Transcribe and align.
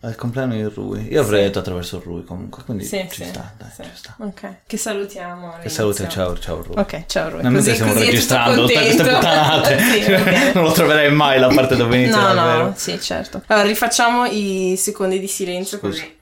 Al 0.00 0.14
compleanno 0.14 0.54
di 0.54 0.62
Rui. 0.62 1.08
Io 1.10 1.20
avrei 1.20 1.42
detto 1.42 1.58
attraverso 1.58 2.00
Rui 2.04 2.22
comunque, 2.22 2.62
quindi 2.62 2.84
Sì, 2.84 3.04
ci 3.10 3.24
sì, 3.24 3.28
sta, 3.30 3.52
dai, 3.58 3.68
sì. 3.74 3.82
ci 3.82 3.90
sta. 3.94 4.14
Ok, 4.18 4.54
che 4.64 4.76
salutiamo. 4.76 5.56
Che 5.60 5.68
salute, 5.68 6.08
ciao, 6.08 6.38
ciao 6.38 6.62
Rui. 6.62 6.76
Ok, 6.78 7.06
ciao 7.06 7.30
Rui. 7.30 7.42
Non 7.42 7.52
mentre 7.52 7.74
stiamo 7.74 7.92
registrando 7.94 8.60
tutte 8.66 8.74
queste 8.80 9.02
puttanate. 9.02 9.78
Sì, 9.88 10.00
bene. 10.06 10.52
non 10.54 10.62
lo 10.64 10.70
troverei 10.72 11.10
mai 11.10 11.40
la 11.40 11.48
parte 11.48 11.74
dove 11.74 11.96
inizia 11.96 12.32
No, 12.32 12.62
no, 12.62 12.74
sì, 12.76 13.00
certo. 13.00 13.42
Allora, 13.46 13.66
rifacciamo 13.66 14.26
i 14.26 14.76
secondi 14.78 15.18
di 15.18 15.26
silenzio 15.26 15.78
Scusa. 15.78 16.00
così. 16.02 16.16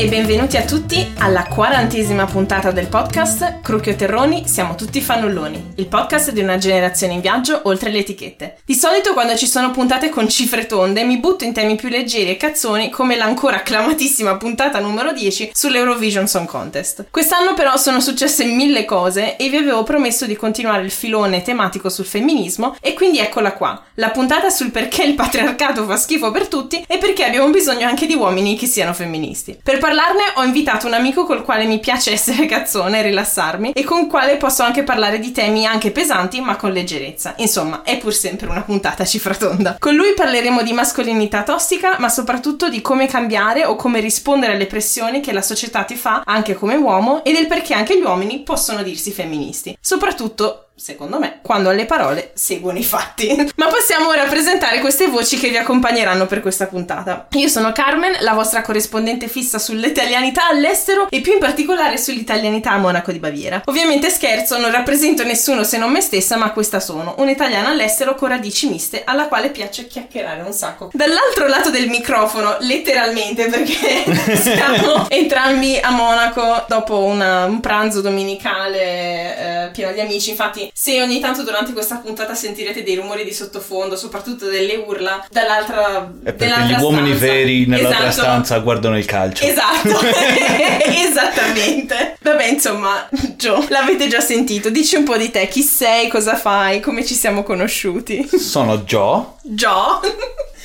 E 0.00 0.06
benvenuti 0.06 0.56
a 0.56 0.62
tutti 0.62 1.12
alla 1.18 1.44
quarantesima 1.48 2.24
puntata 2.24 2.70
del 2.70 2.86
podcast 2.86 3.62
Crucchio 3.62 3.96
Terroni, 3.96 4.46
siamo 4.46 4.76
tutti 4.76 5.00
fannulloni, 5.00 5.72
il 5.74 5.88
podcast 5.88 6.30
di 6.30 6.38
una 6.40 6.56
generazione 6.56 7.14
in 7.14 7.20
viaggio 7.20 7.62
oltre 7.64 7.90
le 7.90 7.98
etichette. 7.98 8.58
Di 8.64 8.76
solito 8.76 9.12
quando 9.12 9.34
ci 9.34 9.48
sono 9.48 9.72
puntate 9.72 10.08
con 10.08 10.28
cifre 10.28 10.66
tonde 10.66 11.02
mi 11.02 11.18
butto 11.18 11.42
in 11.42 11.52
temi 11.52 11.74
più 11.74 11.88
leggeri 11.88 12.30
e 12.30 12.36
cazzoni 12.36 12.90
come 12.90 13.16
l'ancora 13.16 13.56
acclamatissima 13.56 14.36
puntata 14.36 14.78
numero 14.78 15.12
10 15.12 15.50
sull'Eurovision 15.52 16.28
Song 16.28 16.46
Contest. 16.46 17.06
Quest'anno 17.10 17.54
però 17.54 17.76
sono 17.76 17.98
successe 17.98 18.44
mille 18.44 18.84
cose 18.84 19.34
e 19.34 19.48
vi 19.48 19.56
avevo 19.56 19.82
promesso 19.82 20.26
di 20.26 20.36
continuare 20.36 20.84
il 20.84 20.92
filone 20.92 21.42
tematico 21.42 21.88
sul 21.88 22.06
femminismo 22.06 22.76
e 22.80 22.94
quindi 22.94 23.18
eccola 23.18 23.52
qua, 23.52 23.82
la 23.94 24.10
puntata 24.10 24.48
sul 24.48 24.70
perché 24.70 25.02
il 25.02 25.16
patriarcato 25.16 25.84
fa 25.86 25.96
schifo 25.96 26.30
per 26.30 26.46
tutti 26.46 26.84
e 26.86 26.98
perché 26.98 27.24
abbiamo 27.24 27.50
bisogno 27.50 27.88
anche 27.88 28.06
di 28.06 28.14
uomini 28.14 28.56
che 28.56 28.68
siano 28.68 28.94
femministi. 28.94 29.58
Per 29.60 29.86
parlarne 29.88 30.32
ho 30.34 30.44
invitato 30.44 30.86
un 30.86 30.92
amico 30.92 31.24
col 31.24 31.42
quale 31.42 31.64
mi 31.64 31.78
piace 31.78 32.12
essere 32.12 32.44
cazzone 32.44 32.98
e 32.98 33.02
rilassarmi 33.04 33.72
e 33.72 33.84
con 33.84 34.06
quale 34.06 34.36
posso 34.36 34.62
anche 34.62 34.82
parlare 34.82 35.18
di 35.18 35.32
temi 35.32 35.64
anche 35.64 35.92
pesanti 35.92 36.42
ma 36.42 36.56
con 36.56 36.72
leggerezza. 36.72 37.32
Insomma, 37.38 37.80
è 37.84 37.96
pur 37.96 38.12
sempre 38.12 38.48
una 38.48 38.60
puntata 38.60 39.06
cifratonda. 39.06 39.76
Con 39.78 39.94
lui 39.94 40.12
parleremo 40.12 40.62
di 40.62 40.74
mascolinità 40.74 41.42
tossica 41.42 41.96
ma 42.00 42.10
soprattutto 42.10 42.68
di 42.68 42.82
come 42.82 43.06
cambiare 43.06 43.64
o 43.64 43.76
come 43.76 44.00
rispondere 44.00 44.52
alle 44.52 44.66
pressioni 44.66 45.20
che 45.20 45.32
la 45.32 45.40
società 45.40 45.84
ti 45.84 45.94
fa 45.94 46.20
anche 46.22 46.52
come 46.52 46.76
uomo 46.76 47.24
e 47.24 47.32
del 47.32 47.46
perché 47.46 47.72
anche 47.72 47.98
gli 47.98 48.02
uomini 48.02 48.40
possono 48.40 48.82
dirsi 48.82 49.10
femministi. 49.10 49.74
Soprattutto 49.80 50.67
secondo 50.78 51.18
me, 51.18 51.40
quando 51.42 51.68
alle 51.68 51.84
parole 51.84 52.30
seguono 52.34 52.78
i 52.78 52.84
fatti. 52.84 53.28
Ma 53.56 53.66
passiamo 53.66 54.08
ora 54.08 54.24
presentare 54.24 54.78
queste 54.80 55.08
voci 55.08 55.36
che 55.38 55.48
vi 55.48 55.56
accompagneranno 55.56 56.26
per 56.26 56.40
questa 56.40 56.66
puntata. 56.66 57.26
Io 57.32 57.48
sono 57.48 57.72
Carmen, 57.72 58.16
la 58.20 58.32
vostra 58.32 58.62
corrispondente 58.62 59.28
fissa 59.28 59.58
sull'italianità 59.58 60.48
all'estero 60.48 61.08
e 61.10 61.20
più 61.20 61.32
in 61.32 61.38
particolare 61.38 61.98
sull'italianità 61.98 62.70
a 62.72 62.78
Monaco 62.78 63.12
di 63.12 63.18
Baviera. 63.18 63.62
Ovviamente 63.64 64.10
scherzo, 64.10 64.58
non 64.58 64.70
rappresento 64.70 65.24
nessuno 65.24 65.64
se 65.64 65.78
non 65.78 65.90
me 65.90 66.00
stessa, 66.00 66.36
ma 66.36 66.52
questa 66.52 66.80
sono, 66.80 67.14
un'italiana 67.18 67.68
all'estero 67.70 68.14
con 68.14 68.28
radici 68.28 68.68
miste 68.68 69.02
alla 69.04 69.26
quale 69.26 69.50
piace 69.50 69.86
chiacchierare 69.86 70.42
un 70.42 70.52
sacco. 70.52 70.90
Dall'altro 70.92 71.46
lato 71.48 71.70
del 71.70 71.88
microfono, 71.88 72.56
letteralmente, 72.60 73.46
perché 73.48 74.04
siamo 74.36 75.06
entrambi 75.08 75.78
a 75.80 75.90
Monaco 75.90 76.64
dopo 76.68 77.02
una- 77.02 77.44
un 77.44 77.60
pranzo 77.60 78.00
domenicale 78.00 79.66
eh, 79.66 79.70
pieno 79.72 79.92
di 79.92 80.00
amici. 80.00 80.30
Infatti, 80.30 80.67
se 80.72 81.00
ogni 81.02 81.20
tanto 81.20 81.42
durante 81.42 81.72
questa 81.72 81.96
puntata 81.96 82.34
sentirete 82.34 82.82
dei 82.82 82.94
rumori 82.96 83.24
di 83.24 83.32
sottofondo, 83.32 83.96
soprattutto 83.96 84.46
delle 84.46 84.76
urla, 84.76 85.26
dall'altra 85.30 86.10
È 86.24 86.32
perché 86.32 86.62
gli 86.64 86.80
uomini 86.80 87.08
stanza- 87.08 87.24
veri 87.26 87.66
nell'altra 87.66 88.08
Esatto. 88.08 88.22
stanza 88.26 88.58
guardano 88.58 88.98
il 88.98 89.04
calcio. 89.04 89.44
Esatto, 89.44 89.98
esattamente. 90.84 92.16
Vabbè, 92.20 92.46
insomma, 92.46 93.08
Gio, 93.36 93.64
l'avete 93.68 94.08
già 94.08 94.20
sentito. 94.20 94.70
Dici 94.70 94.96
un 94.96 95.04
po' 95.04 95.16
di 95.16 95.30
te, 95.30 95.48
chi 95.48 95.62
sei, 95.62 96.08
cosa 96.08 96.36
fai, 96.36 96.80
come 96.80 97.04
ci 97.04 97.14
siamo 97.14 97.42
conosciuti. 97.42 98.28
Sono 98.38 98.78
Joe. 98.78 99.24
Gio? 99.42 100.00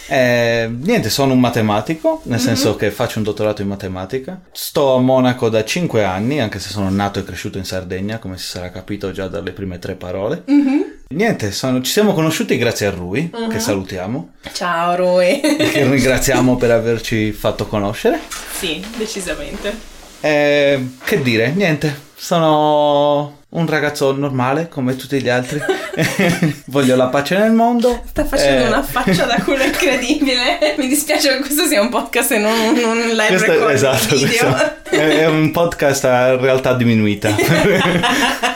Eh, 0.08 0.70
niente, 0.70 1.10
sono 1.10 1.34
un 1.34 1.40
matematico, 1.40 2.22
nel 2.26 2.40
Mhm. 2.40 2.46
senso 2.46 2.76
che 2.76 2.92
faccio 2.92 3.18
un 3.20 3.24
dottorato 3.24 3.62
in 3.62 3.68
matematica. 3.68 4.40
Sto 4.52 4.96
a 4.96 5.00
Monaco 5.00 5.50
da 5.50 5.64
5 5.64 6.04
anni, 6.04 6.40
anche 6.42 6.60
se 6.60 6.70
sono 6.70 6.90
nato 6.90 7.20
e 7.20 7.24
cresciuto 7.24 7.58
in 7.58 7.66
Sardegna, 7.66 8.20
come 8.20 8.38
si 8.38 8.48
sarà 8.48 8.70
capito 8.70 9.12
già 9.12 9.28
dalle 9.28 9.52
prime 9.52 9.80
tre 9.80 9.96
parole. 9.96 10.44
Mhm. 10.46 10.82
Niente, 11.10 11.52
sono- 11.52 11.82
ci 11.82 11.92
siamo 11.92 12.14
conosciuti 12.14 12.58
grazie 12.58 12.88
a 12.88 12.90
Rui, 12.90 13.30
che 13.50 13.60
salutiamo, 13.60 14.32
Ciao, 14.52 14.96
Rui. 14.96 15.40
che 15.72 15.88
ringraziamo 15.88 16.56
per 16.58 16.72
averci 16.72 17.32
fatto 17.32 17.68
conoscere. 17.68 18.20
sì, 18.52 18.84
decisamente. 18.98 19.92
Eh, 20.22 20.88
che 21.04 21.22
dire, 21.22 21.52
niente, 21.52 21.96
sono 22.16 23.42
un 23.56 23.68
ragazzo 23.68 24.12
normale 24.16 24.68
come 24.68 24.96
tutti 24.96 25.22
gli 25.22 25.30
altri. 25.30 25.62
Voglio 26.66 26.96
la 26.96 27.08
pace 27.08 27.38
nel 27.38 27.52
mondo. 27.52 28.02
Sta 28.08 28.26
facendo 28.26 28.66
Eh, 28.66 28.68
una 28.68 28.82
faccia 28.84 29.26
da 29.26 29.36
culo 29.44 29.64
incredibile. 29.64 30.76
Mi 30.78 30.88
dispiace 30.88 31.30
che 31.30 31.40
questo 31.40 31.66
sia 31.66 31.82
un 31.82 31.90
podcast 31.90 32.32
e 32.32 32.38
non 32.40 32.58
un, 32.58 32.84
un 32.84 32.98
live 33.10 33.28
questo 33.28 33.70
esatto, 33.70 34.16
video. 34.16 34.52
questo 34.52 34.56
è 34.90 35.20
è 35.20 35.26
un 35.28 35.52
podcast 35.52 36.06
a 36.06 36.36
realtà 36.36 36.74
diminuita. 36.74 37.30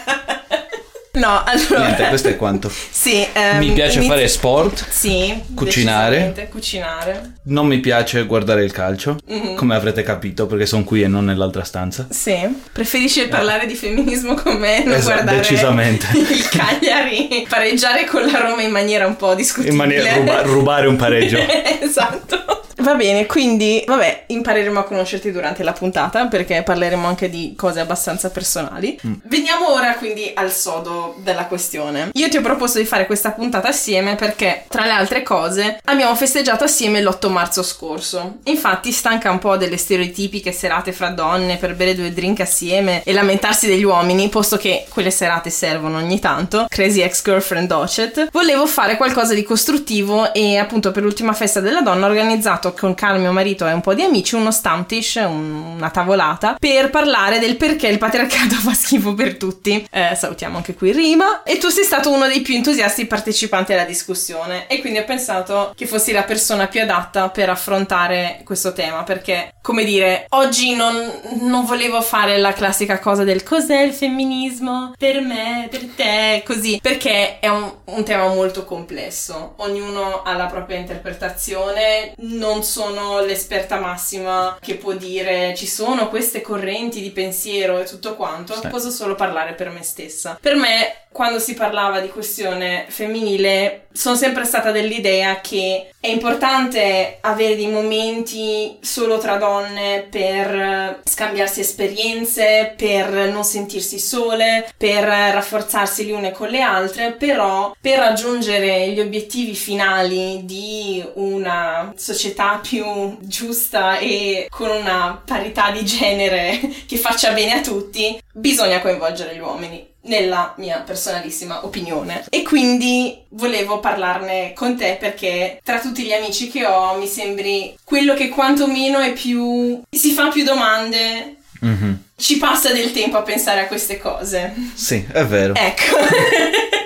No, 1.17 1.43
allora. 1.43 1.79
Niente, 1.85 2.07
questo 2.09 2.27
è 2.29 2.35
quanto. 2.35 2.71
Sì, 2.89 3.25
ehm, 3.31 3.57
Mi 3.59 3.71
piace 3.71 3.97
inizi- 3.97 4.11
fare 4.11 4.27
sport, 4.27 4.85
Sì, 4.89 5.41
Cucinare. 5.55 6.47
Cucinare. 6.49 7.31
non 7.43 7.65
mi 7.67 7.79
piace 7.79 8.23
guardare 8.25 8.63
il 8.63 8.71
calcio, 8.71 9.17
Mhm. 9.27 9.55
come 9.55 9.75
avrete 9.75 10.03
capito, 10.03 10.45
perché 10.47 10.65
sono 10.65 10.83
qui 10.83 11.01
e 11.03 11.07
non 11.07 11.25
nell'altra 11.25 11.63
stanza. 11.63 12.07
Sì, 12.09 12.35
preferisci 12.71 13.27
parlare 13.27 13.65
di 13.65 13.75
femminismo 13.75 14.33
con 14.35 14.55
me, 14.57 14.83
non 14.83 14.95
Esatto, 14.95 15.13
guardare 15.13 15.37
decisamente. 15.37 16.07
il 16.17 16.49
Cagliari 16.49 17.45
pareggiare 17.47 18.05
con 18.05 18.25
la 18.25 18.39
Roma 18.39 18.61
in 18.61 18.71
maniera 18.71 19.05
un 19.05 19.15
po' 19.15 19.33
discutibile. 19.35 19.71
In 19.71 19.77
maniera 19.77 20.13
ruba- 20.15 20.41
rubare 20.41 20.87
un 20.87 20.95
pareggio. 20.95 21.37
esatto. 21.81 22.63
Va 22.87 22.95
bene, 22.95 23.25
quindi, 23.25 23.83
vabbè, 23.85 24.23
impareremo 24.27 24.79
a 24.79 24.83
conoscerti 24.85 25.29
durante 25.33 25.61
la 25.61 25.73
puntata 25.73 26.27
perché 26.27 26.63
parleremo 26.63 27.05
anche 27.05 27.29
di 27.29 27.53
cose 27.53 27.81
abbastanza 27.81 28.29
personali. 28.29 28.97
Mm. 29.05 29.13
Veniamo 29.23 29.73
ora 29.73 29.95
quindi 29.95 30.31
al 30.33 30.53
sodo 30.53 31.17
della 31.21 31.47
questione. 31.47 32.11
Io 32.13 32.29
ti 32.29 32.37
ho 32.37 32.41
proposto 32.41 32.77
di 32.77 32.85
fare 32.85 33.05
questa 33.05 33.31
puntata 33.31 33.67
assieme 33.67 34.15
perché, 34.15 34.63
tra 34.69 34.85
le 34.85 34.91
altre 34.91 35.21
cose, 35.21 35.81
abbiamo 35.83 36.15
festeggiato 36.15 36.63
assieme 36.63 37.01
l'8 37.01 37.29
marzo 37.29 37.61
scorso. 37.61 38.37
Infatti, 38.43 38.93
stanca 38.93 39.31
un 39.31 39.39
po' 39.39 39.57
delle 39.57 39.75
stereotipiche 39.75 40.53
serate 40.53 40.93
fra 40.93 41.09
donne 41.09 41.57
per 41.57 41.75
bere 41.75 41.93
due 41.93 42.13
drink 42.13 42.39
assieme 42.39 43.03
e 43.03 43.11
lamentarsi 43.11 43.67
degli 43.67 43.83
uomini, 43.83 44.29
posto 44.29 44.55
che 44.55 44.85
quelle 44.87 45.11
serate 45.11 45.49
servono 45.49 45.97
ogni 45.97 46.21
tanto, 46.21 46.67
Crazy 46.69 47.01
Ex-Girlfriend 47.01 47.67
Docet, 47.67 48.29
volevo 48.31 48.65
fare 48.65 48.95
qualcosa 48.95 49.33
di 49.33 49.43
costruttivo 49.43 50.33
e 50.33 50.55
appunto 50.57 50.91
per 50.91 51.03
l'ultima 51.03 51.33
festa 51.33 51.59
della 51.59 51.81
donna 51.81 52.05
ho 52.05 52.09
organizzato 52.09 52.75
con 52.77 52.93
Carlo, 52.93 53.19
mio 53.19 53.31
marito 53.31 53.67
e 53.67 53.73
un 53.73 53.81
po' 53.81 53.93
di 53.93 54.03
amici 54.03 54.35
uno 54.35 54.51
stamtish, 54.51 55.15
un- 55.15 55.75
una 55.77 55.89
tavolata, 55.89 56.55
per 56.59 56.89
parlare 56.89 57.39
del 57.39 57.57
perché 57.57 57.87
il 57.87 57.97
patriarcato 57.97 58.55
fa 58.61 58.73
schifo 58.73 59.13
per 59.13 59.35
tutti. 59.37 59.85
Eh, 59.91 60.15
salutiamo 60.15 60.57
anche 60.57 60.73
qui 60.75 60.91
Rima. 60.91 61.43
E 61.43 61.57
tu 61.57 61.69
sei 61.69 61.83
stato 61.83 62.11
uno 62.11 62.27
dei 62.27 62.41
più 62.41 62.55
entusiasti 62.55 63.05
partecipanti 63.05 63.73
alla 63.73 63.83
discussione 63.85 64.67
e 64.67 64.79
quindi 64.79 64.99
ho 64.99 65.03
pensato 65.05 65.73
che 65.75 65.85
fossi 65.87 66.11
la 66.11 66.23
persona 66.23 66.67
più 66.67 66.81
adatta 66.81 67.29
per 67.29 67.49
affrontare 67.49 68.41
questo 68.43 68.73
tema 68.73 69.03
perché, 69.03 69.53
come 69.61 69.83
dire, 69.83 70.25
oggi 70.29 70.75
non, 70.75 70.95
non 71.41 71.65
volevo 71.65 72.01
fare 72.01 72.37
la 72.37 72.53
classica 72.53 72.99
cosa 72.99 73.23
del 73.23 73.43
cos'è 73.43 73.81
il 73.81 73.93
femminismo 73.93 74.93
per 74.97 75.21
me, 75.21 75.67
per 75.69 75.85
te, 75.95 76.43
così, 76.45 76.79
perché 76.81 77.39
è 77.39 77.47
un, 77.47 77.71
un 77.85 78.03
tema 78.03 78.27
molto 78.27 78.65
complesso. 78.65 79.53
Ognuno 79.57 80.21
ha 80.23 80.33
la 80.33 80.45
propria 80.45 80.77
interpretazione, 80.77 82.13
non 82.17 82.56
sono 82.63 83.19
l'esperta 83.21 83.79
massima 83.79 84.57
che 84.61 84.75
può 84.75 84.93
dire 84.93 85.53
ci 85.55 85.67
sono 85.67 86.09
queste 86.09 86.41
correnti 86.41 87.01
di 87.01 87.11
pensiero 87.11 87.79
e 87.79 87.85
tutto 87.85 88.15
quanto, 88.15 88.53
Sì. 88.59 88.67
posso 88.67 88.89
solo 88.91 89.15
parlare 89.15 89.53
per 89.53 89.69
me 89.69 89.83
stessa. 89.83 90.37
Per 90.39 90.55
me, 90.55 90.95
quando 91.11 91.39
si 91.39 91.53
parlava 91.55 91.99
di 91.99 92.09
questione 92.09 92.85
femminile, 92.89 93.87
sono 93.91 94.15
sempre 94.15 94.43
stata 94.45 94.69
dell'idea 94.71 95.41
che 95.41 95.91
è 95.99 96.07
importante 96.09 97.17
avere 97.21 97.55
dei 97.55 97.67
momenti 97.67 98.77
solo 98.81 99.17
tra 99.17 99.37
donne 99.37 100.05
per 100.09 100.99
scambiarsi 101.03 101.61
esperienze, 101.61 102.73
per 102.77 103.09
non 103.31 103.43
sentirsi 103.43 103.97
sole, 103.99 104.71
per 104.77 105.03
rafforzarsi 105.05 106.05
le 106.05 106.11
une 106.13 106.31
con 106.31 106.49
le 106.49 106.61
altre, 106.61 107.13
però 107.13 107.75
per 107.81 107.97
raggiungere 107.97 108.89
gli 108.89 108.99
obiettivi 108.99 109.55
finali 109.55 110.41
di 110.45 111.03
una 111.15 111.91
società 111.97 112.46
società 112.47 112.59
più 112.61 113.17
giusta 113.21 113.97
e 113.97 114.47
con 114.49 114.69
una 114.69 115.21
parità 115.25 115.71
di 115.71 115.83
genere 115.83 116.59
che 116.85 116.97
faccia 116.97 117.31
bene 117.31 117.55
a 117.55 117.61
tutti, 117.61 118.19
bisogna 118.31 118.79
coinvolgere 118.79 119.35
gli 119.35 119.39
uomini 119.39 119.85
nella 120.03 120.53
mia 120.57 120.79
personalissima 120.79 121.65
opinione. 121.65 122.25
E 122.29 122.43
quindi 122.43 123.23
volevo 123.29 123.79
parlarne 123.79 124.53
con 124.53 124.77
te 124.77 124.95
perché 124.97 125.59
tra 125.63 125.79
tutti 125.79 126.03
gli 126.03 126.13
amici 126.13 126.49
che 126.49 126.65
ho 126.65 126.97
mi 126.97 127.07
sembri 127.07 127.75
quello 127.83 128.13
che 128.13 128.29
quantomeno 128.29 128.99
è 128.99 129.11
più... 129.11 129.81
si 129.89 130.11
fa 130.11 130.29
più 130.29 130.43
domande. 130.45 131.35
Mm-hmm. 131.65 131.93
Ci 132.15 132.37
passa 132.37 132.71
del 132.71 132.93
tempo 132.93 133.17
a 133.17 133.23
pensare 133.23 133.61
a 133.61 133.67
queste 133.67 133.97
cose. 133.97 134.53
Sì, 134.73 135.05
è 135.11 135.25
vero. 135.25 135.53
Ecco. 135.55 135.97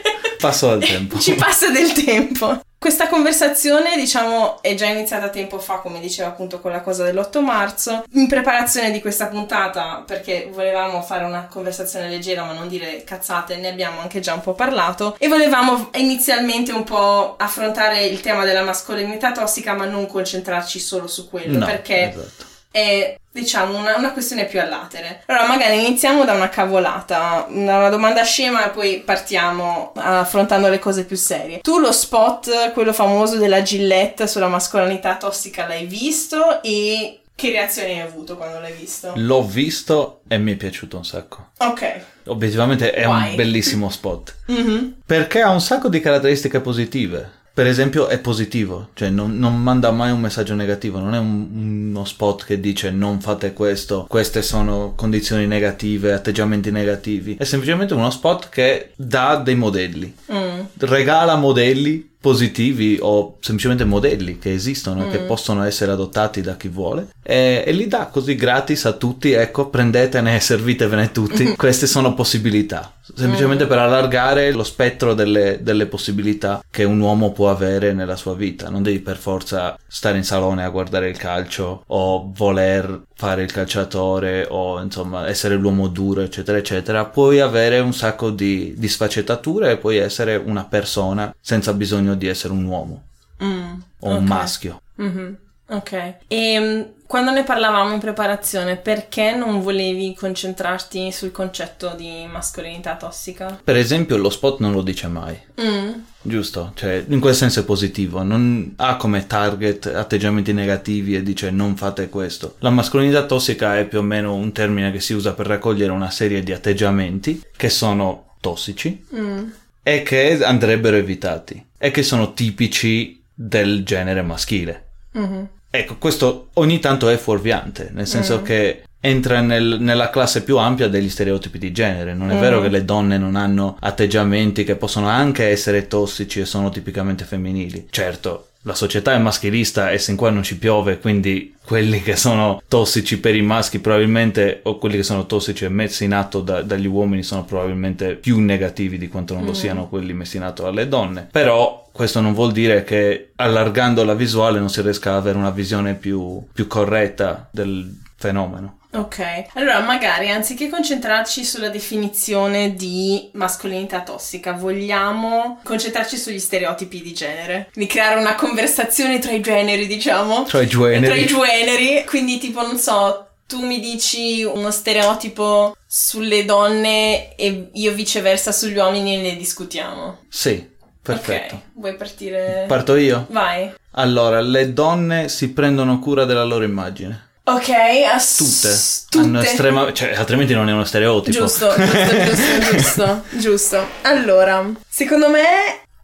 Passo 0.42 0.76
del 0.76 0.88
tempo. 0.88 1.20
Ci 1.20 1.36
passa 1.36 1.70
del 1.70 1.92
tempo. 2.04 2.60
Questa 2.80 3.08
conversazione, 3.10 3.96
diciamo, 3.96 4.60
è 4.64 4.74
già 4.74 4.88
iniziata 4.88 5.30
tempo 5.30 5.60
fa, 5.60 5.76
come 5.76 6.00
diceva 6.00 6.30
appunto 6.30 6.60
con 6.60 6.72
la 6.72 6.82
cosa 6.82 7.04
dell'8 7.04 7.40
marzo. 7.44 8.04
In 8.14 8.28
preparazione 8.28 8.90
di 8.90 9.00
questa 9.02 9.28
puntata, 9.28 10.04
perché 10.04 10.50
volevamo 10.52 11.04
fare 11.04 11.24
una 11.24 11.46
conversazione 11.46 12.10
leggera 12.10 12.44
ma 12.44 12.54
non 12.54 12.68
dire 12.68 13.04
cazzate, 13.04 13.58
ne 13.58 13.68
abbiamo 13.68 14.02
anche 14.02 14.20
già 14.20 14.34
un 14.34 14.42
po' 14.42 14.54
parlato. 14.54 15.16
E 15.20 15.28
volevamo 15.28 15.92
inizialmente 15.94 16.72
un 16.72 16.84
po' 16.84 17.36
affrontare 17.38 18.04
il 18.06 18.20
tema 18.20 18.46
della 18.46 18.64
mascolinità 18.64 19.32
tossica, 19.32 19.74
ma 19.76 19.86
non 19.86 20.08
concentrarci 20.08 20.80
solo 20.80 21.06
su 21.06 21.30
quello, 21.30 21.60
No, 21.60 21.66
perché 21.68 22.10
esatto. 22.10 22.46
è 22.72 23.16
diciamo 23.32 23.78
una, 23.78 23.98
una 23.98 24.12
questione 24.12 24.46
più 24.46 24.60
allatere. 24.60 25.24
Allora, 25.28 25.48
magari 25.48 25.86
iniziamo 25.86 26.26
da 26.26 26.34
una 26.34 26.50
cavolata, 26.50 27.48
da 27.50 27.78
una 27.78 27.90
domanda 27.90 28.24
scema 28.24 28.66
e 28.66 28.70
poi 28.70 29.02
partiamo 29.06 29.94
affrontando 29.96 30.70
le 30.70 30.80
cose 30.80 31.06
più 31.06 31.16
serie. 31.16 31.60
Tu 31.62 31.80
lo 31.80 31.92
spot, 31.92 32.72
quello 32.74 32.94
famoso 32.94 33.38
della 33.38 33.62
Gillette 33.62 34.28
sulla 34.28 34.48
mascolinità 34.48 35.16
tossica, 35.16 35.68
l'hai 35.68 35.86
visto 35.86 36.62
e 36.62 37.22
che 37.34 37.50
reazioni 37.50 37.94
hai 37.94 38.02
avuto 38.02 38.38
quando 38.38 38.60
l'hai 38.60 38.74
visto? 38.74 39.14
L'ho 39.16 39.44
visto 39.44 40.22
e 40.28 40.38
mi 40.38 40.54
è 40.54 40.56
piaciuto 40.56 40.98
un 40.98 41.06
sacco. 41.06 41.48
Ok. 41.58 42.00
Obiettivamente 42.26 42.92
è 42.92 43.08
Why? 43.08 43.30
un 43.30 43.36
bellissimo 43.36 43.90
spot. 43.90 44.36
Mhm. 44.48 44.98
Perché 45.06 45.42
ha 45.42 45.50
un 45.50 45.62
sacco 45.62 45.90
di 45.90 46.00
caratteristiche 46.00 46.60
positive. 46.60 47.40
Per 47.62 47.70
esempio 47.70 48.08
è 48.08 48.18
positivo, 48.18 48.88
cioè 48.96 49.10
non, 49.12 49.38
non 49.38 49.62
manda 49.62 49.92
mai 49.92 50.12
un 50.12 50.20
messaggio 50.20 50.56
negativo, 50.56 50.98
non 50.98 51.14
è 51.14 51.20
un- 51.20 51.90
uno 51.92 52.06
spot 52.06 52.44
che 52.44 52.60
dice 52.60 52.90
non 52.90 53.22
fate 53.22 53.54
questo, 53.54 54.08
queste 54.10 54.42
sono 54.42 54.94
condizioni 54.96 55.46
negative, 55.46 56.14
atteggiamenti 56.14 56.72
negativi. 56.72 57.36
È 57.38 57.44
semplicemente 57.44 57.94
uno 57.94 58.10
spot 58.10 58.50
che 58.50 58.94
dà 58.96 59.36
dei 59.36 59.54
modelli, 59.54 60.12
Mm. 60.34 60.60
regala 60.80 61.36
modelli 61.36 62.10
positivi 62.22 63.00
o 63.02 63.38
semplicemente 63.40 63.84
modelli 63.84 64.38
che 64.38 64.54
esistono 64.54 65.08
e 65.08 65.10
che 65.10 65.20
possono 65.22 65.64
essere 65.64 65.92
adottati 65.92 66.42
da 66.42 66.56
chi 66.56 66.68
vuole. 66.68 67.08
E, 67.24 67.64
e 67.66 67.72
li 67.72 67.88
dà 67.88 68.08
così 68.08 68.36
gratis 68.36 68.86
a 68.86 68.94
tutti, 68.94 69.32
ecco 69.32 69.70
prendetene 69.70 70.36
e 70.36 70.40
servitevene 70.40 71.12
tutti, 71.12 71.54
queste 71.58 71.88
sono 71.88 72.14
possibilità, 72.14 72.94
semplicemente 73.16 73.66
per 73.66 73.80
allargare 73.80 74.52
lo 74.52 74.64
spettro 74.64 75.16
delle, 75.16 75.60
delle 75.64 75.88
possibilità 75.88 76.64
che 76.70 76.84
un 76.84 77.00
uomo 77.00 77.32
può 77.32 77.50
avere 77.50 77.94
nella 77.94 78.16
sua 78.16 78.36
vita, 78.36 78.70
non 78.70 78.84
devi 78.84 79.00
per 79.00 79.18
forza 79.18 79.76
stare 79.88 80.18
in 80.18 80.24
salone 80.24 80.64
a 80.64 80.70
guardare 80.70 81.10
il 81.10 81.18
calcio 81.18 81.84
o 81.88 82.32
voler 82.36 83.02
fare 83.22 83.44
il 83.44 83.52
calciatore 83.52 84.48
o 84.50 84.82
insomma 84.82 85.28
essere 85.28 85.54
l'uomo 85.56 85.88
duro 85.90 86.22
eccetera 86.22 86.58
eccetera 86.58 87.06
puoi 87.06 87.40
avere 87.40 87.78
un 87.80 87.94
sacco 87.94 88.32
di, 88.32 88.74
di 88.76 88.88
sfaccettature 88.88 89.70
e 89.72 89.78
puoi 89.78 89.98
essere 89.98 90.36
una 90.38 90.64
persona 90.66 91.32
senza 91.40 91.72
bisogno 91.74 92.16
di 92.16 92.26
essere 92.28 92.52
un 92.54 92.66
uomo 92.66 93.04
Mm. 93.44 93.80
o 94.00 94.10
un 94.10 94.24
Ok. 94.24 94.28
maschio 94.28 94.82
Mhm. 94.96 95.38
Ok. 95.72 96.14
E 96.28 96.60
mm, 96.60 96.82
quando 97.08 97.32
ne 97.32 97.44
parlavamo 97.44 97.94
in 97.94 98.00
preparazione, 98.00 98.76
perché 98.78 99.34
non 99.34 99.62
volevi 99.62 100.14
concentrarti 100.16 101.12
sul 101.12 101.32
concetto 101.32 101.94
di 101.98 102.26
mascolinità 102.32 102.96
tossica? 102.96 103.60
per 103.64 103.76
esempio 103.78 104.18
lo 104.18 104.30
spot 104.30 104.60
non 104.60 104.72
lo 104.74 104.82
dice 104.82 105.08
mai 105.08 105.38
Mm. 105.62 105.92
giusto 106.22 106.72
cioè 106.76 107.04
in 107.08 107.20
quel 107.20 107.36
senso 107.36 107.60
è 107.60 107.64
positivo 107.66 108.24
non 108.24 108.74
ha 108.78 108.96
come 108.96 109.28
target 109.28 109.86
atteggiamenti 109.88 110.54
negativi 110.54 111.16
e 111.16 111.22
dice 111.24 111.52
non 111.52 111.76
fate 111.76 112.10
questo 112.10 112.56
la 112.60 112.70
mascolinità 112.70 113.26
tossica 113.26 113.78
è 113.78 113.86
più 113.86 114.00
o 114.00 114.02
meno 114.02 114.34
un 114.34 114.52
termine 114.52 114.92
che 114.92 115.00
si 115.02 115.14
usa 115.14 115.34
per 115.34 115.46
raccogliere 115.48 115.92
una 115.92 116.10
serie 116.10 116.42
di 116.44 116.52
atteggiamenti 116.54 117.44
che 117.56 117.70
sono 117.70 118.36
tossici 118.40 119.06
Mm. 119.16 119.50
e 119.84 120.04
che 120.04 120.44
andrebbero 120.44 120.96
evitati 120.98 121.64
e 121.78 121.92
che 121.92 122.04
sono 122.04 122.34
tipici 122.34 123.22
del 123.34 123.84
genere 123.84 124.22
maschile. 124.22 124.86
Mhm. 125.14 125.48
Ecco, 125.74 125.96
questo 125.98 126.50
ogni 126.56 126.80
tanto 126.80 127.08
è 127.08 127.16
fuorviante, 127.16 127.90
nel 127.94 128.06
senso 128.06 128.42
che 128.42 128.84
entra 129.00 129.40
nel- 129.42 129.78
nella 129.80 130.10
classe 130.10 130.44
più 130.44 130.58
ampia 130.58 130.88
degli 130.90 131.10
stereotipi 131.10 131.58
di 131.58 131.72
genere. 131.72 132.14
Non 132.14 132.30
è 132.30 132.38
vero 132.38 132.62
che 132.62 132.68
le 132.68 132.86
donne 132.86 133.18
non 133.18 133.36
hanno 133.36 133.78
atteggiamenti 133.80 134.64
che 134.64 134.76
possono 134.76 135.08
anche 135.08 135.46
essere 135.46 135.88
tossici 135.88 136.42
e 136.42 136.46
sono 136.46 136.70
tipicamente 136.70 137.24
femminili. 137.24 137.88
Certo, 137.90 138.48
la 138.64 138.76
società 138.76 139.14
è 139.14 139.18
maschilista 139.18 139.90
e 139.90 139.98
sin 139.98 140.16
qua 140.16 140.30
non 140.30 140.44
ci 140.44 140.58
piove, 140.58 141.00
quindi 141.00 141.56
quelli 141.66 142.04
che 142.04 142.16
sono 142.16 142.62
tossici 142.68 143.20
per 143.20 143.36
i 143.36 143.42
maschi 143.42 143.80
probabilmente, 143.80 144.60
o 144.64 144.78
quelli 144.78 144.98
che 144.98 145.04
sono 145.04 145.26
tossici 145.26 145.66
e 145.66 145.70
messi 145.70 146.04
in 146.04 146.14
atto 146.14 146.42
da- 146.42 146.62
dagli 146.62 146.86
uomini 146.86 147.24
sono 147.24 147.44
probabilmente 147.44 148.14
più 148.16 148.40
negativi 148.40 149.00
di 149.00 149.08
quanto 149.08 149.34
non 149.34 149.46
lo 149.46 149.54
siano 149.54 149.88
quelli 149.88 150.14
messi 150.14 150.38
in 150.38 150.44
atto 150.44 150.62
dalle 150.64 150.88
donne. 150.88 151.28
Però 151.32 151.81
questo 151.92 152.22
non 152.22 152.34
vuol 152.34 152.52
dire 152.52 152.84
che 152.84 153.32
allargando 153.36 154.04
la 154.04 154.14
visuale 154.14 154.60
non 154.60 154.70
si 154.70 154.82
riesca 154.82 155.12
ad 155.12 155.18
avere 155.18 155.38
una 155.38 155.52
visione 155.52 155.96
più, 155.96 156.44
più 156.54 156.68
corretta 156.68 157.50
del 157.52 157.94
fenomeno. 158.16 158.78
Ok, 158.94 159.46
allora 159.54 159.80
magari 159.80 160.30
anziché 160.30 160.68
concentrarci 160.68 161.46
sulla 161.46 161.70
definizione 161.70 162.74
di 162.74 163.30
mascolinità 163.34 164.02
tossica, 164.02 164.52
vogliamo 164.52 165.62
concentrarci 165.64 166.18
sugli 166.18 166.40
stereotipi 166.40 167.02
di 167.02 167.14
genere, 167.14 167.70
quindi 167.72 167.90
creare 167.90 168.20
una 168.20 168.36
conversazione 168.36 169.20
tra 169.20 169.32
i 169.32 169.40
generi, 169.40 169.88
diciamo. 169.88 170.44
Tra 170.44 170.62
i 170.62 170.68
generi. 170.68 171.06
Tra 171.06 171.16
i 171.16 171.26
generi, 171.26 172.04
quindi 172.06 172.38
tipo, 172.38 172.62
non 172.64 172.78
so, 172.78 173.28
tu 173.48 173.66
mi 173.66 173.80
dici 173.80 174.44
uno 174.44 174.72
stereotipo 174.72 175.76
sulle 175.88 176.44
donne 176.44 177.36
e 177.36 177.70
io 177.72 177.94
viceversa 177.94 178.52
sugli 178.52 178.78
uomini 178.78 179.16
e 179.16 179.22
ne 179.22 179.36
discutiamo. 179.38 180.20
Sì, 180.28 180.71
perfetto. 181.02 181.56
Ok, 181.56 181.62
vuoi 181.74 181.96
partire? 181.96 182.66
Parto 182.68 182.96
io? 182.96 183.28
Vai. 183.30 183.72
Allora, 183.92 184.40
le 184.42 184.74
donne 184.74 185.28
si 185.30 185.52
prendono 185.52 186.00
cura 186.00 186.26
della 186.26 186.44
loro 186.44 186.64
immagine. 186.64 187.30
Ok, 187.44 187.70
ass- 188.14 188.38
Tutte. 188.38 188.76
tutte. 189.10 189.26
Hanno 189.26 189.42
estrema... 189.42 189.92
cioè, 189.92 190.14
altrimenti 190.14 190.54
non 190.54 190.70
è 190.70 190.72
uno 190.72 190.84
stereotipo. 190.86 191.40
Giusto, 191.40 191.74
giusto, 191.76 192.24
giusto, 192.24 192.72
giusto, 192.72 193.24
giusto. 193.38 193.88
Allora, 194.04 194.64
secondo 194.88 195.28
me, 195.28 195.42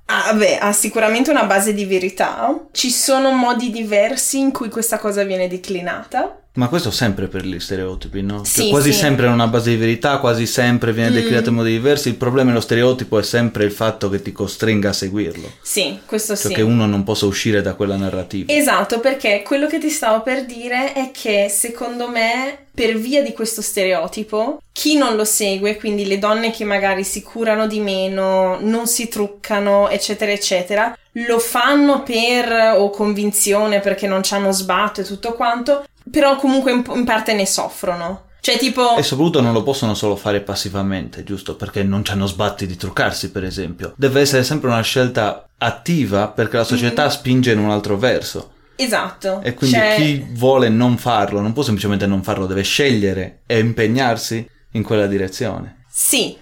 ah, 0.06 0.32
vabbè, 0.32 0.58
ha 0.60 0.74
sicuramente 0.74 1.30
una 1.30 1.46
base 1.46 1.74
di 1.74 1.86
verità. 1.86 2.54
Ci 2.72 2.89
sono 2.89 3.32
modi 3.32 3.70
diversi 3.70 4.39
in 4.39 4.51
cui 4.51 4.70
questa 4.70 4.98
cosa 4.98 5.24
viene 5.24 5.48
declinata. 5.48 6.39
Ma 6.58 6.70
questo 6.70 6.90
sempre 6.90 7.28
per 7.28 7.46
gli 7.46 7.60
stereotipi, 7.60 8.24
no? 8.24 8.38
Cioè, 8.38 8.46
Sì, 8.64 8.70
quasi 8.70 8.92
sì. 8.92 8.98
sempre 8.98 9.28
è 9.28 9.30
una 9.30 9.46
base 9.46 9.70
di 9.70 9.76
verità, 9.76 10.18
quasi 10.18 10.48
sempre 10.48 10.92
viene 10.92 11.12
Mm. 11.12 11.14
declinato 11.14 11.50
in 11.50 11.56
modi 11.56 11.70
diversi. 11.70 12.08
Il 12.10 12.16
problema 12.16 12.50
dello 12.50 12.62
stereotipo 12.62 13.20
è 13.20 13.24
sempre 13.24 13.64
il 13.64 13.72
fatto 13.72 14.10
che 14.10 14.24
ti 14.24 14.32
costringa 14.32 14.90
a 14.90 14.94
seguirlo. 14.94 15.52
Sì, 15.62 16.00
questo 16.06 16.36
Cioè 16.36 16.48
sì. 16.48 16.54
che 16.56 16.64
uno 16.64 16.88
non 16.88 17.04
possa 17.04 17.28
uscire 17.28 17.62
da 17.62 17.76
quella 17.76 17.96
narrativa. 17.96 18.52
Esatto, 18.52 19.00
perché 19.00 19.44
quello 19.46 19.68
che 19.68 19.78
ti 19.78 19.92
stavo 19.92 20.24
per 20.24 20.46
dire 20.46 20.94
è 20.94 21.12
che 21.12 21.48
secondo 21.48 22.10
me, 22.10 22.58
per 22.74 22.96
via 22.98 23.22
di 23.22 23.34
questo 23.34 23.62
stereotipo, 23.62 24.60
chi 24.72 24.98
non 24.98 25.16
lo 25.16 25.26
segue, 25.26 25.78
quindi 25.78 26.08
le 26.08 26.18
donne 26.18 26.50
che 26.50 26.64
magari 26.64 27.04
si 27.04 27.22
curano 27.22 27.68
di 27.68 27.80
meno, 27.80 28.58
non 28.62 28.88
si 28.88 29.08
truccano, 29.08 29.90
eccetera, 29.90 30.32
eccetera, 30.32 30.98
lo 31.28 31.38
fanno 31.38 32.02
per 32.02 32.52
o 32.78 32.90
convinzione 32.90 33.80
perché 33.80 34.08
non 34.08 34.24
ci 34.24 34.34
hanno 34.34 34.52
sbatto 34.52 35.02
e 35.02 35.04
tutto 35.04 35.34
quanto, 35.34 35.84
però 36.12 36.36
comunque 36.36 36.72
in, 36.72 36.84
in 36.96 37.06
parte 37.06 37.34
ne 37.34 37.46
soffrono. 37.46 38.26
Cioè, 38.40 38.58
tipo. 38.58 38.96
E 38.96 39.04
soprattutto 39.04 39.42
non 39.42 39.54
lo 39.54 39.64
possono 39.64 39.94
solo 39.94 40.16
fare 40.16 40.42
passivamente, 40.42 41.24
giusto? 41.24 41.56
Perché 41.56 41.84
non 41.84 42.06
ci 42.06 42.12
hanno 42.12 42.28
sbatti 42.28 42.66
di 42.66 42.78
truccarsi, 42.78 43.32
per 43.32 43.44
esempio. 43.44 43.94
Deve 43.98 44.22
essere 44.22 44.44
sempre 44.44 44.70
una 44.70 44.82
scelta 44.82 45.50
attiva 45.58 46.30
perché 46.30 46.58
la 46.58 46.64
società 46.64 47.10
spinge 47.10 47.52
in 47.52 47.60
un 47.60 47.72
altro 47.72 47.98
verso. 47.98 48.52
Esatto. 48.76 49.42
E 49.44 49.54
quindi 49.54 49.76
Cioè- 49.76 49.96
chi 49.96 50.26
vuole 50.32 50.70
non 50.70 50.98
farlo 50.98 51.42
non 51.42 51.52
può 51.52 51.64
semplicemente 51.64 52.06
non 52.06 52.24
farlo, 52.24 52.46
deve 52.46 52.62
scegliere 52.62 53.42
e 53.46 53.60
impegnarsi 53.60 54.48
in 54.74 54.84
quella 54.84 55.08
direzione. 55.08 55.84
Sì, 55.90 56.38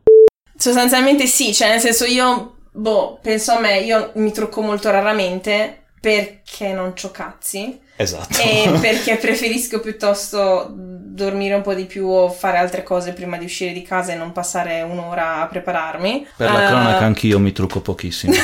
Sostanzialmente 0.58 1.28
sì, 1.28 1.54
cioè 1.54 1.70
nel 1.70 1.80
senso 1.82 2.06
io, 2.06 2.56
boh, 2.72 3.20
penso 3.22 3.52
a 3.52 3.60
me, 3.60 3.80
io 3.80 4.12
mi 4.16 4.32
trucco 4.32 4.62
molto 4.62 4.90
raramente 4.90 5.84
perché 6.00 6.72
non 6.72 6.94
c'ho 6.94 7.12
cazzi. 7.12 7.82
Esatto. 7.98 8.40
E 8.42 8.72
perché 8.80 9.18
preferisco 9.18 9.80
piuttosto 9.80 10.68
dormire 10.72 11.56
un 11.56 11.62
po' 11.62 11.74
di 11.74 11.86
più 11.86 12.08
o 12.08 12.30
fare 12.30 12.58
altre 12.58 12.84
cose 12.84 13.14
prima 13.14 13.38
di 13.38 13.46
uscire 13.46 13.72
di 13.72 13.82
casa 13.82 14.12
e 14.12 14.16
non 14.16 14.32
passare 14.32 14.82
un'ora 14.82 15.42
a 15.42 15.48
prepararmi. 15.48 16.28
Per 16.38 16.52
la 16.52 16.64
uh... 16.64 16.68
cronaca 16.68 17.06
anch'io 17.06 17.40
mi 17.40 17.52
trucco 17.52 17.82
pochissimo. 17.82 18.34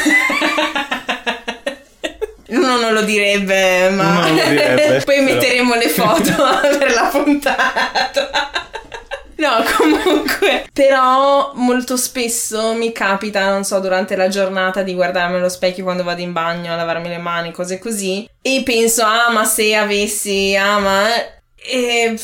Uno 2.48 2.78
non 2.78 2.92
lo 2.92 3.04
direbbe, 3.04 3.90
ma 3.92 4.28
lo 4.28 4.34
direbbe, 4.34 5.02
poi 5.06 5.22
metteremo 5.22 5.74
le 5.76 5.88
foto 5.88 6.34
per 6.78 6.94
la 6.94 7.10
puntata. 7.10 8.71
No, 9.42 9.64
comunque. 9.76 10.68
Però 10.72 11.52
molto 11.56 11.98
spesso 11.98 12.74
mi 12.74 12.92
capita, 12.92 13.50
non 13.50 13.64
so, 13.64 13.80
durante 13.80 14.16
la 14.16 14.28
giornata 14.28 14.84
di 14.84 14.94
guardarmi 14.94 15.38
allo 15.38 15.50
specchio 15.50 15.84
quando 15.84 16.04
vado 16.04 16.22
in 16.22 16.32
bagno 16.32 16.72
a 16.72 16.76
lavarmi 16.76 17.10
le 17.10 17.18
mani, 17.18 17.52
cose 17.52 17.80
così. 17.80 18.30
E 18.40 18.62
penso, 18.64 19.02
ah, 19.04 19.32
ma 19.32 19.44
se 19.44 19.76
avessi, 19.76 20.56
ah, 20.56 20.78
ma. 20.78 21.08
E. 21.56 22.20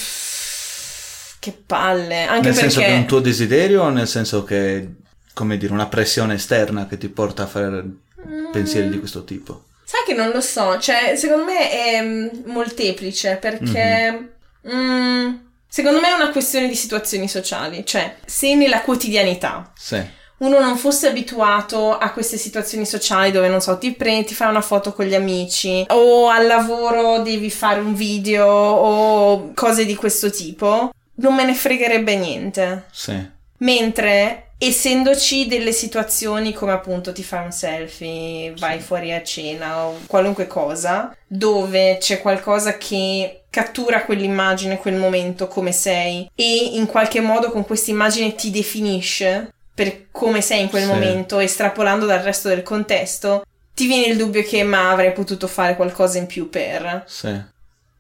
Che 1.40 1.58
palle. 1.66 2.26
Anche 2.26 2.50
nel 2.50 2.54
perché... 2.54 2.60
senso 2.60 2.80
che 2.82 2.86
è 2.86 2.96
un 2.96 3.08
tuo 3.08 3.20
desiderio 3.20 3.82
o 3.84 3.90
nel 3.90 4.08
senso 4.08 4.44
che, 4.44 4.88
come 5.34 5.58
dire, 5.58 5.74
una 5.74 5.88
pressione 5.88 6.36
esterna 6.36 6.86
che 6.86 7.00
ti 7.00 7.10
porta 7.10 7.44
a 7.44 7.48
fare 7.48 7.84
mm. 7.84 8.52
pensieri 8.52 8.90
di 8.90 9.00
questo 9.00 9.24
tipo? 9.24 9.64
Sai 9.84 10.02
che 10.06 10.14
non 10.14 10.30
lo 10.30 10.42
so, 10.42 10.78
cioè, 10.80 11.16
secondo 11.16 11.46
me 11.46 11.72
è 11.72 12.02
mm, 12.04 12.28
molteplice 12.46 13.38
perché. 13.38 14.12
Mm-hmm. 14.12 14.36
Mm, 14.70 15.36
Secondo 15.68 16.00
me 16.00 16.10
è 16.10 16.14
una 16.14 16.32
questione 16.32 16.68
di 16.68 16.76
situazioni 16.76 17.28
sociali, 17.28 17.86
cioè 17.86 18.16
se 18.26 18.56
nella 18.56 18.82
quotidianità 18.82 19.72
sì. 19.78 20.02
uno 20.38 20.60
non 20.60 20.78
fosse 20.78 21.08
abituato 21.08 21.98
a 21.98 22.12
queste 22.12 22.38
situazioni 22.38 22.86
sociali 22.86 23.32
dove 23.32 23.50
non 23.50 23.62
so, 23.62 23.78
ti 23.78 23.92
prendi, 23.94 24.28
ti 24.28 24.34
fai 24.34 24.50
una 24.50 24.62
foto 24.62 24.94
con 24.94 25.06
gli 25.06 25.16
amici 25.16 25.86
o 25.90 26.30
al 26.30 26.48
lavoro 26.48 27.22
devi 27.22 27.52
fare 27.52 27.80
un 27.80 27.94
video 27.94 28.48
o 28.48 29.52
cose 29.54 29.86
di 29.86 29.96
questo 29.96 30.30
tipo, 30.30 30.92
non 31.16 31.36
me 31.36 31.44
ne 31.44 31.54
fregherebbe 31.54 32.16
niente. 32.16 32.86
Sì. 32.92 33.36
Mentre 33.60 34.47
essendoci 34.58 35.48
delle 35.48 35.72
situazioni 35.72 36.54
come 36.54 36.72
appunto 36.72 37.14
ti 37.14 37.24
fai 37.24 37.46
un 37.46 37.52
selfie, 37.52 38.54
vai 38.58 38.80
fuori 38.80 39.14
a 39.14 39.24
cena 39.24 39.86
o 39.86 40.00
qualunque 40.08 40.48
cosa, 40.48 41.16
dove 41.28 41.98
c'è 42.00 42.22
qualcosa 42.22 42.78
che 42.78 43.44
cattura 43.50 44.04
quell'immagine, 44.04 44.78
quel 44.78 44.96
momento 44.96 45.48
come 45.48 45.72
sei 45.72 46.30
e 46.36 46.72
in 46.74 46.86
qualche 46.86 47.22
modo 47.22 47.52
con 47.52 47.66
questa 47.66 47.92
immagine 47.92 48.36
ti 48.36 48.52
definisce 48.52 49.54
per 49.74 50.08
come 50.12 50.42
sei 50.42 50.62
in 50.62 50.70
quel 50.70 50.84
sì. 50.84 50.88
momento, 50.88 51.40
estrapolando 51.40 52.08
dal 52.08 52.20
resto 52.20 52.48
del 52.48 52.64
contesto, 52.64 53.44
ti 53.76 53.86
viene 53.86 54.08
il 54.08 54.18
dubbio 54.18 54.42
che 54.42 54.64
ma 54.64 54.90
avrei 54.90 55.12
potuto 55.12 55.48
fare 55.48 55.76
qualcosa 55.76 56.18
in 56.18 56.26
più 56.26 56.50
per. 56.50 57.04
Sì 57.06 57.56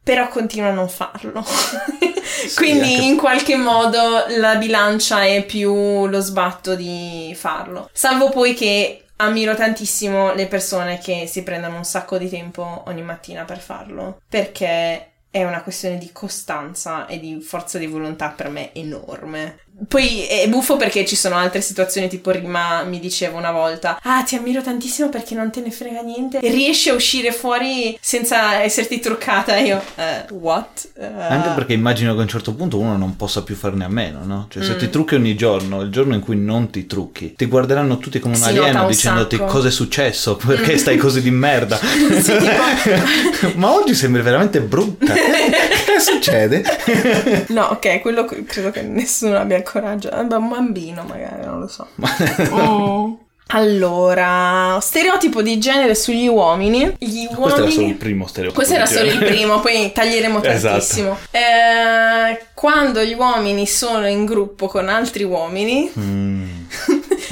però 0.08 0.30
continua 0.30 0.70
a 0.70 0.74
non 0.74 0.88
farlo. 0.88 1.44
sì, 1.44 2.56
Quindi 2.56 2.94
anche... 2.94 3.06
in 3.06 3.18
qualche 3.18 3.58
modo 3.58 4.24
la 4.38 4.56
bilancia 4.56 5.26
è 5.26 5.44
più 5.44 6.08
lo 6.08 6.22
sbatto 6.22 6.76
di 6.76 7.36
farlo. 7.36 7.90
Salvo 7.92 8.30
poi 8.30 8.54
che 8.54 9.04
ammiro 9.18 9.54
tantissimo 9.54 10.34
le 10.34 10.48
persone 10.48 10.98
che 11.00 11.28
si 11.28 11.44
prendono 11.44 11.76
un 11.76 11.84
sacco 11.84 12.18
di 12.18 12.30
tempo 12.30 12.84
ogni 12.86 13.02
mattina 13.02 13.44
per 13.44 13.60
farlo, 13.60 14.22
perché 14.30 15.12
è 15.30 15.44
una 15.44 15.62
questione 15.62 15.98
di 15.98 16.10
costanza 16.14 17.06
e 17.06 17.20
di 17.20 17.42
forza 17.42 17.78
di 17.78 17.88
volontà 17.88 18.30
per 18.30 18.48
me 18.48 18.74
enorme. 18.74 19.60
Poi 19.88 20.26
è 20.26 20.50
buffo 20.50 20.76
perché 20.76 21.06
ci 21.06 21.16
sono 21.16 21.36
altre 21.36 21.62
situazioni, 21.62 22.08
tipo 22.08 22.32
Rima 22.32 22.84
mi 22.84 23.00
diceva 23.00 23.38
una 23.38 23.52
volta: 23.52 24.00
Ah, 24.02 24.24
ti 24.24 24.36
ammiro 24.36 24.62
tantissimo 24.62 25.10
perché 25.10 25.36
non 25.36 25.52
te 25.52 25.62
ne 25.62 25.70
frega 25.70 26.02
niente 26.02 26.40
e 26.40 26.50
riesci 26.50 26.90
a 26.90 26.94
uscire 26.94 27.32
fuori 27.32 27.98
senza 28.02 28.62
esserti 28.64 29.00
truccata. 29.00 29.58
Io, 29.58 29.78
uh, 29.78 30.34
what? 30.34 30.90
Uh... 30.96 31.04
Anche 31.04 31.50
perché 31.50 31.74
immagino 31.74 32.14
che 32.14 32.20
a 32.20 32.24
un 32.24 32.28
certo 32.28 32.54
punto 32.54 32.80
uno 32.80 32.98
non 32.98 33.16
possa 33.16 33.44
più 33.44 33.56
farne 33.56 33.86
a 33.86 33.90
meno, 33.90 34.24
no? 34.24 34.48
Cioè, 34.50 34.64
se 34.64 34.74
mm. 34.74 34.78
ti 34.80 34.90
trucchi 34.90 35.16
ogni 35.16 35.36
giorno, 35.36 35.82
il 35.82 35.92
giorno 35.92 36.16
in 36.16 36.22
cui 36.22 36.38
non 36.38 36.72
ti 36.72 36.88
trucchi, 36.88 37.36
ti 37.36 37.46
guarderanno 37.46 38.00
tutti 38.00 38.20
come 38.20 38.36
un 38.36 38.42
si 38.42 38.50
alieno 38.50 38.82
un 38.82 38.88
dicendoti 38.88 39.36
sacco. 39.36 39.52
cosa 39.52 39.68
è 39.68 39.72
successo, 39.72 40.38
perché 40.38 40.78
stai 40.78 40.98
così 40.98 41.22
di 41.22 41.32
merda. 41.32 41.78
sì, 41.78 42.36
tipo... 42.36 43.54
Ma 43.58 43.74
oggi 43.74 43.94
sembri 43.94 44.24
veramente 44.24 44.60
brutta. 44.62 45.14
che 45.98 46.00
succede? 46.00 46.64
no, 47.50 47.64
ok, 47.64 48.02
quello 48.02 48.26
credo 48.26 48.72
che 48.72 48.82
nessuno 48.82 49.38
abbia 49.38 49.62
coraggio. 49.64 50.10
Un 50.14 50.28
bambino, 50.28 51.04
magari, 51.04 51.46
non 51.46 51.60
lo 51.60 51.68
so. 51.68 51.88
mm. 52.00 53.14
Allora, 53.52 54.78
stereotipo 54.82 55.42
di 55.42 55.58
genere 55.58 55.96
sugli 55.96 56.28
uomini. 56.28 56.96
Gli 57.00 57.26
uomini... 57.34 57.36
Questo 57.36 57.62
era 57.62 57.70
solo 57.72 57.88
il 57.88 57.96
primo 57.96 58.28
stereotipo. 58.28 58.60
Questo 58.60 58.74
era 58.76 58.86
solo 58.86 59.10
il 59.10 59.18
primo, 59.20 59.60
poi 59.62 59.92
taglieremo 59.94 60.44
esatto. 60.44 60.68
tantissimo. 60.68 61.18
Esatto. 61.32 61.38
Eh, 61.38 62.46
quando 62.54 63.04
gli 63.04 63.14
uomini 63.14 63.66
sono 63.66 64.08
in 64.08 64.26
gruppo 64.26 64.68
con 64.68 64.90
altri 64.90 65.24
uomini, 65.24 65.90
mm. 65.98 66.44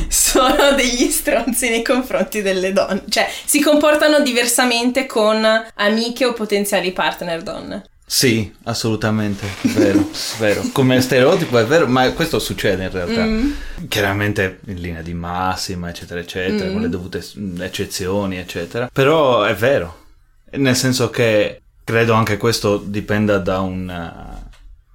sono 0.07 0.72
degli 0.74 1.10
stronzi 1.10 1.69
nei 1.69 1.84
confronti 1.84 2.41
delle 2.41 2.72
donne. 2.72 3.03
Cioè, 3.10 3.27
si 3.43 3.60
comportano 3.60 4.22
diversamente 4.22 5.05
con 5.05 5.45
amiche 5.75 6.25
o 6.25 6.31
potenziali 6.31 6.93
partner 6.93 7.41
donne. 7.43 7.84
Sì, 8.07 8.53
assolutamente, 8.63 9.47
vero, 9.74 10.07
vero. 10.38 10.62
Come 10.71 11.01
stereotipo 11.01 11.57
è 11.57 11.65
vero, 11.65 11.88
ma 11.88 12.12
questo 12.12 12.38
succede 12.38 12.83
in 12.83 12.91
realtà. 12.91 13.25
Mm. 13.25 13.51
Chiaramente 13.88 14.59
in 14.67 14.79
linea 14.79 15.01
di 15.01 15.15
massima, 15.15 15.89
eccetera, 15.89 16.19
eccetera, 16.19 16.69
mm. 16.69 16.74
con 16.74 16.81
le 16.81 16.89
dovute 16.89 17.24
eccezioni, 17.59 18.38
eccetera. 18.38 18.89
Però 18.93 19.43
è 19.43 19.55
vero, 19.55 20.05
nel 20.51 20.75
senso 20.75 21.09
che 21.09 21.62
credo 21.83 22.13
anche 22.13 22.38
questo 22.38 22.77
dipenda 22.77 23.39
da 23.39 23.62
una, 23.62 24.50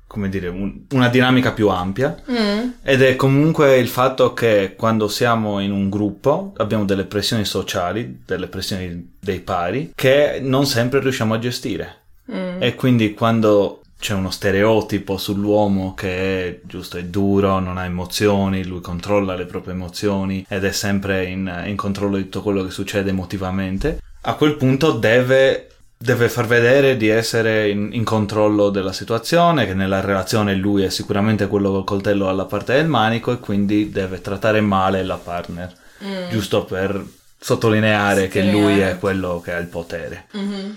come 0.07 0.29
dire, 0.29 0.47
un, 0.47 0.85
una 0.91 1.09
dinamica 1.09 1.51
più 1.51 1.69
ampia 1.69 2.17
mm. 2.31 2.69
ed 2.83 3.03
è 3.03 3.17
comunque 3.17 3.79
il 3.79 3.89
fatto 3.89 4.33
che 4.35 4.75
quando 4.77 5.09
siamo 5.09 5.59
in 5.59 5.73
un 5.73 5.91
gruppo 5.91 6.53
abbiamo 6.59 6.85
delle 6.85 7.05
pressioni 7.05 7.45
sociali, 7.45 8.23
delle 8.25 8.47
pressioni 8.47 9.17
dei 9.19 9.41
pari 9.41 9.93
che 9.97 10.39
non 10.41 10.65
sempre 10.65 11.01
riusciamo 11.01 11.35
a 11.35 11.39
gestire 11.39 11.95
Mm. 12.33 12.63
E 12.63 12.75
quindi 12.75 13.15
quando 13.15 13.81
c'è 13.99 14.15
uno 14.15 14.31
stereotipo 14.31 15.19
sull'uomo 15.19 15.95
che 15.95 16.49
è 16.49 16.61
giusto, 16.63 16.97
è 16.97 17.05
duro, 17.05 17.59
non 17.59 17.77
ha 17.77 17.85
emozioni, 17.85 18.65
lui 18.65 18.81
controlla 18.81 19.35
le 19.35 19.45
proprie 19.45 19.75
emozioni 19.75 20.45
ed 20.49 20.65
è 20.65 20.73
sempre 20.73 21.27
in, 21.27 21.65
in 21.67 21.77
controllo 21.77 22.17
di 22.17 22.25
tutto 22.25 22.43
quello 22.43 22.65
che 22.65 22.71
succede 22.71 23.11
emotivamente, 23.11 24.01
a 24.23 24.35
quel 24.35 24.57
punto 24.57 24.93
deve 24.93 25.67
deve 26.03 26.31
far 26.31 26.47
vedere 26.47 26.97
di 26.97 27.09
essere 27.09 27.69
in, 27.69 27.91
in, 27.93 28.05
controllo 28.05 28.71
della 28.71 28.93
situazione, 28.93 29.67
che 29.67 29.75
nella 29.75 30.01
relazione 30.01 30.55
lui 30.55 30.83
è 30.83 30.89
sicuramente 30.89 31.47
quello 31.47 31.71
col 31.73 31.85
coltello 31.85 32.31
alla 32.31 32.47
parte 32.47 32.73
del 32.73 32.87
manico 32.87 33.33
e 33.33 33.39
quindi 33.39 33.91
deve 33.91 34.23
trattare 34.23 34.63
male 34.63 35.05
la 35.05 35.17
partner, 35.17 35.71
mm. 36.03 36.31
giusto 36.31 36.65
per 36.65 37.05
sottolineare 37.39 38.29
che 38.29 38.51
lui 38.51 38.81
è 38.81 38.97
quello 38.99 39.43
che 39.45 39.53
ha 39.53 39.59
il 39.59 39.67
potere. 39.67 40.27
Mm-hmm. 40.35 40.71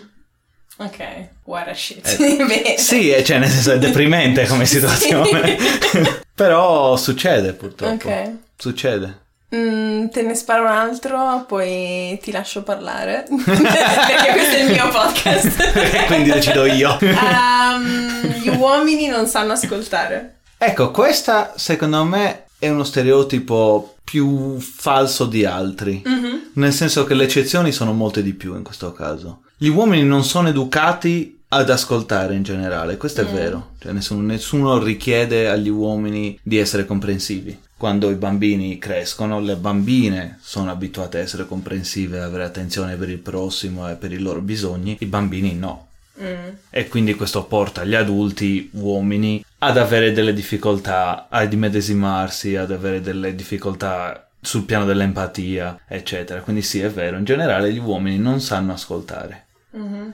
Ok, 0.78 1.28
what 1.44 1.68
a 1.68 1.74
shit. 1.74 2.06
Eh, 2.20 2.76
sì, 2.80 3.14
cioè 3.24 3.38
nel 3.38 3.50
senso 3.50 3.74
è 3.74 3.78
deprimente 3.78 4.46
come 4.48 4.66
situazione. 4.66 5.58
Però 6.34 6.98
succede 6.98 7.54
purtroppo. 7.54 8.08
Ok. 8.08 8.32
Succede. 8.58 9.22
Mm, 9.56 10.08
te 10.08 10.24
ne 10.24 10.34
sparo 10.34 10.64
un 10.64 10.70
altro, 10.70 11.46
poi 11.48 12.18
ti 12.24 12.32
lascio 12.32 12.64
parlare. 12.64 13.26
Perché 13.46 14.32
questo 14.32 14.56
è 14.56 14.64
il 14.64 14.72
mio 14.72 14.90
podcast. 14.90 16.06
Quindi 16.08 16.32
decido 16.32 16.66
io. 16.66 16.98
Um, 17.00 18.34
gli 18.42 18.50
uomini 18.50 19.08
non 19.08 19.28
sanno 19.28 19.52
ascoltare. 19.52 20.38
Ecco, 20.58 20.90
questa 20.90 21.54
secondo 21.56 22.04
me 22.04 22.46
è 22.58 22.70
uno 22.70 22.84
stereotipo 22.84 23.96
più 24.04 24.60
falso 24.60 25.26
di 25.26 25.46
altri. 25.46 26.02
Mm-hmm. 26.08 26.38
Nel 26.54 26.74
senso 26.74 27.04
che 27.04 27.14
le 27.14 27.26
eccezioni 27.26 27.72
sono 27.72 27.94
molte 27.94 28.24
di 28.24 28.34
più 28.34 28.56
in 28.56 28.64
questo 28.64 28.92
caso. 28.92 29.42
Gli 29.64 29.70
uomini 29.70 30.04
non 30.04 30.26
sono 30.26 30.50
educati 30.50 31.40
ad 31.48 31.70
ascoltare 31.70 32.36
in 32.36 32.44
generale, 32.44 32.98
questo 32.98 33.22
è 33.22 33.24
Mm. 33.24 33.34
vero. 33.34 33.70
Cioè, 33.80 33.94
nessuno, 33.94 34.22
nessuno 34.22 34.78
richiede 34.84 35.48
agli 35.48 35.70
uomini 35.70 36.38
di 36.44 36.58
essere 36.58 36.86
comprensivi. 36.86 37.58
Quando 37.78 38.10
i 38.10 38.16
bambini 38.16 38.78
crescono, 38.78 39.40
le 39.40 39.56
bambine 39.56 40.38
sono 40.42 40.70
abituate 40.70 41.20
a 41.20 41.22
essere 41.22 41.48
comprensive, 41.48 42.18
ad 42.20 42.26
avere 42.26 42.44
attenzione 42.44 42.98
per 42.98 43.10
il 43.10 43.20
prossimo 43.20 43.90
e 43.90 43.94
per 43.94 44.12
i 44.12 44.18
loro 44.18 44.42
bisogni, 44.42 44.98
i 45.00 45.06
bambini 45.06 45.56
no. 45.56 45.88
Mm. 46.22 46.50
E 46.70 46.90
quindi 46.90 47.14
questo 47.14 47.46
porta 47.46 47.86
gli 47.86 47.96
adulti, 47.96 48.70
uomini, 48.74 49.46
ad 49.60 49.78
avere 49.78 50.12
delle 50.12 50.34
difficoltà, 50.34 51.28
ad 51.30 51.54
immedesimarsi, 51.54 52.58
ad 52.58 52.72
avere 52.74 53.00
delle 53.00 53.34
difficoltà 53.34 54.28
sul 54.42 54.64
piano 54.64 54.84
dell'empatia, 54.84 55.80
eccetera. 55.88 56.42
Quindi 56.42 56.64
sì, 56.64 56.82
è 56.82 56.90
vero, 56.90 57.18
in 57.18 57.24
generale 57.24 57.72
gli 57.72 57.80
uomini 57.80 58.18
non 58.18 58.42
sanno 58.42 58.74
ascoltare. 58.74 59.43
Mhm. 59.74 60.14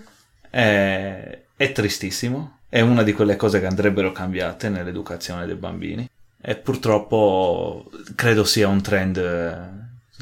È, 0.49 1.39
è 1.55 1.71
tristissimo, 1.71 2.59
è 2.69 2.81
una 2.81 3.03
di 3.03 3.13
quelle 3.13 3.35
cose 3.35 3.59
che 3.59 3.65
andrebbero 3.67 4.11
cambiate 4.11 4.69
nell'educazione 4.69 5.45
dei 5.45 5.55
bambini 5.55 6.09
e 6.41 6.55
purtroppo 6.55 7.89
credo 8.15 8.43
sia 8.45 8.67
un 8.67 8.81
trend, 8.81 9.19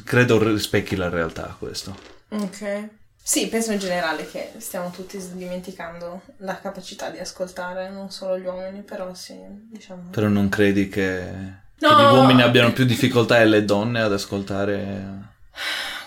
credo 0.03 0.51
rispecchi 0.53 0.95
la 0.95 1.09
realtà 1.09 1.55
questo. 1.57 1.95
Ok. 2.29 2.89
Sì, 3.21 3.47
penso 3.49 3.73
in 3.73 3.79
generale 3.79 4.25
che 4.29 4.53
stiamo 4.57 4.89
tutti 4.89 5.19
dimenticando 5.33 6.21
la 6.37 6.59
capacità 6.59 7.09
di 7.09 7.19
ascoltare, 7.19 7.89
non 7.89 8.09
solo 8.09 8.39
gli 8.39 8.45
uomini, 8.45 8.81
però 8.81 9.13
sì, 9.13 9.37
diciamo. 9.69 10.09
Però 10.11 10.29
non 10.29 10.47
credi 10.47 10.87
che, 10.87 11.25
che 11.77 11.85
No. 11.85 11.99
gli 11.99 12.15
uomini 12.15 12.41
abbiano 12.41 12.71
più 12.71 12.85
difficoltà 12.85 13.39
e 13.41 13.45
le 13.45 13.65
donne 13.65 14.01
ad 14.01 14.13
ascoltare? 14.13 15.25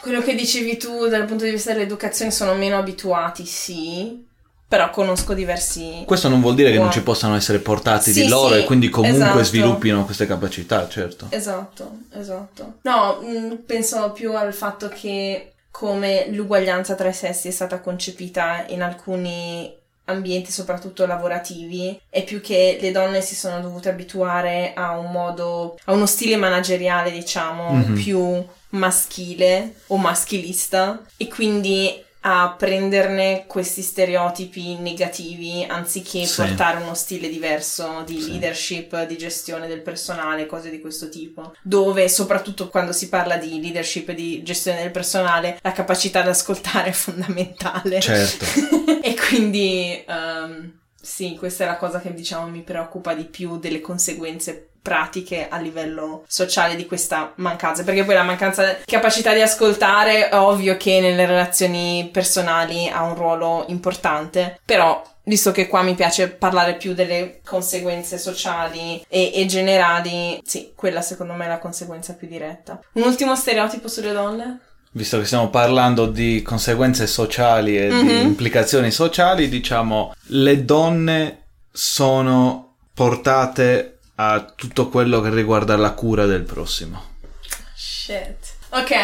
Quello 0.00 0.22
che 0.22 0.34
dicevi 0.34 0.76
tu 0.76 1.08
dal 1.08 1.26
punto 1.26 1.44
di 1.44 1.50
vista 1.50 1.72
dell'educazione 1.72 2.30
sono 2.30 2.54
meno 2.54 2.78
abituati, 2.78 3.44
sì, 3.44 4.24
però 4.66 4.88
conosco 4.90 5.34
diversi... 5.34 6.04
Questo 6.06 6.28
non 6.28 6.40
vuol 6.40 6.54
dire 6.54 6.70
che 6.72 6.78
non 6.78 6.90
ci 6.90 7.02
possano 7.02 7.36
essere 7.36 7.58
portati 7.58 8.12
Sì, 8.12 8.22
di 8.22 8.28
loro 8.28 8.54
sì, 8.54 8.60
e 8.60 8.64
quindi 8.64 8.88
comunque 8.88 9.24
esatto. 9.24 9.44
sviluppino 9.44 10.04
queste 10.04 10.26
capacità, 10.26 10.88
certo. 10.88 11.26
Esatto, 11.28 11.98
esatto. 12.14 12.74
No, 12.82 13.18
mh, 13.20 13.62
penso 13.66 14.12
più 14.12 14.34
al 14.34 14.54
fatto 14.54 14.88
che 14.88 15.52
come 15.70 16.26
l'uguaglianza 16.30 16.94
tra 16.94 17.08
i 17.08 17.12
sessi 17.12 17.48
è 17.48 17.52
stata 17.52 17.80
concepita 17.80 18.64
in 18.68 18.82
alcuni 18.82 19.72
ambienti, 20.06 20.50
soprattutto 20.50 21.06
lavorativi, 21.06 22.00
è 22.08 22.24
più 22.24 22.40
che 22.40 22.78
le 22.80 22.90
donne 22.90 23.20
si 23.20 23.34
sono 23.36 23.60
dovute 23.60 23.88
abituare 23.90 24.72
a 24.74 24.98
un 24.98 25.10
modo, 25.12 25.78
a 25.84 25.92
uno 25.92 26.06
stile 26.06 26.36
manageriale, 26.36 27.10
diciamo, 27.12 27.72
Mhm. 27.74 27.94
più 27.94 28.44
maschile 28.70 29.74
o 29.88 29.96
maschilista 29.96 31.02
e 31.16 31.28
quindi 31.28 32.04
a 32.22 32.54
prenderne 32.58 33.44
questi 33.46 33.80
stereotipi 33.80 34.74
negativi 34.76 35.64
anziché 35.66 36.26
Sì. 36.26 36.36
portare 36.42 36.82
uno 36.82 36.92
stile 36.94 37.30
diverso 37.30 38.02
di 38.04 38.20
Sì. 38.20 38.30
leadership, 38.32 39.06
di 39.06 39.16
gestione 39.16 39.66
del 39.66 39.80
personale, 39.80 40.44
cose 40.44 40.68
di 40.68 40.80
questo 40.80 41.08
tipo. 41.08 41.54
Dove, 41.62 42.10
soprattutto 42.10 42.68
quando 42.68 42.92
si 42.92 43.08
parla 43.08 43.36
di 43.38 43.58
leadership 43.58 44.10
e 44.10 44.14
di 44.14 44.42
gestione 44.42 44.82
del 44.82 44.90
personale, 44.90 45.58
la 45.62 45.72
capacità 45.72 46.20
di 46.20 46.28
ascoltare 46.28 46.90
è 46.90 46.92
fondamentale. 46.92 48.00
Certo. 48.00 48.44
e 49.02 49.14
quindi, 49.16 50.04
ehm, 50.06 50.78
sì, 51.00 51.36
questa 51.38 51.64
è 51.64 51.66
la 51.66 51.76
cosa 51.78 52.00
che 52.02 52.12
diciamo 52.12 52.48
mi 52.48 52.60
preoccupa 52.60 53.14
di 53.14 53.24
più 53.24 53.58
delle 53.58 53.80
conseguenze 53.80 54.69
pratiche 54.82 55.48
a 55.48 55.58
livello 55.58 56.24
sociale 56.26 56.76
di 56.76 56.86
questa 56.86 57.32
mancanza. 57.36 57.82
Perché 57.84 58.04
poi 58.04 58.14
la 58.14 58.22
mancanza 58.22 58.64
di 58.64 58.74
capacità 58.84 59.32
di 59.34 59.40
ascoltare 59.40 60.28
è 60.28 60.36
ovvio 60.36 60.76
che 60.76 61.00
nelle 61.00 61.26
relazioni 61.26 62.08
personali 62.12 62.88
ha 62.88 63.02
un 63.02 63.14
ruolo 63.14 63.64
importante. 63.68 64.58
Però 64.64 65.02
visto 65.24 65.52
che 65.52 65.68
qua 65.68 65.82
mi 65.82 65.94
piace 65.94 66.28
parlare 66.28 66.74
più 66.76 66.92
delle 66.94 67.40
conseguenze 67.44 68.18
sociali 68.18 69.04
e, 69.08 69.32
e 69.34 69.46
generali 69.46 70.40
sì 70.44 70.72
quella 70.74 71.02
secondo 71.02 71.34
me 71.34 71.44
è 71.44 71.48
la 71.48 71.58
conseguenza 71.58 72.14
più 72.14 72.26
diretta. 72.26 72.80
Un 72.94 73.02
ultimo 73.02 73.36
stereotipo 73.36 73.86
sulle 73.88 74.12
donne? 74.12 74.60
Visto 74.92 75.18
che 75.20 75.24
stiamo 75.26 75.50
parlando 75.50 76.06
di 76.06 76.42
conseguenze 76.42 77.06
sociali 77.06 77.78
e 77.78 77.88
di 77.88 77.94
Mhm. 77.94 78.26
implicazioni 78.26 78.90
sociali, 78.90 79.48
diciamo, 79.48 80.14
le 80.28 80.64
donne 80.64 81.44
sono 81.70 82.74
portate 82.92 83.99
a 84.22 84.52
tutto 84.54 84.88
quello 84.90 85.22
che 85.22 85.30
riguarda 85.30 85.76
la 85.76 85.92
cura 85.92 86.26
del 86.26 86.42
prossimo. 86.42 87.02
Shit. 87.74 88.36
Ok, 88.70 88.94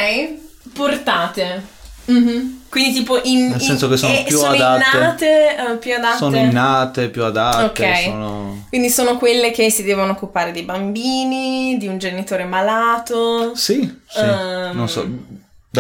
portate. 0.75 1.75
Mhm. 2.05 2.65
Quindi 2.69 2.93
tipo 2.93 3.19
in... 3.25 3.49
Nel 3.49 3.61
senso 3.61 3.89
che 3.89 3.97
sono 3.97 4.13
eh, 4.13 4.25
più 4.27 4.37
sono 4.37 4.53
adatte. 4.53 4.97
innate, 4.97 5.57
eh, 5.57 5.77
più 5.79 5.95
adatte. 5.95 6.17
Sono 6.19 6.37
innate, 6.37 7.09
più 7.09 7.25
adatte, 7.25 7.83
Ok. 7.85 8.03
sono... 8.05 8.67
Quindi 8.69 8.91
sono 8.91 9.17
quelle 9.17 9.51
che 9.51 9.71
si 9.71 9.83
devono 9.83 10.13
occupare 10.13 10.53
dei 10.53 10.63
bambini, 10.65 11.79
di 11.79 11.87
un 11.89 11.97
genitore 11.99 12.45
malato. 12.45 13.55
Sì, 13.55 13.81
sì, 14.07 14.19
Ehm, 14.21 14.77
non 14.77 14.89
so, 14.89 15.09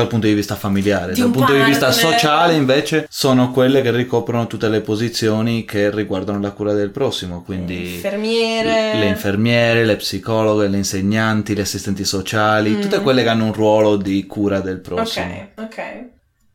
dal 0.00 0.08
punto 0.08 0.26
di 0.26 0.34
vista 0.34 0.54
familiare. 0.54 1.12
di 1.12 1.20
Dal 1.20 1.28
un 1.28 1.32
punto 1.34 1.52
di 1.52 1.62
vista 1.62 1.90
sociale, 1.92 2.54
invece, 2.54 3.06
sono 3.10 3.50
quelle 3.50 3.82
che 3.82 3.90
ricoprono 3.90 4.46
tutte 4.46 4.68
le 4.68 4.80
posizioni 4.80 5.64
che 5.64 5.90
riguardano 5.90 6.40
la 6.40 6.50
cura 6.50 6.72
del 6.72 6.90
prossimo, 6.90 7.42
quindi... 7.42 7.94
Infermiere. 7.94 8.98
Le 8.98 9.06
infermiere, 9.06 9.84
le 9.84 9.96
psicologhe, 9.96 10.68
le 10.68 10.76
insegnanti, 10.76 11.54
le 11.54 11.62
assistenti 11.62 12.04
sociali, 12.04 12.70
Mm. 12.70 12.80
tutte 12.80 13.00
quelle 13.00 13.22
che 13.22 13.28
hanno 13.28 13.46
un 13.46 13.52
ruolo 13.52 13.96
di 13.96 14.26
cura 14.26 14.60
del 14.60 14.80
prossimo. 14.80 15.50
Ok, 15.56 15.64
ok. 15.64 15.82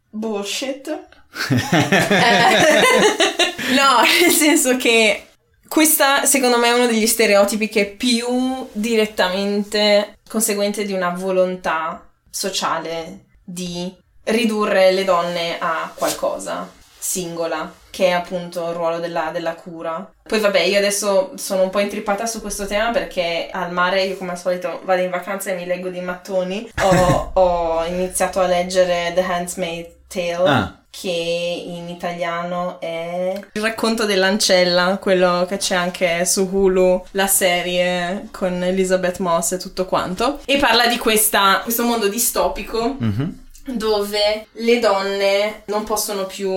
Bullshit. 0.10 1.00
Eh, 1.72 2.82
no, 3.74 4.02
nel 4.22 4.32
senso 4.32 4.76
che 4.76 5.24
questa 5.68 6.26
secondo 6.26 6.58
me 6.58 6.68
è 6.68 6.74
uno 6.74 6.88
degli 6.88 7.08
stereotipi 7.08 7.70
che 7.70 7.82
è 7.82 7.90
più 7.90 8.68
direttamente 8.74 10.18
conseguente 10.28 10.84
di 10.86 10.92
una 10.94 11.10
volontà 11.10 12.10
sociale 12.30 13.26
di 13.44 13.96
ridurre 14.24 14.92
le 14.92 15.04
donne 15.04 15.58
a 15.60 15.92
qualcosa 15.96 16.80
singola, 17.02 17.74
che 17.90 18.08
è 18.08 18.12
appunto 18.12 18.70
il 18.70 18.76
ruolo 18.76 19.00
della, 19.00 19.32
della 19.32 19.56
cura. 19.56 20.08
Poi 20.22 20.40
vabbè, 20.40 20.60
io 20.60 20.78
adesso 20.78 21.32
sono 21.36 21.64
un 21.64 21.72
po' 21.72 21.80
intrippata 21.80 22.28
su 22.28 22.42
questo 22.42 22.68
tema 22.68 22.92
perché 22.92 23.50
al 23.52 23.72
mare 23.72 24.04
io 24.04 24.18
come 24.18 24.32
al 24.32 24.38
solito 24.38 24.82
vado 24.84 25.02
in 25.02 25.10
vacanza 25.10 25.50
e 25.50 25.56
mi 25.56 25.66
leggo 25.66 25.90
dei 25.90 26.02
mattoni. 26.02 26.70
Ho, 26.84 27.32
ho 27.42 27.86
iniziato 27.86 28.40
a 28.40 28.46
leggere 28.46 29.12
The 29.16 29.24
Handmaid's 29.24 29.96
Tale. 30.08 30.50
Ah. 30.50 30.81
Che 30.92 31.08
in 31.10 31.88
italiano 31.88 32.80
è 32.82 33.40
il 33.54 33.62
racconto 33.62 34.06
dell'ancella, 34.06 34.98
quello 35.02 35.46
che 35.48 35.56
c'è 35.58 35.74
anche 35.74 36.26
su 36.26 36.48
Hulu, 36.52 37.06
la 37.12 37.28
serie 37.28 38.28
con 38.32 38.62
Elizabeth 38.62 39.20
Moss 39.20 39.54
e 39.54 39.58
tutto 39.58 39.86
quanto. 39.86 40.40
E 40.46 40.58
parla 40.58 40.88
di 40.88 40.98
questa, 40.98 41.62
questo 41.64 41.84
mondo 41.86 42.10
distopico 42.10 42.98
Mhm. 43.00 43.40
dove 43.74 44.48
le 44.52 44.80
donne 44.80 45.62
non 45.68 45.84
possono 45.86 46.26
più 46.26 46.52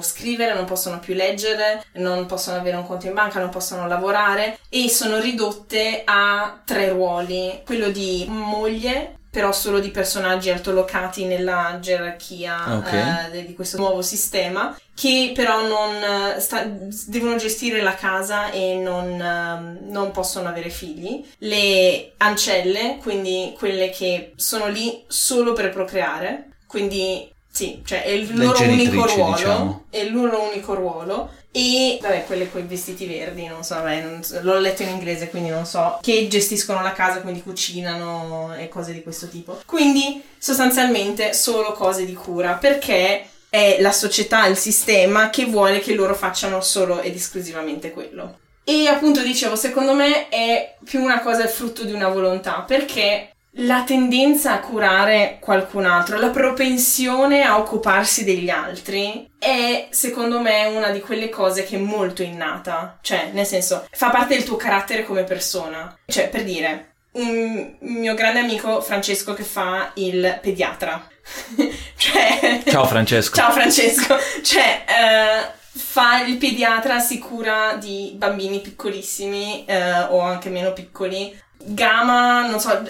scrivere, 0.00 0.54
non 0.54 0.64
possono 0.64 0.98
più 0.98 1.14
leggere, 1.14 1.84
non 1.94 2.26
possono 2.26 2.56
avere 2.58 2.76
un 2.76 2.86
conto 2.86 3.06
in 3.06 3.14
banca, 3.14 3.38
non 3.38 3.50
possono 3.50 3.86
lavorare 3.86 4.58
e 4.68 4.88
sono 4.88 5.20
ridotte 5.20 6.02
a 6.04 6.60
tre 6.64 6.88
ruoli, 6.88 7.60
quello 7.64 7.90
di 7.90 8.24
moglie, 8.28 9.16
però 9.30 9.52
solo 9.52 9.78
di 9.78 9.90
personaggi 9.90 10.50
altolocati 10.50 11.24
nella 11.24 11.78
gerarchia 11.80 12.78
Ok. 12.78 12.92
eh, 13.32 13.46
di 13.46 13.54
questo 13.54 13.76
nuovo 13.76 14.02
sistema, 14.02 14.76
che 14.94 15.30
però 15.34 15.66
non 15.66 15.94
eh, 16.34 16.40
sta- 16.40 16.66
devono 17.06 17.36
gestire 17.36 17.80
la 17.80 17.94
casa 17.94 18.50
e 18.50 18.74
non, 18.74 19.20
ehm, 19.20 19.78
non 19.90 20.10
possono 20.10 20.48
avere 20.48 20.68
figli. 20.68 21.24
Le 21.38 22.12
ancelle, 22.16 22.98
quindi 23.00 23.54
quelle 23.56 23.90
che 23.90 24.32
sono 24.34 24.66
lì 24.66 25.04
solo 25.06 25.52
per 25.52 25.70
procreare, 25.70 26.48
quindi 26.66 27.30
sì, 27.52 27.82
cioè 27.84 28.04
è 28.04 28.10
il 28.10 28.36
loro 28.36 28.62
unico 28.62 29.06
ruolo, 29.06 29.34
diciamo. 29.34 29.84
è 29.90 29.98
il 29.98 30.12
loro 30.12 30.42
unico 30.42 30.74
ruolo. 30.74 31.30
E 31.52 31.98
vabbè, 32.00 32.26
quelle 32.26 32.50
con 32.50 32.60
i 32.60 32.66
vestiti 32.66 33.06
verdi, 33.06 33.46
non 33.46 33.64
so, 33.64 33.74
vabbè, 33.74 34.02
non 34.02 34.22
so, 34.22 34.38
l'ho 34.40 34.58
letto 34.58 34.82
in 34.82 34.90
inglese, 34.90 35.30
quindi 35.30 35.48
non 35.48 35.66
so, 35.66 35.98
che 36.00 36.28
gestiscono 36.28 36.80
la 36.82 36.92
casa, 36.92 37.20
quindi 37.22 37.42
cucinano 37.42 38.54
e 38.56 38.68
cose 38.68 38.92
di 38.92 39.02
questo 39.02 39.28
tipo. 39.28 39.60
Quindi 39.66 40.22
sostanzialmente 40.38 41.32
solo 41.32 41.72
cose 41.72 42.04
di 42.04 42.14
cura, 42.14 42.52
perché 42.52 43.28
è 43.48 43.78
la 43.80 43.90
società, 43.90 44.46
il 44.46 44.56
sistema 44.56 45.28
che 45.30 45.46
vuole 45.46 45.80
che 45.80 45.94
loro 45.94 46.14
facciano 46.14 46.60
solo 46.60 47.00
ed 47.00 47.16
esclusivamente 47.16 47.90
quello. 47.90 48.38
E 48.62 48.86
appunto 48.86 49.22
dicevo, 49.22 49.56
secondo 49.56 49.94
me 49.94 50.28
è 50.28 50.76
più 50.84 51.02
una 51.02 51.20
cosa 51.20 51.42
il 51.42 51.48
frutto 51.48 51.82
di 51.82 51.92
una 51.92 52.08
volontà, 52.08 52.60
perché 52.64 53.32
la 53.54 53.82
tendenza 53.82 54.52
a 54.52 54.60
curare 54.60 55.38
qualcun 55.40 55.84
altro, 55.84 56.18
la 56.18 56.28
propensione 56.28 57.42
a 57.42 57.58
occuparsi 57.58 58.22
degli 58.22 58.48
altri 58.48 59.28
è 59.38 59.88
secondo 59.90 60.40
me 60.40 60.66
una 60.66 60.90
di 60.90 61.00
quelle 61.00 61.28
cose 61.28 61.64
che 61.64 61.76
è 61.76 61.80
molto 61.80 62.22
innata, 62.22 62.98
cioè 63.00 63.30
nel 63.32 63.46
senso 63.46 63.86
fa 63.90 64.10
parte 64.10 64.34
del 64.34 64.44
tuo 64.44 64.56
carattere 64.56 65.04
come 65.04 65.24
persona, 65.24 65.96
cioè 66.06 66.28
per 66.28 66.44
dire 66.44 66.92
un 67.12 67.76
mio 67.80 68.14
grande 68.14 68.38
amico 68.38 68.80
Francesco 68.80 69.34
che 69.34 69.42
fa 69.42 69.90
il 69.94 70.38
pediatra, 70.40 71.08
cioè 71.96 72.62
ciao 72.64 72.84
Francesco, 72.84 73.34
ciao 73.34 73.50
Francesco, 73.50 74.16
cioè 74.44 74.84
uh, 74.86 75.58
fa 75.72 76.22
il 76.22 76.36
pediatra, 76.36 77.00
si 77.00 77.18
cura 77.18 77.74
di 77.74 78.12
bambini 78.14 78.60
piccolissimi 78.60 79.64
uh, 79.66 80.14
o 80.14 80.20
anche 80.20 80.50
meno 80.50 80.72
piccoli 80.72 81.48
Gama, 81.62 82.46
non 82.46 82.58
so, 82.58 82.82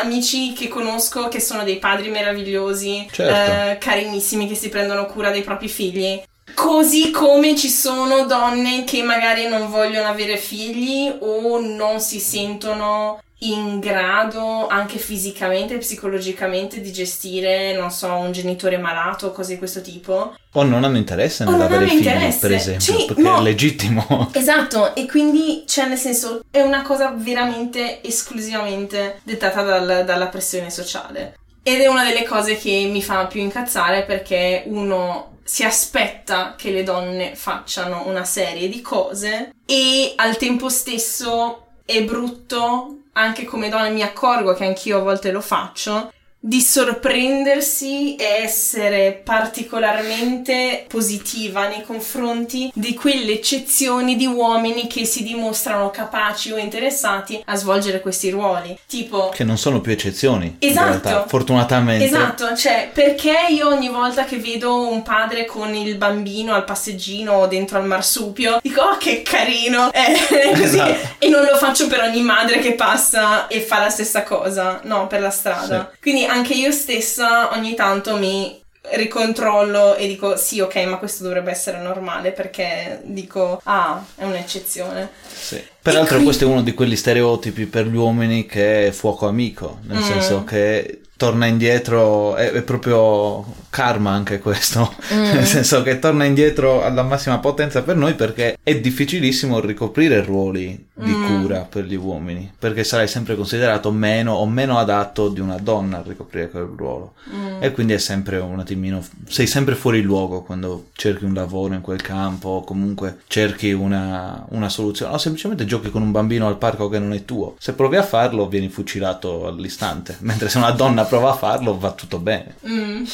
amici 0.00 0.52
che 0.52 0.68
conosco 0.68 1.28
che 1.28 1.40
sono 1.40 1.62
dei 1.62 1.78
padri 1.78 2.08
meravigliosi, 2.08 3.08
certo. 3.10 3.70
eh, 3.70 3.78
carinissimi, 3.78 4.48
che 4.48 4.54
si 4.54 4.68
prendono 4.68 5.06
cura 5.06 5.30
dei 5.30 5.42
propri 5.42 5.68
figli. 5.68 6.20
Così 6.54 7.10
come 7.10 7.56
ci 7.56 7.68
sono 7.68 8.24
donne 8.24 8.84
che 8.84 9.02
magari 9.02 9.46
non 9.46 9.68
vogliono 9.68 10.08
avere 10.08 10.36
figli 10.36 11.12
o 11.20 11.60
non 11.60 12.00
si 12.00 12.18
sentono 12.18 13.20
in 13.40 13.80
grado 13.80 14.66
anche 14.66 14.98
fisicamente 14.98 15.74
e 15.74 15.78
psicologicamente 15.78 16.80
di 16.80 16.90
gestire, 16.90 17.76
non 17.76 17.90
so, 17.90 18.12
un 18.14 18.32
genitore 18.32 18.78
malato 18.78 19.26
o 19.26 19.32
cose 19.32 19.52
di 19.52 19.58
questo 19.58 19.82
tipo. 19.82 20.34
O 20.52 20.62
non 20.62 20.84
hanno 20.84 20.96
interesse 20.96 21.44
nell'avere 21.44 21.86
figli, 21.86 21.98
interesse. 21.98 22.38
per 22.38 22.52
esempio, 22.52 22.98
sì, 22.98 23.04
perché 23.04 23.22
no. 23.22 23.38
è 23.38 23.42
legittimo. 23.42 24.30
Esatto, 24.46 24.94
e 24.94 25.06
quindi, 25.06 25.64
cioè, 25.66 25.86
nel 25.86 25.98
senso, 25.98 26.42
è 26.50 26.60
una 26.60 26.82
cosa 26.82 27.12
veramente 27.16 28.02
esclusivamente 28.02 29.20
dettata 29.24 29.62
dal, 29.62 30.04
dalla 30.04 30.28
pressione 30.28 30.70
sociale. 30.70 31.36
Ed 31.62 31.80
è 31.80 31.88
una 31.88 32.04
delle 32.04 32.24
cose 32.24 32.56
che 32.56 32.88
mi 32.90 33.02
fa 33.02 33.26
più 33.26 33.40
incazzare 33.40 34.04
perché 34.04 34.62
uno 34.66 35.38
si 35.42 35.64
aspetta 35.64 36.54
che 36.56 36.70
le 36.70 36.82
donne 36.82 37.34
facciano 37.34 38.06
una 38.06 38.24
serie 38.24 38.68
di 38.68 38.80
cose 38.80 39.52
e 39.64 40.12
al 40.16 40.36
tempo 40.36 40.68
stesso 40.68 41.66
è 41.84 42.02
brutto 42.02 42.98
anche 43.18 43.44
come 43.44 43.68
donna 43.68 43.88
mi 43.88 44.02
accorgo 44.02 44.52
che 44.54 44.64
anch'io 44.64 44.98
a 44.98 45.02
volte 45.02 45.30
lo 45.30 45.40
faccio, 45.40 46.12
di 46.46 46.60
sorprendersi 46.60 48.14
e 48.14 48.42
essere 48.44 49.20
particolarmente 49.24 50.84
positiva 50.86 51.66
nei 51.66 51.82
confronti 51.82 52.70
di 52.72 52.94
quelle 52.94 53.32
eccezioni 53.32 54.14
di 54.14 54.26
uomini 54.26 54.86
che 54.86 55.04
si 55.06 55.24
dimostrano 55.24 55.90
capaci 55.90 56.52
o 56.52 56.56
interessati 56.56 57.42
a 57.46 57.56
svolgere 57.56 58.00
questi 58.00 58.30
ruoli. 58.30 58.78
Tipo 58.86 59.30
che 59.30 59.42
non 59.42 59.58
sono 59.58 59.80
più 59.80 59.90
eccezioni. 59.90 60.54
Esatto. 60.60 60.86
Realtà, 60.86 61.26
fortunatamente. 61.26 62.04
Esatto, 62.04 62.54
cioè 62.54 62.90
perché 62.94 63.46
io 63.48 63.66
ogni 63.66 63.88
volta 63.88 64.24
che 64.24 64.36
vedo 64.36 64.88
un 64.88 65.02
padre 65.02 65.46
con 65.46 65.74
il 65.74 65.96
bambino 65.96 66.54
al 66.54 66.62
passeggino 66.64 67.32
o 67.32 67.46
dentro 67.48 67.78
al 67.78 67.86
marsupio 67.86 68.60
dico 68.62 68.82
"Oh, 68.82 68.96
che 68.98 69.22
carino". 69.22 69.90
Eh, 69.96 70.62
esatto. 70.62 71.14
e 71.18 71.28
non 71.28 71.44
lo 71.44 71.56
faccio 71.56 71.86
per 71.86 72.02
ogni 72.02 72.20
madre 72.20 72.58
che 72.58 72.74
passa 72.74 73.46
e 73.48 73.60
fa 73.60 73.80
la 73.80 73.88
stessa 73.88 74.22
cosa, 74.22 74.80
no, 74.84 75.06
per 75.06 75.20
la 75.20 75.30
strada. 75.30 75.90
Sì. 75.90 75.98
Quindi 76.00 76.24
anche 76.36 76.54
io 76.54 76.70
stessa 76.70 77.52
ogni 77.56 77.74
tanto 77.74 78.16
mi 78.16 78.62
ricontrollo 78.92 79.96
e 79.96 80.06
dico 80.06 80.36
sì 80.36 80.60
ok 80.60 80.76
ma 80.84 80.98
questo 80.98 81.24
dovrebbe 81.24 81.50
essere 81.50 81.80
normale 81.80 82.30
perché 82.30 83.00
dico 83.04 83.60
ah 83.64 84.04
è 84.14 84.24
un'eccezione 84.24 85.10
sì. 85.32 85.60
peraltro 85.82 86.16
qui... 86.16 86.24
questo 86.24 86.44
è 86.44 86.46
uno 86.46 86.62
di 86.62 86.72
quegli 86.72 86.94
stereotipi 86.94 87.66
per 87.66 87.86
gli 87.86 87.96
uomini 87.96 88.46
che 88.46 88.88
è 88.88 88.90
fuoco 88.92 89.26
amico 89.26 89.78
nel 89.86 89.98
mm. 89.98 90.02
senso 90.02 90.44
che 90.44 91.00
torna 91.16 91.46
indietro, 91.46 92.36
è, 92.36 92.50
è, 92.50 92.62
proprio 92.62 93.44
karma 93.70 94.10
anche 94.10 94.38
questo, 94.38 94.94
mm. 95.14 95.22
nel 95.32 95.46
senso 95.46 95.82
che 95.82 95.98
torna 95.98 96.24
indietro 96.24 96.82
alla 96.82 97.02
massima 97.02 97.38
potenza 97.38 97.82
per 97.82 97.96
noi 97.96 98.14
perché 98.14 98.58
è 98.62 98.78
difficilissimo 98.78 99.60
ricoprire 99.60 100.22
ruoli 100.22 100.88
di 100.92 101.10
mm. 101.10 101.26
cura 101.26 101.60
per 101.60 101.84
gli 101.84 101.94
uomini, 101.94 102.52
perché 102.58 102.84
sarai 102.84 103.08
sempre 103.08 103.34
considerato 103.34 103.90
meno 103.90 104.34
o 104.34 104.46
meno 104.46 104.78
adatto 104.78 105.28
di 105.28 105.40
una 105.40 105.56
donna 105.58 105.98
a 105.98 106.02
ricoprire 106.06 106.50
quel 106.50 106.68
ruolo 106.76 107.14
mm. 107.34 107.62
e 107.62 107.72
quindi 107.72 107.94
è 107.94 107.98
sempre 107.98 108.38
un 108.38 108.60
attimino, 108.60 109.02
sei 109.26 109.46
sempre 109.46 109.74
fuori 109.74 110.02
luogo 110.02 110.42
quando 110.42 110.88
cerchi 110.92 111.24
un 111.24 111.32
lavoro 111.32 111.74
in 111.74 111.80
quel 111.80 112.02
campo 112.02 112.48
o 112.48 112.64
comunque 112.64 113.20
cerchi 113.26 113.72
una, 113.72 114.44
una 114.50 114.68
soluzione 114.68 115.14
o 115.14 115.18
semplicemente 115.18 115.64
giochi 115.64 115.90
con 115.90 116.02
un 116.02 116.10
bambino 116.10 116.46
al 116.46 116.58
parco 116.58 116.88
che 116.88 116.98
non 116.98 117.14
è 117.14 117.24
tuo, 117.24 117.56
se 117.58 117.72
provi 117.72 117.96
a 117.96 118.02
farlo 118.02 118.48
vieni 118.48 118.68
fucilato 118.68 119.46
all'istante, 119.46 120.16
mentre 120.20 120.50
se 120.50 120.58
una 120.58 120.72
donna 120.72 121.04
prova 121.06 121.30
a 121.30 121.36
farlo 121.36 121.78
va 121.78 121.92
tutto 121.92 122.18
bene. 122.18 122.56
Mm. 122.66 123.04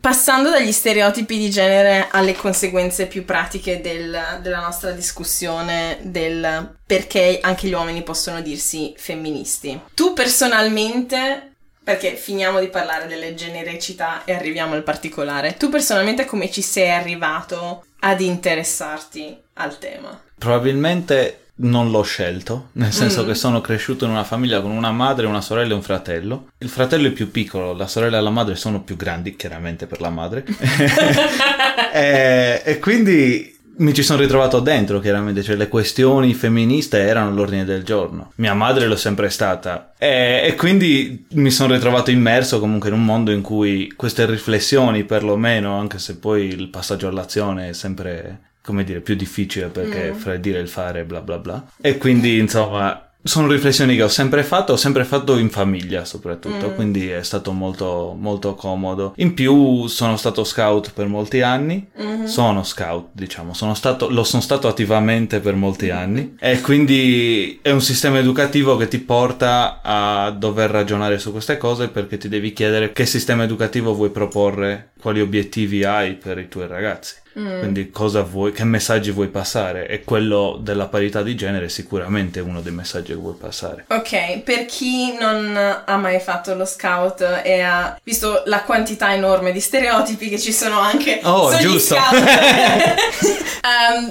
Passando 0.00 0.48
dagli 0.48 0.72
stereotipi 0.72 1.36
di 1.36 1.50
genere 1.50 2.08
alle 2.10 2.34
conseguenze 2.34 3.06
più 3.06 3.26
pratiche 3.26 3.82
del, 3.82 4.18
della 4.40 4.60
nostra 4.60 4.92
discussione 4.92 5.98
del 6.00 6.76
perché 6.86 7.38
anche 7.42 7.68
gli 7.68 7.74
uomini 7.74 8.02
possono 8.02 8.40
dirsi 8.40 8.94
femministi. 8.96 9.78
Tu 9.92 10.14
personalmente, 10.14 11.52
perché 11.84 12.14
finiamo 12.14 12.60
di 12.60 12.68
parlare 12.68 13.06
delle 13.06 13.34
genericità 13.34 14.22
e 14.24 14.32
arriviamo 14.32 14.72
al 14.72 14.82
particolare, 14.82 15.58
tu 15.58 15.68
personalmente 15.68 16.24
come 16.24 16.50
ci 16.50 16.62
sei 16.62 16.90
arrivato 16.90 17.84
ad 18.00 18.22
interessarti 18.22 19.36
al 19.54 19.78
tema? 19.78 20.18
Probabilmente 20.38 21.39
non 21.60 21.90
l'ho 21.90 22.02
scelto, 22.02 22.68
nel 22.72 22.92
senso 22.92 23.22
mm. 23.22 23.26
che 23.26 23.34
sono 23.34 23.60
cresciuto 23.60 24.04
in 24.04 24.12
una 24.12 24.24
famiglia 24.24 24.60
con 24.60 24.70
una 24.70 24.90
madre, 24.90 25.26
una 25.26 25.40
sorella 25.40 25.72
e 25.72 25.76
un 25.76 25.82
fratello. 25.82 26.48
Il 26.58 26.68
fratello 26.68 27.08
è 27.08 27.12
più 27.12 27.30
piccolo, 27.30 27.72
la 27.72 27.86
sorella 27.86 28.18
e 28.18 28.20
la 28.22 28.30
madre 28.30 28.54
sono 28.56 28.82
più 28.82 28.96
grandi, 28.96 29.36
chiaramente 29.36 29.86
per 29.86 30.00
la 30.00 30.10
madre. 30.10 30.44
e, 31.92 32.62
e, 32.64 32.78
quindi 32.78 33.56
mi 33.76 33.92
ci 33.94 34.02
sono 34.02 34.20
ritrovato 34.20 34.60
dentro, 34.60 35.00
chiaramente, 35.00 35.42
cioè 35.42 35.56
le 35.56 35.68
questioni 35.68 36.34
femministe 36.34 36.98
erano 36.98 37.30
all'ordine 37.30 37.64
del 37.64 37.82
giorno. 37.82 38.32
Mia 38.36 38.54
madre 38.54 38.86
l'ho 38.86 38.96
sempre 38.96 39.28
stata. 39.28 39.92
E, 39.98 40.42
e 40.46 40.54
quindi 40.54 41.26
mi 41.32 41.50
sono 41.50 41.74
ritrovato 41.74 42.10
immerso 42.10 42.58
comunque 42.60 42.88
in 42.88 42.94
un 42.94 43.04
mondo 43.04 43.30
in 43.32 43.42
cui 43.42 43.92
queste 43.96 44.24
riflessioni, 44.26 45.04
perlomeno, 45.04 45.78
anche 45.78 45.98
se 45.98 46.16
poi 46.16 46.46
il 46.46 46.68
passaggio 46.68 47.08
all'azione 47.08 47.70
è 47.70 47.72
sempre 47.72 48.48
come 48.70 48.84
dire, 48.84 49.00
più 49.00 49.16
difficile 49.16 49.66
perché 49.66 50.12
mm. 50.12 50.14
fra 50.14 50.34
il 50.34 50.40
dire 50.40 50.58
e 50.58 50.62
il 50.62 50.68
fare, 50.68 51.04
bla 51.04 51.20
bla 51.20 51.38
bla. 51.38 51.64
E 51.80 51.98
quindi, 51.98 52.38
insomma, 52.38 53.10
sono 53.22 53.48
riflessioni 53.48 53.96
che 53.96 54.02
ho 54.02 54.08
sempre 54.08 54.42
fatto, 54.42 54.72
ho 54.72 54.76
sempre 54.76 55.04
fatto 55.04 55.36
in 55.36 55.50
famiglia 55.50 56.04
soprattutto, 56.06 56.70
mm. 56.70 56.74
quindi 56.74 57.10
è 57.10 57.22
stato 57.22 57.52
molto, 57.52 58.16
molto 58.18 58.54
comodo. 58.54 59.12
In 59.16 59.34
più 59.34 59.86
sono 59.88 60.16
stato 60.16 60.42
scout 60.42 60.92
per 60.94 61.06
molti 61.06 61.42
anni, 61.42 61.86
mm-hmm. 62.00 62.24
sono 62.24 62.62
scout 62.62 63.08
diciamo, 63.12 63.52
sono 63.52 63.74
stato, 63.74 64.08
lo 64.08 64.24
sono 64.24 64.40
stato 64.40 64.68
attivamente 64.68 65.40
per 65.40 65.54
molti 65.54 65.90
anni 65.90 66.36
e 66.38 66.60
quindi 66.62 67.58
è 67.60 67.70
un 67.70 67.82
sistema 67.82 68.18
educativo 68.18 68.76
che 68.76 68.88
ti 68.88 68.98
porta 68.98 69.80
a 69.82 70.30
dover 70.30 70.70
ragionare 70.70 71.18
su 71.18 71.30
queste 71.30 71.58
cose 71.58 71.88
perché 71.88 72.16
ti 72.16 72.28
devi 72.28 72.52
chiedere 72.54 72.92
che 72.92 73.04
sistema 73.04 73.42
educativo 73.42 73.92
vuoi 73.94 74.10
proporre, 74.10 74.92
quali 74.98 75.20
obiettivi 75.20 75.84
hai 75.84 76.14
per 76.14 76.38
i 76.38 76.48
tuoi 76.48 76.68
ragazzi. 76.68 77.16
Mm. 77.38 77.58
Quindi 77.60 77.90
cosa 77.90 78.22
vuoi, 78.22 78.52
che 78.52 78.64
messaggi 78.64 79.10
vuoi 79.10 79.28
passare? 79.28 79.86
E 79.86 80.02
quello 80.02 80.58
della 80.60 80.86
parità 80.86 81.22
di 81.22 81.36
genere 81.36 81.66
è 81.66 81.68
sicuramente 81.68 82.40
uno 82.40 82.60
dei 82.60 82.72
messaggi 82.72 83.12
che 83.12 83.18
vuoi 83.18 83.36
passare. 83.38 83.84
Ok, 83.88 84.40
per 84.40 84.66
chi 84.66 85.16
non 85.18 85.56
ha 85.56 85.96
mai 85.96 86.18
fatto 86.18 86.54
lo 86.54 86.64
scout 86.64 87.42
e 87.44 87.60
ha 87.60 87.98
visto 88.02 88.42
la 88.46 88.62
quantità 88.62 89.14
enorme 89.14 89.52
di 89.52 89.60
stereotipi 89.60 90.28
che 90.28 90.38
ci 90.38 90.52
sono 90.52 90.80
anche 90.80 91.20
oh, 91.22 91.56
giusto. 91.58 91.94
um, 91.94 92.02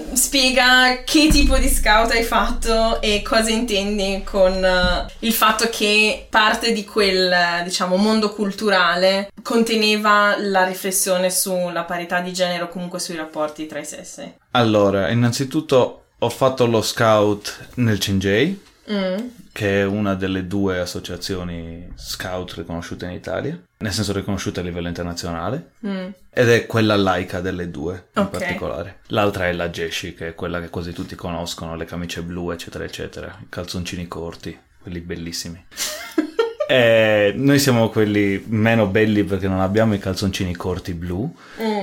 spiega 0.15 1.01
che 1.03 1.27
tipo 1.27 1.57
di 1.57 1.67
scout 1.67 2.11
hai 2.11 2.23
fatto 2.23 3.01
e 3.01 3.21
cosa 3.21 3.49
intendi 3.49 4.21
con 4.23 4.53
uh, 4.53 5.11
il 5.19 5.33
fatto 5.33 5.67
che 5.69 6.27
parte 6.29 6.71
di 6.71 6.85
quel, 6.85 7.63
diciamo, 7.63 7.97
mondo 7.97 8.33
culturale 8.33 9.29
conteneva 9.41 10.35
la 10.37 10.63
riflessione 10.63 11.29
sulla 11.29 11.83
parità 11.83 12.19
di 12.19 12.33
genere 12.33 12.63
o 12.63 12.67
comunque 12.67 12.99
sui 13.09 13.17
rapporti 13.17 13.65
tra 13.65 13.79
i 13.79 13.85
sessi? 13.85 14.35
Allora, 14.51 15.09
innanzitutto 15.09 16.03
ho 16.19 16.29
fatto 16.29 16.67
lo 16.67 16.83
scout 16.83 17.69
nel 17.75 17.97
CNJ, 17.97 18.55
mm. 18.91 19.17
che 19.51 19.81
è 19.81 19.85
una 19.85 20.13
delle 20.13 20.45
due 20.45 20.79
associazioni 20.79 21.91
scout 21.95 22.53
riconosciute 22.53 23.05
in 23.05 23.11
Italia, 23.11 23.59
nel 23.77 23.91
senso 23.91 24.13
riconosciute 24.13 24.59
a 24.59 24.63
livello 24.63 24.89
internazionale, 24.89 25.71
mm. 25.87 26.07
ed 26.29 26.49
è 26.49 26.67
quella 26.67 26.95
laica 26.95 27.41
delle 27.41 27.71
due 27.71 28.09
in 28.15 28.21
okay. 28.21 28.39
particolare. 28.39 28.99
L'altra 29.07 29.47
è 29.47 29.53
la 29.53 29.69
Jeshi, 29.69 30.13
che 30.13 30.27
è 30.27 30.35
quella 30.35 30.61
che 30.61 30.69
quasi 30.69 30.93
tutti 30.93 31.15
conoscono, 31.15 31.75
le 31.75 31.85
camicie 31.85 32.21
blu, 32.21 32.51
eccetera, 32.51 32.83
eccetera, 32.83 33.35
i 33.41 33.47
calzoncini 33.49 34.07
corti, 34.07 34.55
quelli 34.83 34.99
bellissimi. 34.99 35.65
E 36.71 37.33
noi 37.35 37.57
siamo 37.57 37.89
quelli 37.89 38.43
meno 38.45 38.85
belli 38.85 39.23
perché 39.23 39.47
non 39.47 39.59
abbiamo 39.59 39.95
i 39.95 39.97
calzoncini 39.97 40.55
corti 40.55 40.93
blu. 40.93 41.35
Mm. 41.59 41.78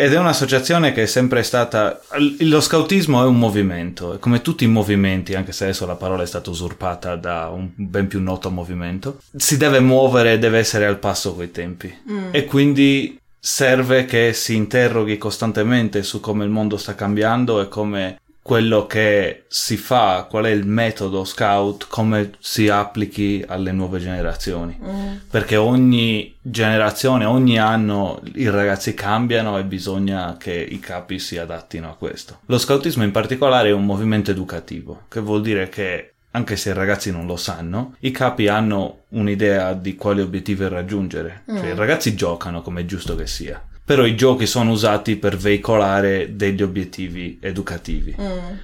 Ed 0.00 0.14
è 0.14 0.18
un'associazione 0.18 0.92
che 0.92 1.02
è 1.02 1.06
sempre 1.06 1.42
stata... 1.42 2.00
Lo 2.38 2.62
scautismo 2.62 3.22
è 3.22 3.26
un 3.26 3.38
movimento, 3.38 4.14
e 4.14 4.18
come 4.18 4.40
tutti 4.40 4.64
i 4.64 4.66
movimenti, 4.66 5.34
anche 5.34 5.52
se 5.52 5.64
adesso 5.64 5.84
la 5.84 5.94
parola 5.94 6.22
è 6.22 6.26
stata 6.26 6.48
usurpata 6.48 7.16
da 7.16 7.48
un 7.48 7.68
ben 7.74 8.08
più 8.08 8.18
noto 8.22 8.50
movimento, 8.50 9.18
si 9.36 9.58
deve 9.58 9.78
muovere, 9.80 10.38
deve 10.38 10.58
essere 10.58 10.86
al 10.86 10.98
passo 10.98 11.34
coi 11.34 11.50
tempi. 11.50 11.94
Mm. 12.10 12.28
E 12.30 12.46
quindi 12.46 13.20
serve 13.38 14.06
che 14.06 14.32
si 14.32 14.54
interroghi 14.54 15.18
costantemente 15.18 16.02
su 16.02 16.20
come 16.20 16.44
il 16.44 16.50
mondo 16.50 16.78
sta 16.78 16.94
cambiando 16.94 17.60
e 17.60 17.68
come 17.68 18.20
quello 18.50 18.84
che 18.88 19.44
si 19.46 19.76
fa, 19.76 20.26
qual 20.28 20.46
è 20.46 20.50
il 20.50 20.66
metodo 20.66 21.22
scout, 21.22 21.86
come 21.86 22.32
si 22.40 22.68
applichi 22.68 23.44
alle 23.46 23.70
nuove 23.70 24.00
generazioni. 24.00 24.76
Mm. 24.82 25.16
Perché 25.30 25.54
ogni 25.54 26.34
generazione, 26.42 27.26
ogni 27.26 27.60
anno 27.60 28.20
i 28.34 28.50
ragazzi 28.50 28.92
cambiano 28.92 29.56
e 29.56 29.62
bisogna 29.62 30.36
che 30.36 30.52
i 30.52 30.80
capi 30.80 31.20
si 31.20 31.38
adattino 31.38 31.90
a 31.90 31.94
questo. 31.94 32.40
Lo 32.46 32.58
scoutismo 32.58 33.04
in 33.04 33.12
particolare 33.12 33.68
è 33.68 33.72
un 33.72 33.86
movimento 33.86 34.32
educativo, 34.32 35.02
che 35.06 35.20
vuol 35.20 35.42
dire 35.42 35.68
che 35.68 36.14
anche 36.32 36.56
se 36.56 36.70
i 36.70 36.74
ragazzi 36.74 37.12
non 37.12 37.26
lo 37.26 37.36
sanno, 37.36 37.94
i 38.00 38.10
capi 38.10 38.48
hanno 38.48 39.02
un'idea 39.10 39.74
di 39.74 39.94
quali 39.94 40.22
obiettivi 40.22 40.66
raggiungere. 40.66 41.44
Mm. 41.48 41.56
Cioè, 41.56 41.68
i 41.68 41.76
ragazzi 41.76 42.16
giocano 42.16 42.62
come 42.62 42.80
è 42.80 42.84
giusto 42.84 43.14
che 43.14 43.28
sia 43.28 43.62
però 43.90 44.06
i 44.06 44.14
giochi 44.14 44.46
sono 44.46 44.70
usati 44.70 45.16
per 45.16 45.36
veicolare 45.36 46.36
degli 46.36 46.62
obiettivi 46.62 47.40
educativi. 47.42 48.14
Mm. 48.20 48.54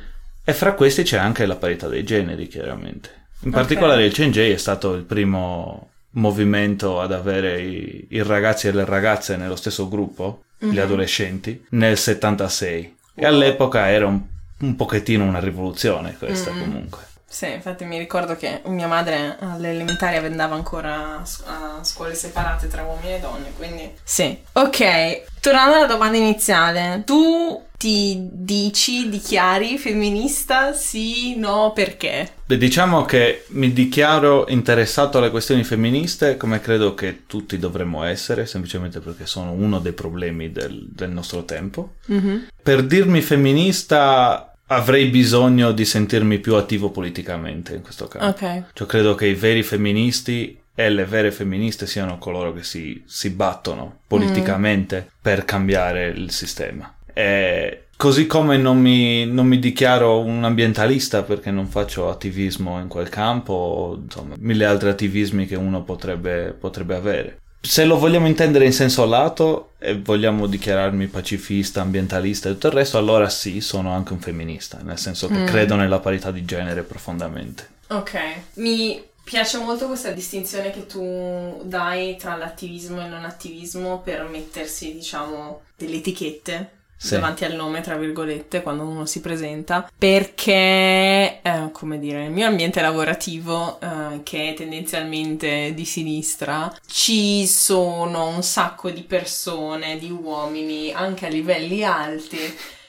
E 0.44 0.52
fra 0.52 0.74
questi 0.74 1.02
c'è 1.02 1.18
anche 1.18 1.46
la 1.46 1.56
parità 1.56 1.88
dei 1.88 2.04
generi, 2.04 2.46
chiaramente. 2.46 3.10
In 3.40 3.50
particolare 3.50 4.06
okay. 4.06 4.06
il 4.06 4.12
CNJ 4.12 4.52
è 4.52 4.56
stato 4.56 4.94
il 4.94 5.02
primo 5.02 5.90
movimento 6.10 7.00
ad 7.00 7.10
avere 7.10 7.60
i, 7.60 8.06
i 8.10 8.22
ragazzi 8.22 8.68
e 8.68 8.72
le 8.72 8.84
ragazze 8.84 9.36
nello 9.36 9.56
stesso 9.56 9.88
gruppo, 9.88 10.44
mm-hmm. 10.64 10.72
gli 10.72 10.78
adolescenti, 10.78 11.66
nel 11.70 11.98
76. 11.98 12.94
Wow. 13.14 13.24
E 13.24 13.26
all'epoca 13.26 13.88
era 13.88 14.06
un, 14.06 14.20
un 14.60 14.76
pochettino 14.76 15.24
una 15.24 15.40
rivoluzione 15.40 16.14
questa 16.16 16.52
mm-hmm. 16.52 16.60
comunque. 16.60 17.00
Sì, 17.28 17.50
infatti 17.52 17.84
mi 17.84 17.98
ricordo 17.98 18.36
che 18.36 18.62
mia 18.66 18.86
madre 18.86 19.36
alle 19.40 19.70
elementari 19.70 20.16
andava 20.16 20.54
ancora 20.54 21.22
a 21.44 21.82
scuole 21.82 22.14
separate 22.14 22.68
tra 22.68 22.82
uomini 22.82 23.14
e 23.14 23.20
donne, 23.20 23.52
quindi 23.56 23.90
sì. 24.02 24.38
Ok, 24.52 25.24
tornando 25.40 25.76
alla 25.76 25.86
domanda 25.86 26.16
iniziale, 26.16 27.02
tu 27.04 27.62
ti 27.76 28.28
dici, 28.32 29.08
dichiari 29.08 29.76
femminista? 29.76 30.72
Sì, 30.72 31.36
no, 31.36 31.72
perché? 31.74 32.32
Beh, 32.46 32.56
diciamo 32.56 33.04
che 33.04 33.44
mi 33.48 33.72
dichiaro 33.72 34.46
interessato 34.48 35.18
alle 35.18 35.30
questioni 35.30 35.62
femministe 35.62 36.36
come 36.36 36.60
credo 36.60 36.94
che 36.94 37.24
tutti 37.26 37.58
dovremmo 37.58 38.04
essere, 38.04 38.46
semplicemente 38.46 39.00
perché 39.00 39.26
sono 39.26 39.52
uno 39.52 39.78
dei 39.78 39.92
problemi 39.92 40.52
del, 40.52 40.86
del 40.88 41.10
nostro 41.10 41.44
tempo. 41.44 41.96
Mm-hmm. 42.10 42.36
Per 42.62 42.82
dirmi 42.84 43.20
femminista 43.20 44.55
avrei 44.66 45.06
bisogno 45.06 45.72
di 45.72 45.84
sentirmi 45.84 46.38
più 46.38 46.54
attivo 46.54 46.90
politicamente 46.90 47.74
in 47.74 47.82
questo 47.82 48.08
caso. 48.08 48.26
Ok. 48.26 48.64
Cioè, 48.72 48.86
credo 48.86 49.14
che 49.14 49.26
i 49.26 49.34
veri 49.34 49.62
femministi 49.62 50.58
e 50.74 50.90
le 50.90 51.04
vere 51.04 51.30
femministe 51.30 51.86
siano 51.86 52.18
coloro 52.18 52.52
che 52.52 52.62
si, 52.62 53.02
si 53.06 53.30
battono 53.30 54.00
politicamente 54.06 55.06
mm. 55.06 55.12
per 55.22 55.44
cambiare 55.44 56.08
il 56.08 56.30
sistema. 56.30 56.94
E 57.12 57.86
così 57.96 58.26
come 58.26 58.58
non 58.58 58.78
mi, 58.78 59.24
non 59.24 59.46
mi, 59.46 59.58
dichiaro 59.58 60.20
un 60.20 60.44
ambientalista 60.44 61.22
perché 61.22 61.50
non 61.50 61.66
faccio 61.66 62.10
attivismo 62.10 62.78
in 62.78 62.88
quel 62.88 63.08
campo, 63.08 63.52
o, 63.54 63.94
insomma, 63.94 64.34
mille 64.38 64.66
altri 64.66 64.90
attivismi 64.90 65.46
che 65.46 65.56
uno 65.56 65.82
potrebbe, 65.82 66.54
potrebbe 66.58 66.94
avere 66.94 67.40
se 67.66 67.84
lo 67.84 67.98
vogliamo 67.98 68.26
intendere 68.26 68.64
in 68.64 68.72
senso 68.72 69.04
lato 69.04 69.72
e 69.78 69.98
vogliamo 69.98 70.46
dichiararmi 70.46 71.08
pacifista, 71.08 71.80
ambientalista 71.80 72.48
e 72.48 72.52
tutto 72.52 72.68
il 72.68 72.72
resto, 72.74 72.96
allora 72.96 73.28
sì, 73.28 73.60
sono 73.60 73.90
anche 73.90 74.12
un 74.12 74.20
femminista, 74.20 74.78
nel 74.82 74.98
senso 74.98 75.26
che 75.28 75.38
mm. 75.38 75.46
credo 75.46 75.74
nella 75.74 75.98
parità 75.98 76.30
di 76.30 76.44
genere 76.44 76.82
profondamente. 76.82 77.68
Ok, 77.88 78.18
mi 78.54 79.02
piace 79.24 79.58
molto 79.58 79.86
questa 79.86 80.12
distinzione 80.12 80.70
che 80.70 80.86
tu 80.86 81.60
dai 81.64 82.16
tra 82.16 82.36
l'attivismo 82.36 83.00
e 83.00 83.04
il 83.04 83.10
non 83.10 83.24
attivismo 83.24 84.00
per 84.00 84.22
mettersi, 84.30 84.92
diciamo, 84.94 85.62
delle 85.76 85.96
etichette 85.96 86.75
sì. 86.96 87.14
davanti 87.14 87.44
al 87.44 87.54
nome, 87.54 87.80
tra 87.80 87.96
virgolette, 87.96 88.62
quando 88.62 88.84
uno 88.84 89.06
si 89.06 89.20
presenta, 89.20 89.88
perché, 89.96 91.40
eh, 91.42 91.68
come 91.72 91.98
dire, 91.98 92.22
nel 92.22 92.30
mio 92.30 92.46
ambiente 92.46 92.80
lavorativo, 92.80 93.78
eh, 93.80 94.22
che 94.22 94.50
è 94.50 94.54
tendenzialmente 94.54 95.72
di 95.74 95.84
sinistra, 95.84 96.74
ci 96.86 97.46
sono 97.46 98.28
un 98.28 98.42
sacco 98.42 98.90
di 98.90 99.02
persone, 99.02 99.98
di 99.98 100.10
uomini, 100.10 100.92
anche 100.92 101.26
a 101.26 101.30
livelli 101.30 101.84
alti, 101.84 102.38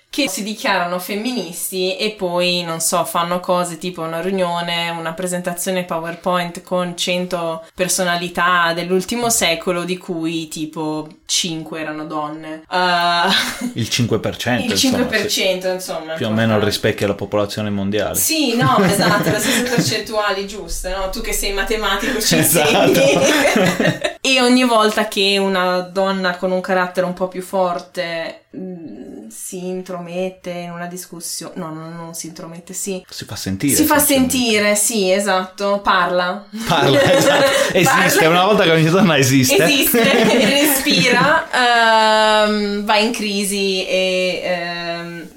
che 0.10 0.28
si 0.30 0.42
dichiarano 0.42 0.98
femministi 1.00 1.96
e 1.98 2.12
poi, 2.12 2.64
non 2.64 2.80
so, 2.80 3.04
fanno 3.06 3.40
cose 3.40 3.78
tipo 3.78 4.02
una 4.02 4.22
riunione, 4.22 4.90
una 4.90 5.14
presentazione 5.14 5.84
PowerPoint 5.84 6.64
con 6.64 6.98
100 6.98 7.66
personalità 7.76 8.74
dell'ultimo 8.74 9.30
secolo, 9.30 9.84
di 9.84 9.98
cui 9.98 10.48
tipo 10.48 11.08
5 11.26 11.80
erano 11.80 12.06
donne. 12.06 12.64
Uh, 12.70 13.30
il 13.74 13.88
5%. 13.90 14.64
Il 14.68 14.74
5%, 14.74 14.74
insomma. 14.74 15.74
insomma 15.74 16.14
più 16.14 16.28
o 16.28 16.32
meno 16.32 16.58
rispecchia 16.60 17.06
la 17.06 17.14
popolazione 17.14 17.70
mondiale. 17.70 18.16
Sì, 18.16 18.56
no, 18.56 18.78
esatto, 18.84 19.30
le 19.30 19.40
stesse 19.40 19.64
percentuali 19.64 20.48
giuste, 20.48 20.96
no? 20.96 21.10
Tu 21.10 21.22
che 21.22 21.34
sei 21.34 21.54
matematico 21.54 22.20
ci 22.20 22.38
esatto. 22.38 23.02
e 24.22 24.42
ogni 24.42 24.64
volta 24.64 25.08
che 25.08 25.38
una 25.38 25.80
donna 25.82 26.38
con 26.38 26.52
un 26.52 26.62
carattere 26.62 27.06
un 27.06 27.14
po' 27.14 27.28
più 27.28 27.42
forte 27.42 28.46
Mm, 28.58 29.28
si 29.28 29.68
intromette 29.68 30.50
in 30.50 30.72
una 30.72 30.88
discussione. 30.88 31.54
No, 31.58 31.72
no, 31.72 31.90
non 31.90 32.16
si 32.16 32.28
intromette, 32.28 32.74
sì. 32.74 33.04
Si 33.08 33.26
fa 33.26 33.36
sentire. 33.36 33.76
Si 33.76 33.84
fa 33.84 34.00
sentire, 34.00 34.76
sì, 34.76 35.12
esatto. 35.12 35.80
Parla. 35.84 36.48
Parla, 36.66 37.00
esatto. 37.14 37.46
Esiste, 37.74 38.20
Parla. 38.20 38.30
una 38.30 38.46
volta 38.46 38.64
che 38.64 38.72
ogni 38.72 38.90
donna 38.90 39.18
esiste. 39.18 39.64
Esiste, 39.64 40.02
respira, 40.50 42.46
ehm, 42.46 42.84
va 42.84 42.98
in 42.98 43.12
crisi 43.12 43.86
e 43.86 44.42
ehm, 44.44 45.28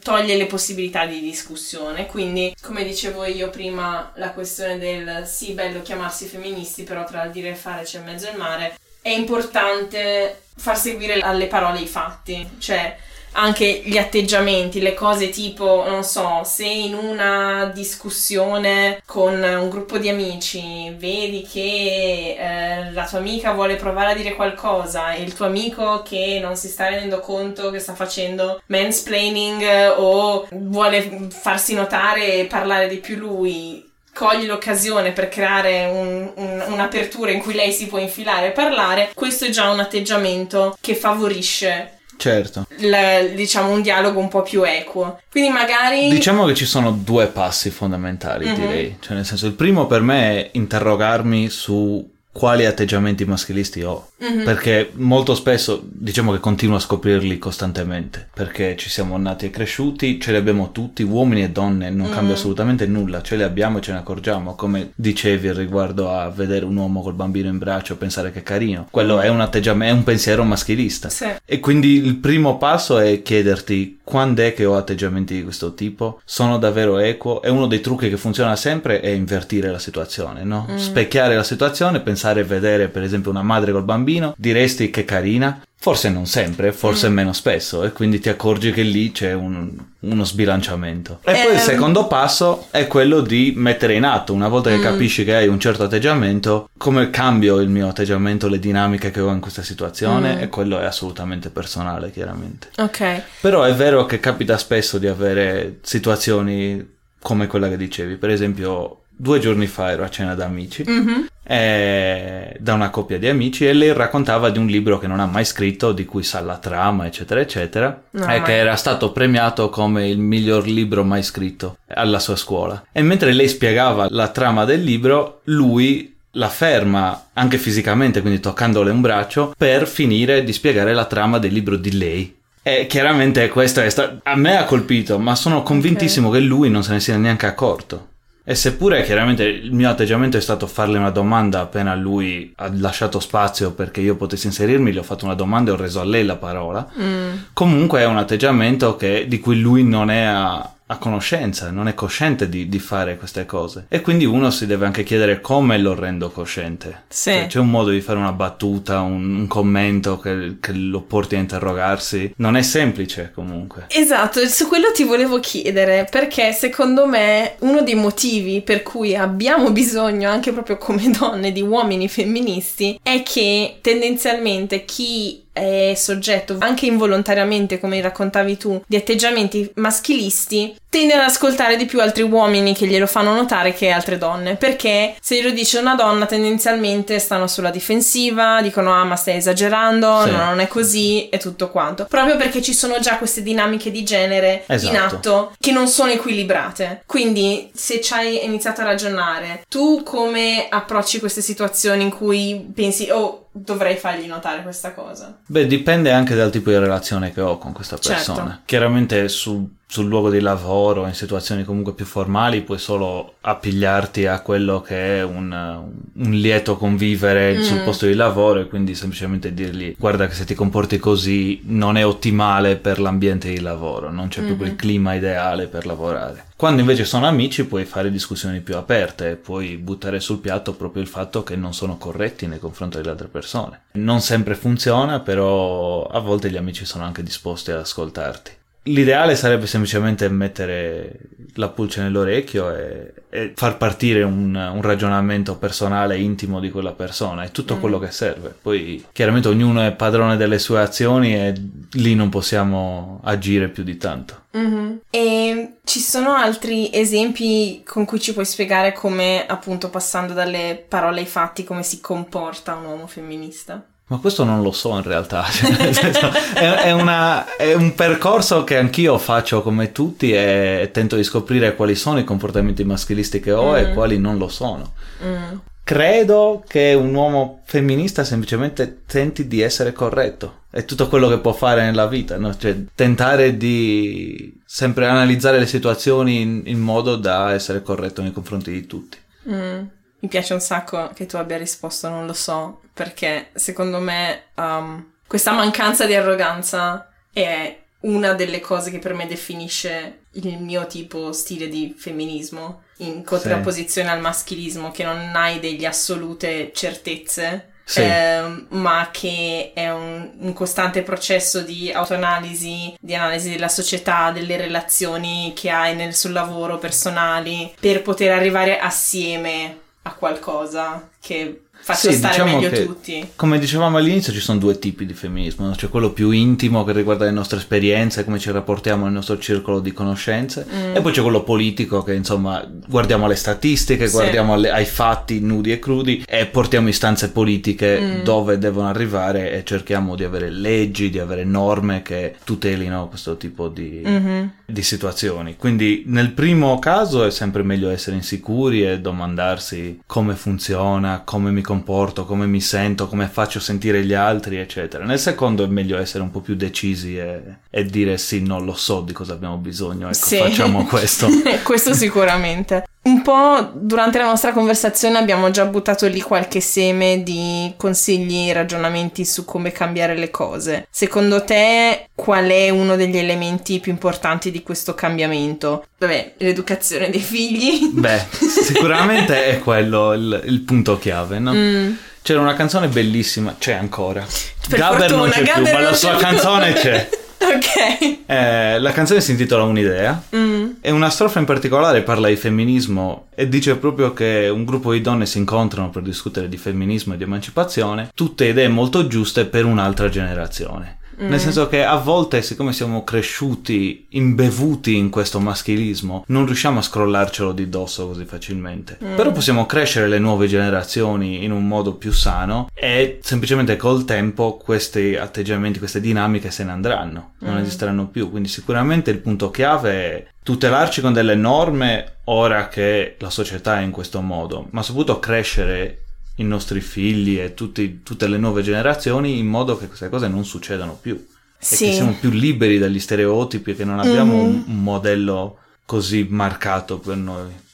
toglie 0.00 0.36
le 0.36 0.46
possibilità 0.46 1.04
di 1.04 1.20
discussione. 1.20 2.06
Quindi, 2.06 2.54
come 2.62 2.84
dicevo 2.84 3.26
io 3.26 3.50
prima, 3.50 4.12
la 4.14 4.30
questione 4.30 4.78
del 4.78 5.26
sì, 5.26 5.52
bello 5.52 5.82
chiamarsi 5.82 6.24
femministi, 6.24 6.84
però 6.84 7.04
tra 7.04 7.24
il 7.24 7.32
dire 7.32 7.50
e 7.50 7.54
fare 7.54 7.82
c'è 7.82 8.00
mezzo 8.00 8.30
il 8.30 8.38
mare 8.38 8.76
è 9.06 9.10
importante 9.10 10.42
far 10.56 10.76
seguire 10.76 11.20
alle 11.20 11.46
parole 11.46 11.78
i 11.78 11.86
fatti, 11.86 12.44
cioè 12.58 12.96
anche 13.38 13.82
gli 13.84 13.96
atteggiamenti, 13.98 14.80
le 14.80 14.94
cose 14.94 15.28
tipo, 15.28 15.84
non 15.86 16.02
so, 16.02 16.42
se 16.42 16.64
in 16.64 16.94
una 16.94 17.70
discussione 17.72 19.00
con 19.06 19.40
un 19.40 19.68
gruppo 19.68 19.98
di 19.98 20.08
amici 20.08 20.92
vedi 20.96 21.42
che 21.42 22.36
eh, 22.36 22.90
la 22.90 23.06
tua 23.06 23.18
amica 23.18 23.52
vuole 23.52 23.76
provare 23.76 24.10
a 24.10 24.14
dire 24.16 24.34
qualcosa 24.34 25.12
e 25.12 25.22
il 25.22 25.34
tuo 25.34 25.46
amico 25.46 26.02
che 26.02 26.40
non 26.42 26.56
si 26.56 26.66
sta 26.66 26.88
rendendo 26.88 27.20
conto 27.20 27.70
che 27.70 27.78
sta 27.78 27.94
facendo 27.94 28.60
mansplaining 28.66 29.94
o 29.98 30.48
vuole 30.50 31.28
farsi 31.30 31.74
notare 31.74 32.40
e 32.40 32.46
parlare 32.46 32.88
di 32.88 32.96
più 32.96 33.16
lui, 33.16 33.85
cogli 34.16 34.46
l'occasione 34.46 35.12
per 35.12 35.28
creare 35.28 35.84
un, 35.84 36.32
un, 36.36 36.64
un'apertura 36.68 37.30
in 37.30 37.40
cui 37.40 37.52
lei 37.52 37.70
si 37.70 37.86
può 37.86 37.98
infilare 37.98 38.46
e 38.46 38.52
parlare, 38.52 39.10
questo 39.12 39.44
è 39.44 39.50
già 39.50 39.68
un 39.68 39.80
atteggiamento 39.80 40.76
che 40.80 40.94
favorisce 40.94 41.90
Certo. 42.18 42.66
La, 42.78 43.20
diciamo 43.20 43.70
un 43.70 43.82
dialogo 43.82 44.18
un 44.18 44.28
po' 44.28 44.40
più 44.40 44.62
equo. 44.62 45.20
Quindi 45.30 45.50
magari. 45.50 46.08
Diciamo 46.08 46.46
che 46.46 46.54
ci 46.54 46.64
sono 46.64 46.90
due 46.90 47.26
passi 47.26 47.68
fondamentali, 47.68 48.46
mm-hmm. 48.46 48.54
direi. 48.54 48.96
Cioè, 49.00 49.16
nel 49.16 49.26
senso, 49.26 49.46
il 49.46 49.52
primo 49.52 49.86
per 49.86 50.00
me 50.00 50.30
è 50.30 50.50
interrogarmi 50.52 51.50
su 51.50 52.15
quali 52.36 52.66
atteggiamenti 52.66 53.24
maschilisti 53.24 53.82
ho. 53.82 54.08
Mm-hmm. 54.22 54.44
Perché 54.44 54.90
molto 54.96 55.34
spesso 55.34 55.80
diciamo 55.82 56.32
che 56.32 56.38
continuo 56.38 56.76
a 56.76 56.80
scoprirli 56.80 57.38
costantemente. 57.38 58.28
Perché 58.34 58.76
ci 58.76 58.90
siamo 58.90 59.16
nati 59.16 59.46
e 59.46 59.50
cresciuti, 59.50 60.20
ce 60.20 60.32
li 60.32 60.36
abbiamo 60.36 60.70
tutti, 60.70 61.02
uomini 61.02 61.42
e 61.42 61.48
donne, 61.48 61.88
non 61.88 62.06
mm-hmm. 62.06 62.14
cambia 62.14 62.34
assolutamente 62.34 62.86
nulla. 62.86 63.22
Ce 63.22 63.36
li 63.36 63.42
abbiamo 63.42 63.78
e 63.78 63.80
ce 63.80 63.92
ne 63.92 63.98
accorgiamo. 63.98 64.54
Come 64.54 64.90
dicevi 64.94 65.50
riguardo 65.54 66.10
a 66.10 66.28
vedere 66.28 66.66
un 66.66 66.76
uomo 66.76 67.00
col 67.00 67.14
bambino 67.14 67.48
in 67.48 67.56
braccio 67.56 67.94
e 67.94 67.96
pensare 67.96 68.30
che 68.30 68.40
è 68.40 68.42
carino. 68.42 68.86
Quello 68.90 69.20
è 69.20 69.28
un 69.28 69.40
atteggiamento, 69.40 69.94
è 69.94 69.96
un 69.96 70.04
pensiero 70.04 70.44
maschilista. 70.44 71.08
Sì. 71.08 71.26
E 71.42 71.58
quindi 71.58 72.04
il 72.04 72.16
primo 72.16 72.58
passo 72.58 72.98
è 72.98 73.22
chiederti 73.22 73.95
quando 74.06 74.40
è 74.40 74.54
che 74.54 74.64
ho 74.64 74.76
atteggiamenti 74.76 75.34
di 75.34 75.42
questo 75.42 75.74
tipo? 75.74 76.20
Sono 76.24 76.58
davvero 76.58 76.98
equo? 76.98 77.42
E 77.42 77.50
uno 77.50 77.66
dei 77.66 77.80
trucchi 77.80 78.08
che 78.08 78.16
funziona 78.16 78.54
sempre 78.54 79.00
è 79.00 79.08
invertire 79.08 79.68
la 79.68 79.80
situazione, 79.80 80.44
no? 80.44 80.64
Mm. 80.70 80.76
Specchiare 80.76 81.34
la 81.34 81.42
situazione, 81.42 81.98
pensare 81.98 82.42
e 82.42 82.44
vedere 82.44 82.86
per 82.86 83.02
esempio 83.02 83.32
una 83.32 83.42
madre 83.42 83.72
col 83.72 83.82
bambino, 83.82 84.32
diresti 84.38 84.90
che 84.90 85.04
carina, 85.04 85.60
Forse 85.86 86.10
non 86.10 86.26
sempre, 86.26 86.72
forse 86.72 87.08
mm. 87.08 87.12
meno 87.12 87.32
spesso 87.32 87.84
e 87.84 87.92
quindi 87.92 88.18
ti 88.18 88.28
accorgi 88.28 88.72
che 88.72 88.82
lì 88.82 89.12
c'è 89.12 89.32
un, 89.34 89.70
uno 90.00 90.24
sbilanciamento. 90.24 91.20
E 91.22 91.30
poi 91.30 91.52
il 91.52 91.58
ehm. 91.58 91.58
secondo 91.58 92.08
passo 92.08 92.66
è 92.72 92.88
quello 92.88 93.20
di 93.20 93.52
mettere 93.54 93.94
in 93.94 94.02
atto, 94.02 94.32
una 94.32 94.48
volta 94.48 94.70
che 94.70 94.78
mm. 94.78 94.82
capisci 94.82 95.22
che 95.22 95.36
hai 95.36 95.46
un 95.46 95.60
certo 95.60 95.84
atteggiamento, 95.84 96.70
come 96.76 97.10
cambio 97.10 97.60
il 97.60 97.68
mio 97.68 97.86
atteggiamento, 97.86 98.48
le 98.48 98.58
dinamiche 98.58 99.12
che 99.12 99.20
ho 99.20 99.30
in 99.30 99.38
questa 99.38 99.62
situazione 99.62 100.34
mm. 100.34 100.38
e 100.40 100.48
quello 100.48 100.80
è 100.80 100.84
assolutamente 100.84 101.50
personale, 101.50 102.10
chiaramente. 102.10 102.70
Ok. 102.78 103.22
Però 103.40 103.62
è 103.62 103.72
vero 103.72 104.06
che 104.06 104.18
capita 104.18 104.58
spesso 104.58 104.98
di 104.98 105.06
avere 105.06 105.78
situazioni 105.82 106.94
come 107.20 107.46
quella 107.46 107.68
che 107.68 107.76
dicevi, 107.76 108.16
per 108.16 108.30
esempio 108.30 109.02
due 109.16 109.38
giorni 109.38 109.66
fa 109.66 109.90
ero 109.90 110.04
a 110.04 110.10
cena 110.10 110.34
da 110.34 110.44
amici, 110.44 110.84
mm-hmm. 110.88 111.24
eh, 111.42 112.56
da 112.60 112.74
una 112.74 112.90
coppia 112.90 113.18
di 113.18 113.26
amici, 113.26 113.66
e 113.66 113.72
lei 113.72 113.92
raccontava 113.92 114.50
di 114.50 114.58
un 114.58 114.66
libro 114.66 114.98
che 114.98 115.06
non 115.06 115.20
ha 115.20 115.26
mai 115.26 115.44
scritto, 115.44 115.92
di 115.92 116.04
cui 116.04 116.22
sa 116.22 116.40
la 116.40 116.58
trama, 116.58 117.06
eccetera, 117.06 117.40
eccetera, 117.40 118.02
no, 118.10 118.32
e 118.32 118.42
che 118.42 118.56
era 118.56 118.76
stato 118.76 119.12
premiato 119.12 119.70
come 119.70 120.08
il 120.08 120.18
miglior 120.18 120.66
libro 120.66 121.02
mai 121.02 121.22
scritto 121.22 121.78
alla 121.88 122.18
sua 122.18 122.36
scuola. 122.36 122.84
E 122.92 123.02
mentre 123.02 123.32
lei 123.32 123.48
spiegava 123.48 124.06
la 124.10 124.28
trama 124.28 124.64
del 124.64 124.82
libro, 124.82 125.40
lui 125.44 126.14
la 126.32 126.48
ferma 126.50 127.28
anche 127.32 127.56
fisicamente, 127.56 128.20
quindi 128.20 128.40
toccandole 128.40 128.90
un 128.90 129.00
braccio, 129.00 129.54
per 129.56 129.88
finire 129.88 130.44
di 130.44 130.52
spiegare 130.52 130.92
la 130.92 131.06
trama 131.06 131.38
del 131.38 131.52
libro 131.52 131.76
di 131.76 131.96
lei. 131.96 132.34
E 132.62 132.86
chiaramente 132.88 133.48
questo 133.48 133.80
è 133.80 133.88
stato, 133.88 134.20
a 134.24 134.36
me 134.36 134.58
ha 134.58 134.64
colpito, 134.64 135.18
ma 135.18 135.34
sono 135.36 135.62
convintissimo 135.62 136.28
okay. 136.28 136.40
che 136.40 136.46
lui 136.46 136.68
non 136.68 136.82
se 136.82 136.92
ne 136.92 137.00
sia 137.00 137.16
neanche 137.16 137.46
accorto. 137.46 138.08
E 138.48 138.54
seppure 138.54 139.02
chiaramente 139.02 139.42
il 139.42 139.72
mio 139.72 139.90
atteggiamento 139.90 140.36
è 140.36 140.40
stato 140.40 140.68
farle 140.68 140.98
una 140.98 141.10
domanda 141.10 141.62
appena 141.62 141.96
lui 141.96 142.52
ha 142.54 142.70
lasciato 142.72 143.18
spazio 143.18 143.72
perché 143.72 144.00
io 144.00 144.14
potessi 144.14 144.46
inserirmi, 144.46 144.92
gli 144.92 144.98
ho 144.98 145.02
fatto 145.02 145.24
una 145.24 145.34
domanda 145.34 145.72
e 145.72 145.74
ho 145.74 145.76
reso 145.76 145.98
a 145.98 146.04
lei 146.04 146.24
la 146.24 146.36
parola, 146.36 146.88
mm. 146.96 147.36
comunque 147.52 148.02
è 148.02 148.06
un 148.06 148.18
atteggiamento 148.18 148.94
che, 148.94 149.26
di 149.26 149.40
cui 149.40 149.58
lui 149.58 149.82
non 149.82 150.10
è 150.10 150.22
a, 150.22 150.75
a 150.88 150.98
conoscenza, 150.98 151.70
non 151.70 151.88
è 151.88 151.94
cosciente 151.94 152.48
di, 152.48 152.68
di, 152.68 152.78
fare 152.78 153.16
queste 153.16 153.44
cose. 153.44 153.86
E 153.88 154.00
quindi 154.00 154.24
uno 154.24 154.50
si 154.50 154.66
deve 154.66 154.86
anche 154.86 155.02
chiedere 155.02 155.40
come 155.40 155.78
lo 155.78 155.94
rendo 155.94 156.30
cosciente. 156.30 157.04
Sì. 157.08 157.32
Cioè, 157.32 157.46
c'è 157.48 157.58
un 157.58 157.70
modo 157.70 157.90
di 157.90 158.00
fare 158.00 158.18
una 158.18 158.32
battuta, 158.32 159.00
un, 159.00 159.34
un 159.34 159.46
commento 159.48 160.18
che, 160.18 160.58
che, 160.60 160.72
lo 160.72 161.00
porti 161.00 161.34
a 161.34 161.38
interrogarsi. 161.38 162.34
Non 162.36 162.56
è 162.56 162.62
semplice 162.62 163.32
comunque. 163.34 163.86
Esatto, 163.88 164.46
su 164.46 164.68
quello 164.68 164.92
ti 164.92 165.02
volevo 165.02 165.40
chiedere, 165.40 166.06
perché 166.08 166.52
secondo 166.52 167.06
me 167.06 167.56
uno 167.60 167.82
dei 167.82 167.96
motivi 167.96 168.60
per 168.62 168.82
cui 168.82 169.16
abbiamo 169.16 169.72
bisogno, 169.72 170.30
anche 170.30 170.52
proprio 170.52 170.76
come 170.78 171.10
donne, 171.10 171.50
di 171.50 171.62
uomini 171.62 172.08
femministi, 172.08 173.00
è 173.02 173.22
che 173.24 173.78
tendenzialmente 173.80 174.84
chi 174.84 175.45
è 175.56 175.94
soggetto 175.96 176.56
anche 176.58 176.84
involontariamente, 176.84 177.80
come 177.80 177.98
raccontavi 178.02 178.58
tu, 178.58 178.82
di 178.86 178.96
atteggiamenti 178.96 179.70
maschilisti, 179.76 180.76
tende 180.96 181.12
ad 181.12 181.20
ascoltare 181.20 181.76
di 181.76 181.84
più 181.84 182.00
altri 182.00 182.22
uomini 182.22 182.74
che 182.74 182.86
glielo 182.86 183.06
fanno 183.06 183.34
notare 183.34 183.74
che 183.74 183.90
altre 183.90 184.16
donne. 184.16 184.56
Perché 184.56 185.14
se 185.20 185.36
glielo 185.36 185.50
dice 185.50 185.78
una 185.78 185.94
donna, 185.94 186.24
tendenzialmente 186.24 187.18
stanno 187.18 187.46
sulla 187.46 187.70
difensiva, 187.70 188.62
dicono: 188.62 188.94
Ah, 188.94 189.04
ma 189.04 189.14
stai 189.14 189.36
esagerando, 189.36 190.22
sì. 190.24 190.30
no, 190.30 190.44
non 190.44 190.60
è 190.60 190.68
così, 190.68 191.28
e 191.28 191.36
tutto 191.36 191.70
quanto. 191.70 192.06
Proprio 192.08 192.36
perché 192.38 192.62
ci 192.62 192.72
sono 192.72 192.98
già 192.98 193.18
queste 193.18 193.42
dinamiche 193.42 193.90
di 193.90 194.04
genere 194.04 194.64
esatto. 194.66 194.94
in 194.94 194.98
atto 194.98 195.52
che 195.60 195.72
non 195.72 195.86
sono 195.86 196.12
equilibrate. 196.12 197.02
Quindi, 197.04 197.70
se 197.74 198.00
ci 198.00 198.14
hai 198.14 198.44
iniziato 198.44 198.80
a 198.80 198.84
ragionare, 198.84 199.64
tu 199.68 200.02
come 200.02 200.66
approcci 200.70 201.18
queste 201.18 201.42
situazioni 201.42 202.04
in 202.04 202.10
cui 202.10 202.70
pensi, 202.74 203.10
oh, 203.10 203.48
dovrei 203.52 203.96
fargli 203.96 204.26
notare 204.26 204.62
questa 204.62 204.92
cosa? 204.92 205.38
Beh, 205.46 205.66
dipende 205.66 206.10
anche 206.10 206.34
dal 206.34 206.50
tipo 206.50 206.70
di 206.70 206.78
relazione 206.78 207.32
che 207.32 207.40
ho 207.40 207.58
con 207.58 207.72
questa 207.72 207.96
persona. 207.96 208.48
Certo. 208.48 208.62
Chiaramente 208.64 209.28
su 209.28 209.74
sul 209.88 210.06
luogo 210.06 210.30
di 210.30 210.40
lavoro, 210.40 211.06
in 211.06 211.14
situazioni 211.14 211.64
comunque 211.64 211.94
più 211.94 212.04
formali, 212.04 212.62
puoi 212.62 212.78
solo 212.78 213.34
appigliarti 213.40 214.26
a 214.26 214.40
quello 214.40 214.80
che 214.80 215.18
è 215.18 215.22
un, 215.22 215.52
un 215.52 216.30
lieto 216.32 216.76
convivere 216.76 217.56
mm. 217.56 217.60
sul 217.62 217.80
posto 217.82 218.06
di 218.06 218.14
lavoro 218.14 218.60
e 218.60 218.66
quindi 218.66 218.94
semplicemente 218.94 219.54
dirgli 219.54 219.94
guarda 219.96 220.26
che 220.26 220.34
se 220.34 220.44
ti 220.44 220.54
comporti 220.54 220.98
così 220.98 221.60
non 221.66 221.96
è 221.96 222.04
ottimale 222.04 222.76
per 222.76 222.98
l'ambiente 222.98 223.48
di 223.48 223.60
lavoro, 223.60 224.10
non 224.10 224.28
c'è 224.28 224.40
mm-hmm. 224.40 224.48
più 224.48 224.56
quel 224.56 224.76
clima 224.76 225.14
ideale 225.14 225.66
per 225.68 225.86
lavorare. 225.86 226.46
Quando 226.56 226.80
invece 226.80 227.04
sono 227.04 227.26
amici 227.26 227.66
puoi 227.66 227.84
fare 227.84 228.10
discussioni 228.10 228.60
più 228.60 228.76
aperte, 228.76 229.36
puoi 229.36 229.76
buttare 229.76 230.20
sul 230.20 230.38
piatto 230.38 230.72
proprio 230.72 231.02
il 231.02 231.08
fatto 231.08 231.42
che 231.42 231.54
non 231.54 231.74
sono 231.74 231.98
corretti 231.98 232.46
nei 232.46 232.58
confronti 232.58 232.96
delle 232.96 233.10
altre 233.10 233.28
persone. 233.28 233.82
Non 233.92 234.22
sempre 234.22 234.54
funziona, 234.54 235.20
però 235.20 236.06
a 236.06 236.18
volte 236.18 236.50
gli 236.50 236.56
amici 236.56 236.86
sono 236.86 237.04
anche 237.04 237.22
disposti 237.22 237.72
ad 237.72 237.80
ascoltarti. 237.80 238.55
L'ideale 238.86 239.34
sarebbe 239.34 239.66
semplicemente 239.66 240.28
mettere 240.28 241.18
la 241.54 241.68
pulce 241.68 242.02
nell'orecchio 242.02 242.74
e, 242.74 243.12
e 243.30 243.52
far 243.54 243.76
partire 243.76 244.22
un, 244.22 244.54
un, 244.54 244.82
ragionamento 244.82 245.56
personale 245.56 246.18
intimo 246.18 246.60
di 246.60 246.70
quella 246.70 246.92
persona, 246.92 247.42
è 247.42 247.50
tutto 247.50 247.76
mm. 247.76 247.80
quello 247.80 247.98
che 247.98 248.10
serve. 248.10 248.54
Poi 248.60 249.04
chiaramente 249.12 249.48
ognuno 249.48 249.82
è 249.82 249.92
padrone 249.92 250.36
delle 250.36 250.58
sue 250.58 250.80
azioni 250.80 251.34
e 251.34 251.54
lì 251.92 252.14
non 252.14 252.28
possiamo 252.28 253.20
agire 253.24 253.68
più 253.68 253.82
di 253.82 253.96
tanto. 253.96 254.44
Mm-hmm. 254.56 254.96
E 255.10 255.72
ci 255.84 256.00
sono 256.00 256.34
altri 256.34 256.90
esempi 256.92 257.82
con 257.84 258.04
cui 258.04 258.20
ci 258.20 258.32
puoi 258.32 258.46
spiegare 258.46 258.92
come, 258.92 259.44
appunto, 259.46 259.90
passando 259.90 260.32
dalle 260.32 260.84
parole 260.88 261.20
ai 261.20 261.26
fatti, 261.26 261.64
come 261.64 261.82
si 261.82 262.00
comporta 262.00 262.74
un 262.74 262.84
uomo 262.84 263.06
femminista? 263.06 263.84
Ma 264.08 264.18
questo 264.18 264.44
non 264.44 264.62
lo 264.62 264.70
so 264.70 264.94
in 264.94 265.02
realtà, 265.02 265.44
è, 266.54 266.60
è, 266.60 266.92
una, 266.92 267.56
è, 267.56 267.74
un 267.74 267.92
percorso 267.96 268.62
che 268.62 268.76
anch'io 268.76 269.18
faccio 269.18 269.62
come 269.62 269.90
tutti 269.90 270.30
e 270.32 270.90
tento 270.92 271.16
di 271.16 271.24
scoprire 271.24 271.74
quali 271.74 271.96
sono 271.96 272.20
i 272.20 272.24
comportamenti 272.24 272.84
maschilisti 272.84 273.40
che 273.40 273.50
ho 273.50 273.72
mm. 273.72 273.76
e 273.76 273.92
quali 273.94 274.18
non 274.18 274.38
lo 274.38 274.46
sono. 274.46 274.92
Mm. 275.24 275.56
Credo 275.82 276.62
che 276.68 276.94
un 276.94 277.12
uomo 277.14 277.62
femminista 277.64 278.22
semplicemente 278.22 279.02
tenti 279.06 279.48
di 279.48 279.60
essere 279.60 279.92
corretto, 279.92 280.62
è 280.70 280.84
tutto 280.84 281.08
quello 281.08 281.28
che 281.28 281.38
può 281.38 281.52
fare 281.52 281.82
nella 281.82 282.06
vita, 282.06 282.36
no? 282.36 282.56
cioè 282.56 282.76
tentare 282.94 283.56
di 283.56 284.60
sempre 284.64 285.08
analizzare 285.08 285.58
le 285.58 285.66
situazioni 285.66 286.40
in, 286.40 286.62
in, 286.66 286.78
modo 286.78 287.16
da 287.16 287.52
essere 287.52 287.82
corretto 287.82 288.22
nei 288.22 288.32
confronti 288.32 288.70
di 288.70 288.86
tutti. 288.86 289.16
Mm. 289.48 289.84
Mi 290.18 290.28
piace 290.28 290.54
un 290.54 290.60
sacco 290.60 291.10
che 291.14 291.26
tu 291.26 291.36
abbia 291.36 291.56
risposto, 291.56 292.08
non 292.08 292.26
lo 292.26 292.32
so, 292.32 292.80
perché 292.92 293.50
secondo 293.54 294.00
me 294.00 294.44
um, 294.54 295.12
questa 295.26 295.52
mancanza 295.52 296.06
di 296.06 296.14
arroganza 296.14 297.10
è 297.32 297.78
una 298.00 298.32
delle 298.34 298.60
cose 298.60 298.90
che 298.90 298.98
per 298.98 299.14
me 299.14 299.26
definisce 299.26 300.20
il 300.32 300.58
mio 300.58 300.86
tipo 300.86 301.32
stile 301.32 301.68
di 301.68 301.94
femminismo, 301.96 302.82
in 302.98 303.24
contrapposizione 303.24 304.08
sì. 304.08 304.14
al 304.14 304.20
maschilismo, 304.20 304.90
che 304.90 305.04
non 305.04 305.32
hai 305.34 305.58
degli 305.60 305.84
assolute 305.84 306.72
certezze. 306.74 307.72
Sì. 307.88 308.00
Eh, 308.00 308.66
ma 308.70 309.10
che 309.12 309.70
è 309.72 309.92
un, 309.92 310.32
un, 310.40 310.52
costante 310.52 311.02
processo 311.02 311.60
di 311.60 311.92
autoanalisi, 311.92 312.96
di 312.98 313.14
analisi 313.14 313.48
della 313.48 313.68
società, 313.68 314.32
delle 314.32 314.56
relazioni 314.56 315.52
che 315.54 315.70
hai 315.70 315.94
nel, 315.94 316.12
sul 316.12 316.32
lavoro 316.32 316.78
personali, 316.78 317.72
per 317.78 318.02
poter 318.02 318.32
arrivare 318.32 318.80
assieme 318.80 319.84
a 320.06 320.14
qualcosa 320.14 321.10
che 321.20 321.65
faccia 321.86 322.10
sì, 322.10 322.16
stare 322.16 322.34
diciamo 322.34 322.58
meglio 322.58 322.84
tutti. 322.84 323.28
Come 323.36 323.60
dicevamo 323.60 323.96
all'inizio, 323.96 324.32
ci 324.32 324.40
sono 324.40 324.58
due 324.58 324.76
tipi 324.80 325.06
di 325.06 325.14
femminismo: 325.14 325.70
c'è 325.70 325.88
quello 325.88 326.10
più 326.10 326.30
intimo 326.30 326.82
che 326.82 326.92
riguarda 326.92 327.26
le 327.26 327.30
nostre 327.30 327.58
esperienze, 327.58 328.24
come 328.24 328.40
ci 328.40 328.50
rapportiamo 328.50 329.04
nel 329.04 329.12
nostro 329.12 329.38
circolo 329.38 329.78
di 329.78 329.92
conoscenze, 329.92 330.66
mm. 330.68 330.96
e 330.96 331.00
poi 331.00 331.12
c'è 331.12 331.22
quello 331.22 331.44
politico 331.44 332.02
che 332.02 332.14
insomma 332.14 332.68
guardiamo 332.88 333.26
alle 333.26 333.36
statistiche, 333.36 334.08
sì. 334.08 334.14
guardiamo 334.14 334.54
alle, 334.54 334.70
ai 334.70 334.84
fatti 334.84 335.38
nudi 335.38 335.70
e 335.70 335.78
crudi 335.78 336.24
e 336.26 336.46
portiamo 336.46 336.88
istanze 336.88 337.30
politiche 337.30 338.00
mm. 338.00 338.22
dove 338.24 338.58
devono 338.58 338.88
arrivare 338.88 339.52
e 339.52 339.62
cerchiamo 339.62 340.16
di 340.16 340.24
avere 340.24 340.50
leggi, 340.50 341.08
di 341.08 341.20
avere 341.20 341.44
norme 341.44 342.02
che 342.02 342.34
tutelino 342.42 343.06
questo 343.06 343.36
tipo 343.36 343.68
di, 343.68 344.02
mm-hmm. 344.04 344.46
di 344.64 344.82
situazioni. 344.82 345.54
Quindi 345.56 346.02
nel 346.06 346.32
primo 346.32 346.80
caso 346.80 347.24
è 347.24 347.30
sempre 347.30 347.62
meglio 347.62 347.90
essere 347.90 348.16
insicuri 348.16 348.84
e 348.84 348.98
domandarsi 348.98 350.00
come 350.04 350.34
funziona, 350.34 351.22
come 351.24 351.52
mi 351.52 351.60
comporto 351.60 351.74
comporto, 351.76 352.24
come 352.24 352.46
mi 352.46 352.60
sento, 352.60 353.06
come 353.06 353.28
faccio 353.28 353.60
sentire 353.60 354.04
gli 354.04 354.14
altri, 354.14 354.56
eccetera. 354.56 355.04
Nel 355.04 355.18
secondo 355.18 355.64
è 355.64 355.66
meglio 355.66 355.98
essere 355.98 356.22
un 356.22 356.30
po' 356.30 356.40
più 356.40 356.54
decisi 356.54 357.18
e, 357.18 357.42
e 357.68 357.84
dire 357.84 358.16
sì, 358.16 358.40
non 358.40 358.64
lo 358.64 358.74
so 358.74 359.02
di 359.02 359.12
cosa 359.12 359.34
abbiamo 359.34 359.56
bisogno, 359.56 360.06
ecco, 360.06 360.26
sì. 360.26 360.38
facciamo 360.38 360.84
questo. 360.86 361.28
questo 361.62 361.92
sicuramente. 361.92 362.86
Un 363.06 363.22
po' 363.22 363.70
durante 363.72 364.18
la 364.18 364.24
nostra 364.24 364.50
conversazione 364.50 365.16
abbiamo 365.16 365.52
già 365.52 365.64
buttato 365.64 366.08
lì 366.08 366.20
qualche 366.20 366.60
seme 366.60 367.22
di 367.22 367.72
consigli 367.76 368.48
e 368.48 368.52
ragionamenti 368.52 369.24
su 369.24 369.44
come 369.44 369.70
cambiare 369.70 370.16
le 370.16 370.28
cose. 370.28 370.88
Secondo 370.90 371.44
te 371.44 372.08
qual 372.16 372.48
è 372.48 372.68
uno 372.70 372.96
degli 372.96 373.16
elementi 373.16 373.78
più 373.78 373.92
importanti 373.92 374.50
di 374.50 374.64
questo 374.64 374.94
cambiamento? 374.94 375.86
Vabbè, 375.98 376.32
l'educazione 376.38 377.08
dei 377.08 377.20
figli. 377.20 377.90
Beh, 377.92 378.26
sicuramente 378.30 379.50
è 379.50 379.58
quello 379.62 380.12
il, 380.12 380.42
il 380.46 380.60
punto 380.62 380.98
chiave, 380.98 381.38
no? 381.38 381.52
Mm. 381.54 381.92
C'era 382.22 382.40
una 382.40 382.54
canzone 382.54 382.88
bellissima, 382.88 383.54
c'è 383.56 383.74
ancora. 383.74 384.26
Per 384.68 384.78
Gaber 384.80 385.10
non 385.12 385.30
fortuna, 385.30 385.30
c'è 385.30 385.42
più, 385.42 385.52
Gaber 385.52 385.72
ma 385.74 385.78
la 385.78 385.88
non 385.90 385.94
sua 385.94 386.10
più. 386.10 386.18
canzone 386.18 386.72
c'è. 386.72 387.08
ok. 387.46 388.18
Eh, 388.26 388.78
la 388.78 388.92
canzone 388.92 389.20
si 389.20 389.32
intitola 389.32 389.62
Un'idea 389.64 390.22
Mm. 390.34 390.70
e 390.80 390.90
una 390.90 391.10
strofa 391.10 391.38
in 391.38 391.44
particolare 391.44 392.02
parla 392.02 392.28
di 392.28 392.36
femminismo 392.36 393.26
e 393.34 393.48
dice 393.48 393.76
proprio 393.76 394.12
che 394.12 394.48
un 394.52 394.64
gruppo 394.64 394.92
di 394.92 395.00
donne 395.00 395.26
si 395.26 395.38
incontrano 395.38 395.90
per 395.90 396.02
discutere 396.02 396.48
di 396.48 396.56
femminismo 396.56 397.14
e 397.14 397.16
di 397.16 397.22
emancipazione, 397.24 398.10
tutte 398.14 398.46
idee 398.46 398.68
molto 398.68 399.06
giuste 399.06 399.44
per 399.46 399.64
un'altra 399.64 400.08
generazione. 400.08 400.98
Mm. 401.22 401.28
Nel 401.28 401.40
senso 401.40 401.66
che 401.68 401.84
a 401.84 401.96
volte, 401.96 402.42
siccome 402.42 402.72
siamo 402.72 403.04
cresciuti 403.04 404.06
imbevuti 404.10 404.96
in 404.96 405.10
questo 405.10 405.40
maschilismo, 405.40 406.24
non 406.28 406.44
riusciamo 406.46 406.78
a 406.78 406.82
scrollarcelo 406.82 407.52
di 407.52 407.68
dosso 407.68 408.06
così 408.08 408.24
facilmente. 408.24 408.98
Mm. 409.02 409.16
Però 409.16 409.32
possiamo 409.32 409.66
crescere 409.66 410.08
le 410.08 410.18
nuove 410.18 410.46
generazioni 410.46 411.44
in 411.44 411.52
un 411.52 411.66
modo 411.66 411.94
più 411.94 412.12
sano 412.12 412.68
e 412.74 413.18
semplicemente 413.22 413.76
col 413.76 414.04
tempo 414.04 414.56
questi 414.56 415.16
atteggiamenti, 415.16 415.78
queste 415.78 416.00
dinamiche 416.00 416.50
se 416.50 416.64
ne 416.64 416.72
andranno, 416.72 417.32
non 417.40 417.54
Mm. 417.54 417.58
esisteranno 417.58 418.06
più. 418.08 418.30
Quindi 418.30 418.48
sicuramente 418.48 419.10
il 419.10 419.18
punto 419.18 419.50
chiave 419.50 419.90
è 419.92 420.26
tutelarci 420.42 421.00
con 421.00 421.12
delle 421.12 421.34
norme 421.34 422.18
ora 422.24 422.68
che 422.68 423.16
la 423.18 423.30
società 423.30 423.78
è 423.78 423.82
in 423.82 423.90
questo 423.90 424.20
modo, 424.20 424.66
ma 424.70 424.82
soprattutto 424.82 425.18
crescere 425.18 426.02
i 426.36 426.44
nostri 426.44 426.80
figli 426.80 427.38
e 427.38 427.54
tutti- 427.54 428.02
tutte 428.02 428.26
le 428.28 428.36
nuove 428.36 428.62
generazioni 428.62 429.38
in 429.38 429.46
modo 429.46 429.76
che 429.76 429.86
queste 429.88 430.08
cose 430.08 430.28
non 430.28 430.44
succedano 430.44 430.98
più. 431.00 431.14
E 431.14 431.64
Sì. 431.64 431.86
che 431.86 431.92
siamo 431.94 432.14
più 432.20 432.30
liberi 432.30 432.78
dagli 432.78 433.00
stereotipi 433.00 433.70
e 433.70 433.76
che 433.76 433.84
non 433.84 433.98
abbiamo 433.98 434.34
Mhm. 434.34 434.64
un, 434.66 434.82
modello 434.82 435.58
così 435.86 436.26
marcato 436.28 436.98
per 436.98 437.16
noi. 437.16 437.64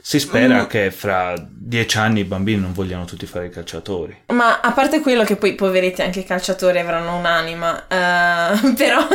Si 0.00 0.20
spera 0.20 0.62
Mm. 0.62 0.66
che 0.66 0.92
fra 0.92 1.34
dieci 1.48 1.98
anni 1.98 2.20
i 2.20 2.24
bambini 2.24 2.60
non 2.60 2.72
vogliano 2.72 3.04
tutti 3.06 3.26
fare 3.26 3.46
i 3.46 3.50
calciatori. 3.50 4.16
Ma 4.28 4.60
a 4.60 4.70
parte 4.70 5.00
quello 5.00 5.24
che 5.24 5.34
poi 5.34 5.56
poveretti 5.56 6.00
anche 6.02 6.20
i 6.20 6.24
calciatori 6.24 6.78
avranno 6.78 7.16
un'anima, 7.16 7.88
eh, 7.88 8.72
però... 8.78 9.00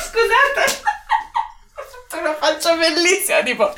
Scusate, 0.00 0.64
ho 1.76 1.82
fatto 2.08 2.18
una 2.22 2.34
faccia 2.40 2.74
bellissima, 2.76 3.42
tipo... 3.42 3.74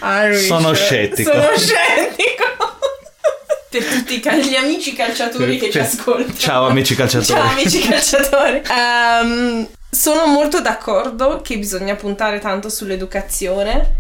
Sono 0.47 0.73
scettico. 0.75 1.33
Sono 1.33 1.57
scettico. 1.57 2.72
Per 3.73 3.85
tutti 3.85 4.21
cal- 4.21 4.39
gli 4.39 4.55
amici 4.55 4.93
calciatori 4.93 5.57
che 5.57 5.71
ci 5.71 5.79
ascoltano. 5.79 6.37
Ciao 6.37 6.67
amici 6.67 6.95
calciatori. 6.95 7.41
Ciao 7.41 7.51
amici 7.51 7.81
calciatori. 7.89 8.63
Ehm, 8.71 9.67
sono 9.89 10.27
molto 10.27 10.61
d'accordo 10.61 11.41
che 11.41 11.57
bisogna 11.57 11.95
puntare 11.95 12.39
tanto 12.39 12.69
sull'educazione, 12.69 13.95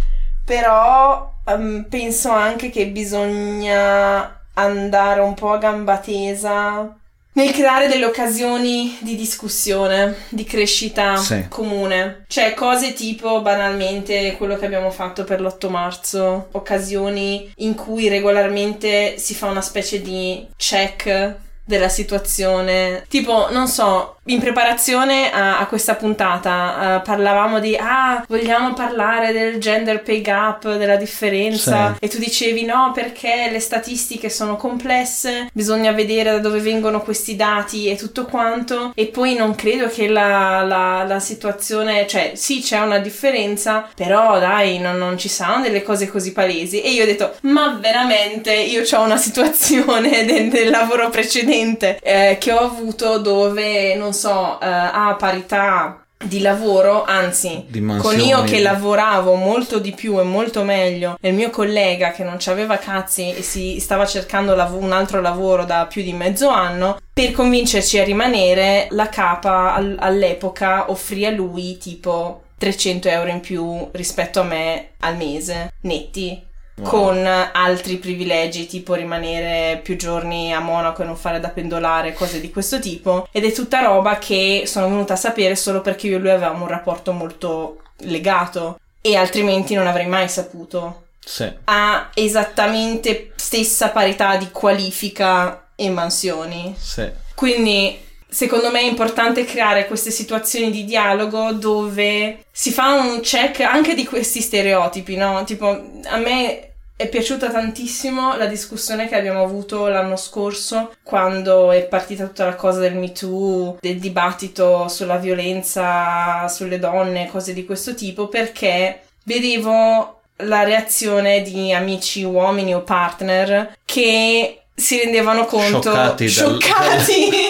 però 0.44 1.32
ehm, 1.46 1.86
penso 1.88 2.30
anche 2.30 2.68
che 2.68 2.88
bisogna 2.88 4.40
andare 4.54 5.20
un 5.20 5.32
po' 5.32 5.52
a 5.52 5.58
gamba 5.58 5.96
tesa 5.96 6.94
nel 7.34 7.50
creare 7.52 7.88
delle 7.88 8.04
occasioni 8.04 8.96
di 9.00 9.16
discussione, 9.16 10.14
di 10.28 10.44
crescita 10.44 11.16
Sì. 11.16 11.46
comune. 11.48 12.24
Cioè 12.28 12.54
cose 12.54 12.92
tipo 12.92 13.40
banalmente 13.40 14.34
quello 14.36 14.56
che 14.56 14.66
abbiamo 14.66 14.90
fatto 14.90 15.24
per 15.24 15.40
l'8 15.40 15.68
marzo, 15.70 16.48
occasioni 16.52 17.50
in 17.56 17.74
cui 17.74 18.08
regolarmente 18.08 19.16
si 19.18 19.34
fa 19.34 19.46
una 19.46 19.62
specie 19.62 20.00
di 20.02 20.46
check 20.56 21.36
della 21.64 21.88
situazione. 21.88 23.04
Tipo, 23.08 23.48
non 23.50 23.68
so, 23.68 24.16
in 24.26 24.38
preparazione 24.38 25.32
a, 25.32 25.58
a 25.58 25.66
questa 25.66 25.96
puntata 25.96 26.98
eh, 26.98 27.00
parlavamo 27.00 27.58
di 27.58 27.76
ah, 27.76 28.24
vogliamo 28.28 28.72
parlare 28.72 29.32
del 29.32 29.58
gender 29.58 30.02
pay 30.02 30.20
gap, 30.20 30.76
della 30.76 30.96
differenza? 30.96 31.94
Sì. 31.98 32.04
e 32.04 32.08
tu 32.08 32.18
dicevi 32.18 32.64
no, 32.64 32.92
perché 32.94 33.48
le 33.50 33.58
statistiche 33.58 34.30
sono 34.30 34.56
complesse, 34.56 35.48
bisogna 35.52 35.90
vedere 35.92 36.30
da 36.30 36.38
dove 36.38 36.60
vengono 36.60 37.00
questi 37.02 37.34
dati 37.34 37.88
e 37.88 37.96
tutto 37.96 38.24
quanto. 38.26 38.92
E 38.94 39.06
poi 39.06 39.34
non 39.34 39.54
credo 39.54 39.88
che 39.88 40.08
la, 40.08 40.62
la- 40.62 41.04
la 41.04 41.18
situazione, 41.20 42.06
cioè 42.06 42.32
sì 42.34 42.60
c'è 42.60 42.78
una 42.78 42.98
differenza, 42.98 43.88
però 43.94 44.38
dai, 44.38 44.78
non, 44.78 44.98
non 44.98 45.18
ci 45.18 45.28
saranno 45.28 45.62
delle 45.64 45.82
cose 45.82 46.08
così 46.08 46.32
palesi. 46.32 46.80
E 46.80 46.90
io 46.90 47.02
ho 47.02 47.06
detto 47.06 47.34
ma 47.42 47.76
veramente 47.80 48.54
io 48.54 48.82
ho 48.88 49.02
una 49.02 49.16
situazione 49.16 50.24
del, 50.26 50.48
del 50.48 50.70
lavoro 50.70 51.10
precedente 51.10 51.98
eh, 52.02 52.36
che 52.38 52.52
ho 52.52 52.60
avuto 52.60 53.18
dove 53.18 53.94
non 53.94 54.11
so, 54.12 54.60
eh, 54.60 54.66
a 54.66 55.14
parità 55.18 56.02
di 56.24 56.40
lavoro, 56.40 57.04
anzi 57.04 57.66
con 57.98 58.18
io 58.20 58.42
che 58.44 58.60
lavoravo 58.60 59.34
molto 59.34 59.78
di 59.78 59.92
più 59.92 60.20
e 60.20 60.22
molto 60.22 60.62
meglio, 60.62 61.16
e 61.20 61.30
il 61.30 61.34
mio 61.34 61.50
collega 61.50 62.12
che 62.12 62.22
non 62.22 62.38
aveva 62.46 62.78
cazzi 62.78 63.34
e 63.34 63.42
si 63.42 63.80
stava 63.80 64.06
cercando 64.06 64.54
lav- 64.54 64.80
un 64.80 64.92
altro 64.92 65.20
lavoro 65.20 65.64
da 65.64 65.86
più 65.86 66.02
di 66.02 66.12
mezzo 66.12 66.48
anno, 66.48 66.98
per 67.12 67.32
convincerci 67.32 67.98
a 67.98 68.04
rimanere, 68.04 68.86
la 68.90 69.08
capa 69.08 69.74
al- 69.74 69.96
all'epoca 69.98 70.90
offrì 70.90 71.26
a 71.26 71.30
lui 71.30 71.76
tipo 71.78 72.42
300 72.58 73.08
euro 73.08 73.30
in 73.30 73.40
più 73.40 73.88
rispetto 73.92 74.40
a 74.40 74.44
me 74.44 74.90
al 75.00 75.16
mese, 75.16 75.72
netti. 75.80 76.50
Wow. 76.74 76.88
Con 76.88 77.26
altri 77.26 77.98
privilegi, 77.98 78.66
tipo 78.66 78.94
rimanere 78.94 79.78
più 79.82 79.96
giorni 79.96 80.54
a 80.54 80.60
Monaco 80.60 81.02
e 81.02 81.04
non 81.04 81.16
fare 81.16 81.38
da 81.38 81.50
pendolare, 81.50 82.14
cose 82.14 82.40
di 82.40 82.50
questo 82.50 82.78
tipo. 82.80 83.28
Ed 83.30 83.44
è 83.44 83.52
tutta 83.52 83.82
roba 83.82 84.16
che 84.18 84.62
sono 84.66 84.88
venuta 84.88 85.12
a 85.12 85.16
sapere 85.16 85.54
solo 85.54 85.82
perché 85.82 86.06
io 86.06 86.16
e 86.16 86.20
lui 86.20 86.30
avevamo 86.30 86.62
un 86.62 86.70
rapporto 86.70 87.12
molto 87.12 87.82
legato 88.04 88.78
e 89.00 89.16
altrimenti 89.16 89.74
non 89.74 89.86
avrei 89.86 90.06
mai 90.06 90.28
saputo. 90.28 91.08
Sì. 91.24 91.50
Ha 91.64 92.10
esattamente 92.14 93.32
stessa 93.36 93.90
parità 93.90 94.36
di 94.36 94.50
qualifica 94.50 95.68
e 95.76 95.90
mansioni. 95.90 96.74
Sì. 96.78 97.10
Quindi 97.34 97.98
secondo 98.32 98.70
me 98.70 98.80
è 98.80 98.84
importante 98.84 99.44
creare 99.44 99.86
queste 99.86 100.10
situazioni 100.10 100.70
di 100.70 100.84
dialogo 100.84 101.52
dove 101.52 102.44
si 102.50 102.70
fa 102.70 102.94
un 102.94 103.20
check 103.20 103.60
anche 103.60 103.94
di 103.94 104.06
questi 104.06 104.40
stereotipi, 104.40 105.16
no? 105.16 105.44
Tipo, 105.44 105.68
a 106.04 106.16
me 106.16 106.70
è 106.96 107.08
piaciuta 107.08 107.50
tantissimo 107.50 108.36
la 108.36 108.46
discussione 108.46 109.06
che 109.06 109.16
abbiamo 109.16 109.42
avuto 109.42 109.88
l'anno 109.88 110.16
scorso 110.16 110.94
quando 111.02 111.72
è 111.72 111.82
partita 111.84 112.24
tutta 112.24 112.46
la 112.46 112.54
cosa 112.54 112.78
del 112.78 112.94
Me 112.94 113.12
Too, 113.12 113.76
del 113.80 113.98
dibattito 113.98 114.88
sulla 114.88 115.16
violenza 115.16 116.48
sulle 116.48 116.78
donne, 116.78 117.28
cose 117.30 117.52
di 117.52 117.66
questo 117.66 117.94
tipo, 117.94 118.28
perché 118.28 119.02
vedevo 119.24 120.20
la 120.36 120.62
reazione 120.62 121.42
di 121.42 121.72
amici 121.72 122.22
uomini 122.24 122.74
o 122.74 122.80
partner 122.80 123.76
che 123.84 124.62
si 124.74 124.98
rendevano 124.98 125.44
conto 125.44 126.16
Scioccati 126.16 127.28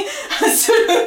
dal- 0.53 0.57
scioccati, 0.57 1.02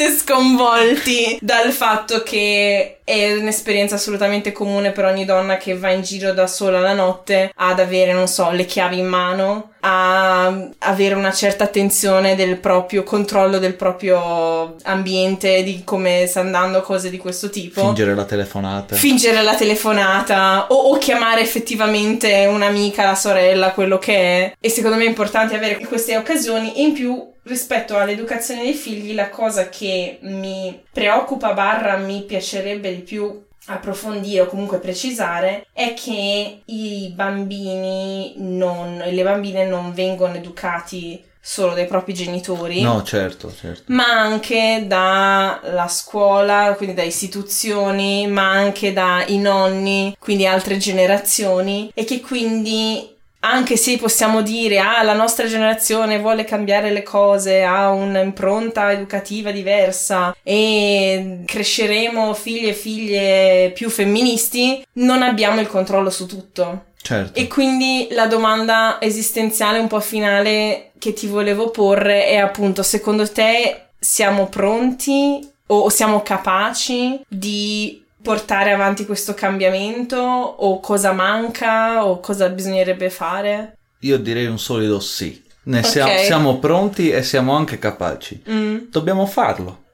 assolutamente 0.00 0.10
sconvolti 0.10 1.38
dal 1.40 1.72
fatto 1.72 2.22
che 2.22 2.98
è 3.04 3.32
un'esperienza 3.32 3.96
assolutamente 3.96 4.52
comune 4.52 4.92
per 4.92 5.04
ogni 5.04 5.24
donna 5.24 5.56
che 5.56 5.76
va 5.76 5.90
in 5.90 6.02
giro 6.02 6.32
da 6.32 6.46
sola 6.46 6.78
la 6.78 6.92
notte 6.92 7.50
ad 7.56 7.80
avere, 7.80 8.12
non 8.12 8.28
so, 8.28 8.50
le 8.52 8.64
chiavi 8.64 8.98
in 8.98 9.06
mano, 9.06 9.72
a 9.80 10.68
avere 10.78 11.14
una 11.14 11.32
certa 11.32 11.64
attenzione 11.64 12.36
del 12.36 12.58
proprio 12.58 13.02
controllo 13.02 13.58
del 13.58 13.74
proprio 13.74 14.76
ambiente, 14.84 15.64
di 15.64 15.82
come 15.84 16.26
sta 16.28 16.40
andando, 16.40 16.82
cose 16.82 17.10
di 17.10 17.16
questo 17.16 17.50
tipo 17.50 17.80
Fingere 17.80 18.14
la 18.14 18.24
telefonata. 18.24 18.94
fingere 18.94 19.42
la 19.42 19.56
telefonata 19.56 20.66
o, 20.68 20.74
o 20.74 20.98
chiamare 20.98 21.40
effettivamente 21.40 22.46
un'amica, 22.46 23.04
la 23.04 23.14
sorella, 23.16 23.72
quello 23.72 23.98
che 23.98 24.14
è. 24.14 24.52
E 24.60 24.70
secondo 24.70 24.96
me 24.96 25.04
è 25.04 25.08
importante 25.08 25.56
avere 25.56 25.78
queste 25.78 26.16
occasioni. 26.16 26.76
E 26.76 26.82
in 26.82 26.92
più, 26.92 27.28
rispetto 27.44 27.96
all'educazione 27.96 28.62
dei 28.62 28.74
figli, 28.74 29.14
la 29.14 29.28
cosa 29.40 29.70
che 29.70 30.18
mi 30.20 30.82
preoccupa 30.92 31.54
barra 31.54 31.96
mi 31.96 32.24
piacerebbe 32.24 32.94
di 32.94 33.00
più 33.00 33.42
approfondire 33.68 34.42
o 34.42 34.46
comunque 34.46 34.80
precisare 34.80 35.66
è 35.72 35.94
che 35.94 36.60
i 36.62 37.10
bambini 37.14 38.34
non, 38.36 39.00
e 39.00 39.12
le 39.12 39.22
bambine 39.22 39.64
non 39.64 39.94
vengono 39.94 40.34
educati 40.34 41.24
solo 41.40 41.72
dai 41.72 41.86
propri 41.86 42.12
genitori 42.12 42.82
No, 42.82 43.02
certo, 43.02 43.50
certo. 43.58 43.84
ma 43.86 44.04
anche 44.04 44.84
dalla 44.86 45.88
scuola, 45.88 46.74
quindi 46.76 46.94
da 46.94 47.02
istituzioni, 47.02 48.26
ma 48.26 48.50
anche 48.50 48.92
dai 48.92 49.38
nonni, 49.38 50.14
quindi 50.18 50.46
altre 50.46 50.76
generazioni, 50.76 51.90
e 51.94 52.04
che 52.04 52.20
quindi 52.20 53.16
anche 53.40 53.76
se 53.76 53.96
possiamo 53.96 54.42
dire 54.42 54.78
ah 54.78 55.02
la 55.02 55.14
nostra 55.14 55.46
generazione 55.46 56.18
vuole 56.18 56.44
cambiare 56.44 56.90
le 56.90 57.02
cose, 57.02 57.62
ha 57.62 57.90
un'impronta 57.90 58.92
educativa 58.92 59.50
diversa 59.50 60.36
e 60.42 61.42
cresceremo 61.46 62.34
figli 62.34 62.68
e 62.68 62.74
figlie 62.74 63.72
più 63.74 63.88
femministi, 63.88 64.84
non 64.94 65.22
abbiamo 65.22 65.60
il 65.60 65.66
controllo 65.66 66.10
su 66.10 66.26
tutto. 66.26 66.84
Certo. 67.02 67.38
E 67.38 67.46
quindi 67.48 68.08
la 68.10 68.26
domanda 68.26 68.98
esistenziale 69.00 69.78
un 69.78 69.88
po' 69.88 70.00
finale 70.00 70.90
che 70.98 71.14
ti 71.14 71.26
volevo 71.26 71.70
porre 71.70 72.26
è 72.26 72.36
appunto, 72.36 72.82
secondo 72.82 73.30
te 73.30 73.86
siamo 73.98 74.48
pronti 74.48 75.48
o 75.66 75.88
siamo 75.88 76.22
capaci 76.22 77.20
di 77.26 78.04
portare 78.22 78.72
avanti 78.72 79.06
questo 79.06 79.34
cambiamento 79.34 80.16
o 80.16 80.80
cosa 80.80 81.12
manca 81.12 82.04
o 82.04 82.20
cosa 82.20 82.48
bisognerebbe 82.48 83.10
fare? 83.10 83.76
Io 84.00 84.18
direi 84.18 84.46
un 84.46 84.58
solido 84.58 85.00
sì. 85.00 85.42
Ne 85.62 85.80
Ok. 85.80 85.84
siamo, 85.86 86.18
siamo 86.18 86.58
pronti 86.58 87.10
e 87.10 87.22
siamo 87.22 87.54
anche 87.54 87.78
capaci. 87.78 88.42
Mm. 88.48 88.76
Dobbiamo 88.90 89.26
farlo. 89.26 89.84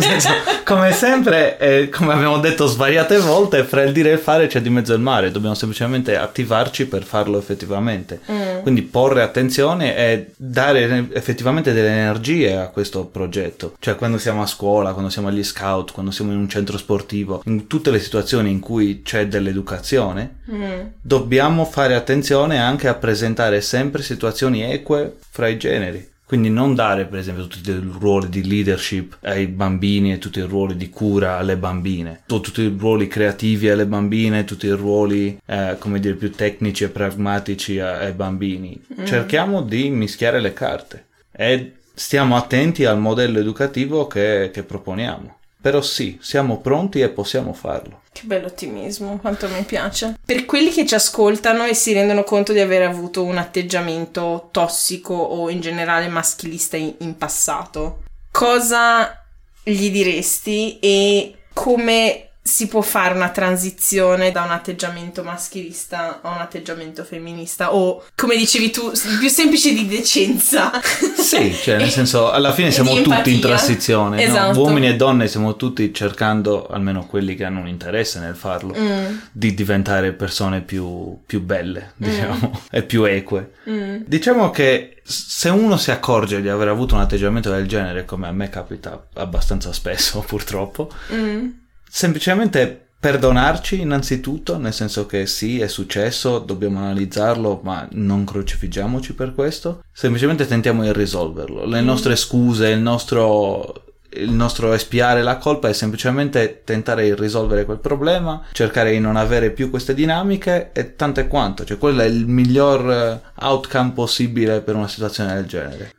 Senso, 0.00 0.28
come 0.64 0.92
sempre, 0.92 1.58
eh, 1.58 1.88
come 1.88 2.12
abbiamo 2.12 2.38
detto 2.38 2.66
svariate 2.66 3.18
volte, 3.18 3.64
fra 3.64 3.82
il 3.82 3.92
dire 3.92 4.10
e 4.10 4.14
il 4.14 4.18
fare 4.18 4.46
c'è 4.46 4.60
di 4.60 4.70
mezzo 4.70 4.92
il 4.92 5.00
mare, 5.00 5.30
dobbiamo 5.30 5.54
semplicemente 5.54 6.16
attivarci 6.16 6.86
per 6.86 7.04
farlo 7.04 7.38
effettivamente. 7.38 8.20
Mm. 8.30 8.60
Quindi 8.62 8.82
porre 8.82 9.22
attenzione 9.22 9.96
e 9.96 10.30
dare 10.36 11.08
effettivamente 11.12 11.72
delle 11.72 11.88
energie 11.88 12.56
a 12.56 12.68
questo 12.68 13.04
progetto. 13.06 13.74
Cioè 13.78 13.96
quando 13.96 14.18
siamo 14.18 14.42
a 14.42 14.46
scuola, 14.46 14.92
quando 14.92 15.10
siamo 15.10 15.28
agli 15.28 15.44
scout, 15.44 15.92
quando 15.92 16.10
siamo 16.10 16.32
in 16.32 16.38
un 16.38 16.48
centro 16.48 16.76
sportivo, 16.78 17.42
in 17.46 17.66
tutte 17.66 17.90
le 17.90 18.00
situazioni 18.00 18.50
in 18.50 18.60
cui 18.60 19.02
c'è 19.02 19.26
dell'educazione, 19.26 20.38
Mm. 20.50 20.80
dobbiamo 21.00 21.64
fare 21.64 21.94
attenzione 21.94 22.58
anche 22.58 22.88
a 22.88 22.94
presentare 22.94 23.60
sempre 23.60 24.02
situazioni 24.02 24.64
eque 24.64 25.18
fra 25.30 25.46
i 25.46 25.56
generi. 25.56 26.09
Quindi 26.30 26.48
non 26.48 26.76
dare, 26.76 27.06
per 27.06 27.18
esempio, 27.18 27.48
tutti 27.48 27.72
i 27.72 27.90
ruoli 27.98 28.28
di 28.28 28.46
leadership 28.46 29.18
ai 29.22 29.48
bambini 29.48 30.12
e 30.12 30.18
tutti 30.18 30.38
i 30.38 30.42
ruoli 30.42 30.76
di 30.76 30.88
cura 30.88 31.38
alle 31.38 31.56
bambine, 31.56 32.20
o 32.28 32.40
tutti 32.40 32.60
i 32.60 32.72
ruoli 32.78 33.08
creativi 33.08 33.68
alle 33.68 33.84
bambine, 33.84 34.44
tutti 34.44 34.66
i 34.66 34.70
ruoli, 34.70 35.40
eh, 35.44 35.74
come 35.80 35.98
dire, 35.98 36.14
più 36.14 36.30
tecnici 36.30 36.84
e 36.84 36.88
pragmatici 36.90 37.80
ai 37.80 38.12
bambini. 38.12 38.80
Cerchiamo 39.02 39.62
di 39.62 39.90
mischiare 39.90 40.40
le 40.40 40.52
carte 40.52 41.06
e 41.32 41.72
stiamo 41.92 42.36
attenti 42.36 42.84
al 42.84 43.00
modello 43.00 43.40
educativo 43.40 44.06
che, 44.06 44.50
che 44.52 44.62
proponiamo. 44.62 45.38
Però 45.60 45.82
sì, 45.82 46.18
siamo 46.22 46.58
pronti 46.60 47.00
e 47.00 47.10
possiamo 47.10 47.52
farlo. 47.52 48.02
Che 48.12 48.22
bello 48.24 48.46
ottimismo, 48.46 49.18
quanto 49.18 49.46
mi 49.48 49.62
piace. 49.62 50.18
Per 50.24 50.46
quelli 50.46 50.70
che 50.70 50.86
ci 50.86 50.94
ascoltano 50.94 51.64
e 51.64 51.74
si 51.74 51.92
rendono 51.92 52.24
conto 52.24 52.52
di 52.52 52.60
aver 52.60 52.82
avuto 52.82 53.24
un 53.24 53.36
atteggiamento 53.36 54.48
tossico 54.50 55.14
o 55.14 55.50
in 55.50 55.60
generale 55.60 56.08
maschilista 56.08 56.76
in, 56.76 56.94
in 56.98 57.16
passato, 57.16 58.04
cosa 58.30 59.22
gli 59.62 59.90
diresti 59.90 60.78
e 60.80 61.34
come 61.52 62.29
si 62.50 62.66
può 62.66 62.80
fare 62.80 63.14
una 63.14 63.30
transizione 63.30 64.32
da 64.32 64.42
un 64.42 64.50
atteggiamento 64.50 65.22
maschilista 65.22 66.20
a 66.22 66.30
un 66.30 66.40
atteggiamento 66.40 67.04
femminista 67.04 67.74
o 67.74 68.04
come 68.16 68.36
dicevi 68.36 68.70
tu, 68.70 68.90
il 68.90 69.18
più 69.18 69.28
semplice 69.28 69.72
di 69.72 69.86
decenza. 69.86 70.70
Sì, 71.20 71.54
cioè 71.54 71.76
nel 71.76 71.90
senso, 72.00 72.30
alla 72.32 72.52
fine 72.52 72.72
siamo 72.72 72.90
tutti 72.90 73.02
in 73.08 73.12
empatia. 73.12 73.38
transizione, 73.40 74.16
no? 74.16 74.22
Esatto. 74.22 74.60
uomini 74.60 74.88
e 74.88 74.96
donne 74.96 75.28
siamo 75.28 75.54
tutti 75.54 75.94
cercando, 75.94 76.66
almeno 76.66 77.06
quelli 77.06 77.36
che 77.36 77.44
hanno 77.44 77.60
un 77.60 77.68
interesse 77.68 78.18
nel 78.18 78.34
farlo, 78.34 78.74
Mm, 78.76 79.16
di 79.30 79.54
diventare 79.54 80.12
persone 80.12 80.60
più, 80.62 81.18
più 81.24 81.40
belle, 81.42 81.92
diciamo, 81.96 82.62
e 82.70 82.82
più 82.82 83.04
eque. 83.04 83.52
mm, 83.68 83.96
Diciamo 84.06 84.50
che 84.50 85.00
se 85.04 85.48
uno 85.50 85.76
si 85.76 85.90
accorge 85.92 86.40
di 86.42 86.48
aver 86.48 86.68
avuto 86.68 86.94
un 86.96 87.00
atteggiamento 87.02 87.50
del 87.50 87.68
genere, 87.68 88.04
come 88.04 88.26
a 88.26 88.32
me 88.32 88.48
capita 88.48 89.06
abbastanza 89.14 89.72
spesso 89.72 90.20
purtroppo, 90.26 90.90
mm, 91.12 91.46
semplicemente 91.90 92.86
perdonarci 93.00 93.80
innanzitutto, 93.80 94.58
nel 94.58 94.74
senso 94.74 95.06
che 95.06 95.26
sì, 95.26 95.58
è 95.58 95.68
successo, 95.68 96.38
dobbiamo 96.38 96.78
analizzarlo, 96.78 97.60
ma 97.64 97.88
non 97.92 98.24
crocifiggiamoci 98.24 99.14
per 99.14 99.34
questo. 99.34 99.82
Semplicemente 99.90 100.46
tentiamo 100.46 100.82
di 100.82 100.92
risolverlo. 100.92 101.64
Le 101.64 101.80
nostre 101.80 102.14
scuse, 102.14 102.68
il 102.68 102.80
nostro 102.80 103.88
il 104.14 104.30
nostro 104.30 104.72
espiare 104.72 105.22
la 105.22 105.36
colpa 105.36 105.68
è 105.68 105.72
semplicemente 105.72 106.62
tentare 106.64 107.04
di 107.04 107.14
risolvere 107.14 107.64
quel 107.64 107.78
problema, 107.78 108.42
cercare 108.52 108.90
di 108.90 108.98
non 108.98 109.16
avere 109.16 109.50
più 109.50 109.70
queste 109.70 109.94
dinamiche 109.94 110.70
e 110.72 110.96
tanto 110.96 111.20
e 111.20 111.28
quanto, 111.28 111.64
cioè 111.64 111.78
quello 111.78 112.02
è 112.02 112.06
il 112.06 112.26
miglior 112.26 112.90
eh, 112.90 113.20
outcome 113.44 113.92
possibile 113.92 114.62
per 114.62 114.74
una 114.74 114.88
situazione 114.88 115.34
del 115.34 115.46
genere. 115.46 115.92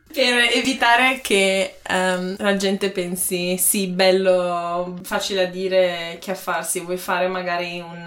Per 0.52 0.60
evitare 0.60 1.20
che 1.22 1.76
ehm, 1.82 2.34
la 2.38 2.56
gente 2.56 2.90
pensi 2.90 3.56
sì, 3.56 3.86
bello, 3.86 4.98
facile 5.02 5.44
a 5.44 5.46
dire 5.46 6.18
che 6.20 6.32
a 6.32 6.34
farsi, 6.34 6.80
vuoi 6.80 6.98
fare 6.98 7.26
magari 7.26 7.78
un, 7.80 8.06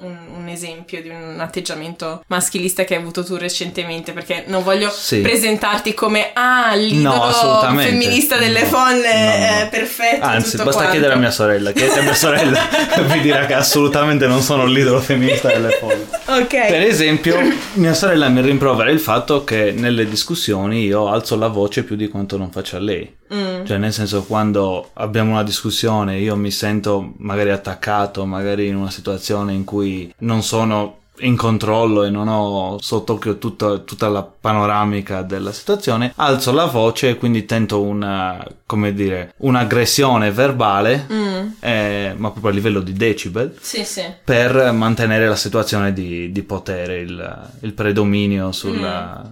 um, 0.00 0.06
un- 0.06 0.18
un 0.38 0.48
esempio 0.48 1.02
di 1.02 1.10
un 1.10 1.36
atteggiamento 1.38 2.22
maschilista 2.28 2.84
che 2.84 2.94
hai 2.94 3.00
avuto 3.02 3.22
tu 3.24 3.36
recentemente, 3.36 4.12
perché 4.12 4.44
non 4.46 4.62
voglio 4.62 4.88
Sì. 4.90 5.20
presentarti 5.20 5.92
come 5.92 6.30
ah, 6.32 6.74
l'idolo 6.74 7.14
No, 7.26 7.78
femminista 7.78 8.38
delle 8.38 8.62
No, 8.62 8.66
folle, 8.68 9.12
no, 9.14 9.28
no. 9.36 9.60
eh, 9.62 9.68
perfetto. 9.70 10.24
Anzi, 10.24 10.56
basta 10.56 10.72
quanto. 10.72 10.90
chiedere 10.92 11.12
a 11.12 11.16
mia 11.16 11.30
sorella. 11.30 11.72
Chiedete 11.72 11.98
a 11.98 12.02
mia 12.02 12.14
sorella 12.14 12.68
vi 13.12 13.20
dirà 13.20 13.44
che 13.44 13.52
assolutamente 13.54 14.26
non 14.26 14.40
sono 14.40 14.64
l'idolo 14.64 15.00
femminista 15.00 15.48
delle 15.48 15.70
folle. 15.78 16.06
Ok. 16.24 16.68
Per 16.68 16.80
esempio, 16.82 17.38
mia 17.74 17.92
sorella 17.92 18.28
mi 18.30 18.40
rimprovera 18.40 18.90
il 18.90 19.00
fatto 19.00 19.44
che 19.44 19.72
nelle 19.72 20.08
discussioni 20.08 20.82
io 20.84 21.08
alzo 21.10 21.36
la 21.36 21.48
voce 21.48 21.64
più 21.68 21.96
di 21.96 22.08
quanto 22.08 22.36
non 22.36 22.50
faccia 22.50 22.78
lei. 22.78 23.14
Mm, 23.32 23.64
Cioè, 23.64 23.78
nel 23.78 23.92
senso, 23.92 24.24
quando 24.24 24.90
abbiamo 24.94 25.32
una 25.32 25.42
discussione, 25.42 26.18
io 26.18 26.36
mi 26.36 26.50
sento 26.50 27.14
magari 27.18 27.50
attaccato, 27.50 28.24
magari 28.26 28.66
in 28.68 28.76
una 28.76 28.90
situazione 28.90 29.52
in 29.52 29.64
cui 29.64 30.12
non 30.18 30.42
sono 30.42 30.98
in 31.20 31.34
controllo 31.34 32.04
e 32.04 32.10
non 32.10 32.28
ho 32.28 32.76
sott'occhio 32.78 33.38
tutta, 33.38 33.78
tutta 33.78 34.08
la 34.08 34.22
panoramica 34.22 35.22
della 35.22 35.50
situazione, 35.50 36.12
alzo 36.16 36.52
la 36.52 36.66
voce 36.66 37.08
e 37.08 37.16
quindi 37.16 37.46
tento 37.46 37.80
una, 37.80 38.46
come 38.66 38.92
dire, 38.92 39.32
un'aggressione 39.38 40.30
verbale, 40.30 41.06
mm, 41.10 41.46
eh, 41.60 42.14
ma 42.18 42.30
proprio 42.30 42.52
a 42.52 42.54
livello 42.54 42.80
di 42.80 42.92
decibel, 42.92 43.56
Sì, 43.58 43.82
sì. 43.84 44.02
per 44.22 44.72
mantenere 44.72 45.26
la 45.26 45.36
situazione 45.36 45.94
di, 45.94 46.30
di 46.30 46.42
potere, 46.42 46.98
il, 46.98 47.48
il 47.60 47.72
predominio 47.72 48.52
sulla, 48.52 49.26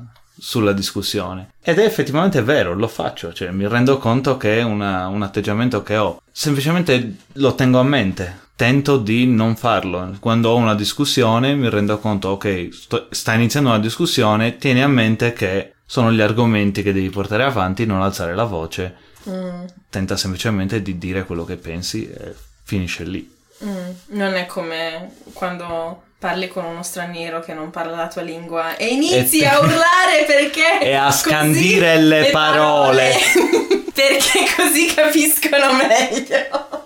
sulla 0.45 0.73
discussione. 0.75 1.53
Ed 1.63 1.79
è 1.79 1.85
effettivamente 1.87 2.43
vero, 2.43 2.75
lo 2.75 2.87
faccio, 2.87 3.33
cioè 3.33 3.51
mi 3.51 3.67
rendo 3.67 3.97
conto 3.97 4.37
che 4.37 4.59
è 4.59 4.63
una- 4.63 5.07
un 5.09 5.23
atteggiamento 5.23 5.83
che 5.83 5.97
ho. 5.97 6.21
Semplicemente 6.31 7.17
lo 7.33 7.55
tengo 7.55 7.79
a 7.79 7.83
mente. 7.83 8.43
Tento 8.55 8.99
di 8.99 9.27
non 9.27 9.57
farlo. 9.57 10.15
Quando 10.21 10.51
ho 10.51 10.57
una 10.57 10.75
discussione 10.75 11.55
mi 11.55 11.71
rendo 11.71 11.99
conto, 11.99 12.29
ok, 12.29 12.69
sto- 12.71 13.07
sta 13.11 13.33
iniziando 13.33 13.71
una 13.71 13.79
discussione, 13.79 14.59
tieni 14.59 14.83
a 14.83 14.87
mente 14.89 15.33
che 15.33 15.73
sono 15.87 16.13
gli 16.13 16.21
argomenti 16.21 16.83
che 16.83 16.93
devi 16.93 17.09
portare 17.09 17.43
avanti, 17.43 17.87
non 17.87 18.03
alzare 18.03 18.35
la 18.35 18.45
voce. 18.45 18.95
Mm, 19.29 19.65
Tenta 19.89 20.17
semplicemente 20.19 20.83
di 20.83 20.99
dire 20.99 21.25
quello 21.25 21.45
che 21.47 21.57
pensi 21.57 22.07
e 22.09 22.35
finisce 22.63 23.05
lì. 23.05 23.29
mm. 23.65 23.91
Non 24.09 24.35
è 24.35 24.45
come 24.47 25.13
quando 25.33 26.03
parli 26.19 26.49
con 26.49 26.65
uno 26.65 26.83
straniero 26.83 27.41
che 27.41 27.53
non 27.55 27.71
parla 27.71 27.97
la 27.97 28.09
tua 28.09 28.23
lingua 28.23 28.77
e 28.77 28.87
inizi 28.87 29.41
E- 29.41 29.47
a 29.47 29.59
urlare 29.59 30.25
perché 30.27 30.81
E 30.83 30.95
a 30.95 31.11
scandire 31.11 31.99
le 31.99 32.31
parole. 32.31 33.13
perché 33.95 34.45
così 34.57 34.87
capiscono 34.95 35.73
meglio. 35.75 36.83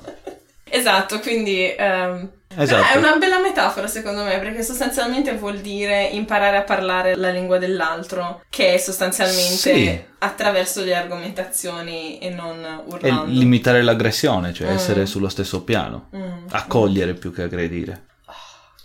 Esatto, 0.70 1.18
quindi 1.20 1.74
ehm, 1.74 2.28
Esatto. 2.56 2.92
è 2.92 2.96
una 2.98 3.16
bella 3.16 3.38
metafora 3.40 3.86
secondo 3.86 4.22
me, 4.24 4.38
perché 4.38 4.62
sostanzialmente 4.62 5.32
vuol 5.34 5.58
dire 5.60 6.02
imparare 6.12 6.56
a 6.58 6.62
parlare 6.62 7.14
la 7.16 7.30
lingua 7.30 7.56
dell'altro, 7.58 8.42
che 8.50 8.74
è 8.74 8.76
sostanzialmente 8.78 9.56
Sì. 9.56 10.04
attraverso 10.18 10.82
le 10.84 10.94
argomentazioni 10.94 12.18
e 12.18 12.28
non 12.30 12.62
E 12.62 12.82
urlando. 12.92 13.24
limitare 13.30 13.80
l'aggressione, 13.82 14.52
cioè 14.52 14.68
Mm. 14.70 14.74
essere 14.74 15.06
sullo 15.06 15.28
stesso 15.30 15.62
piano. 15.62 16.10
Mm. 16.14 16.46
Accogliere 16.50 17.14
più 17.14 17.32
che 17.32 17.42
aggredire. 17.42 18.02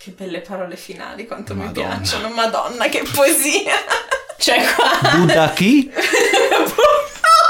Che 0.04 0.12
belle 0.18 0.40
parole 0.42 0.76
finali, 0.76 1.26
quanto 1.26 1.56
mi 1.56 1.64
Madonna. 1.64 1.96
piacciono. 1.96 2.28
Madonna, 2.28 2.90
che 2.90 3.04
poesia! 3.14 3.74
cioè 4.38 4.62
qua... 4.76 5.12
Buddha 5.12 5.50
chi? 5.52 5.90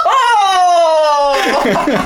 Oh! 0.05 1.33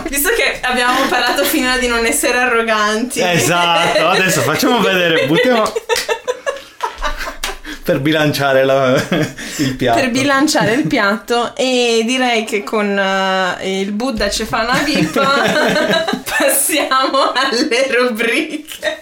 Visto 0.07 0.29
che 0.29 0.59
abbiamo 0.61 1.01
parlato 1.09 1.43
finora 1.43 1.77
di 1.77 1.87
non 1.87 2.05
essere 2.05 2.37
arroganti. 2.37 3.19
Esatto, 3.21 4.07
adesso 4.07 4.39
facciamo 4.39 4.79
vedere, 4.79 5.25
buttiamo 5.25 5.69
per 7.83 7.99
bilanciare 7.99 8.63
la- 8.63 8.95
il 9.57 9.75
piatto. 9.75 9.99
Per 9.99 10.11
bilanciare 10.11 10.71
il 10.73 10.87
piatto 10.87 11.55
e 11.57 12.03
direi 12.05 12.45
che 12.45 12.63
con 12.63 12.97
eh, 12.97 13.79
il 13.81 13.91
Buddha 13.91 14.29
ci 14.29 14.45
fa 14.45 14.61
una 14.63 14.77
pipa 14.83 15.23
passiamo 16.37 17.33
alle 17.33 17.87
rubriche. 17.97 19.01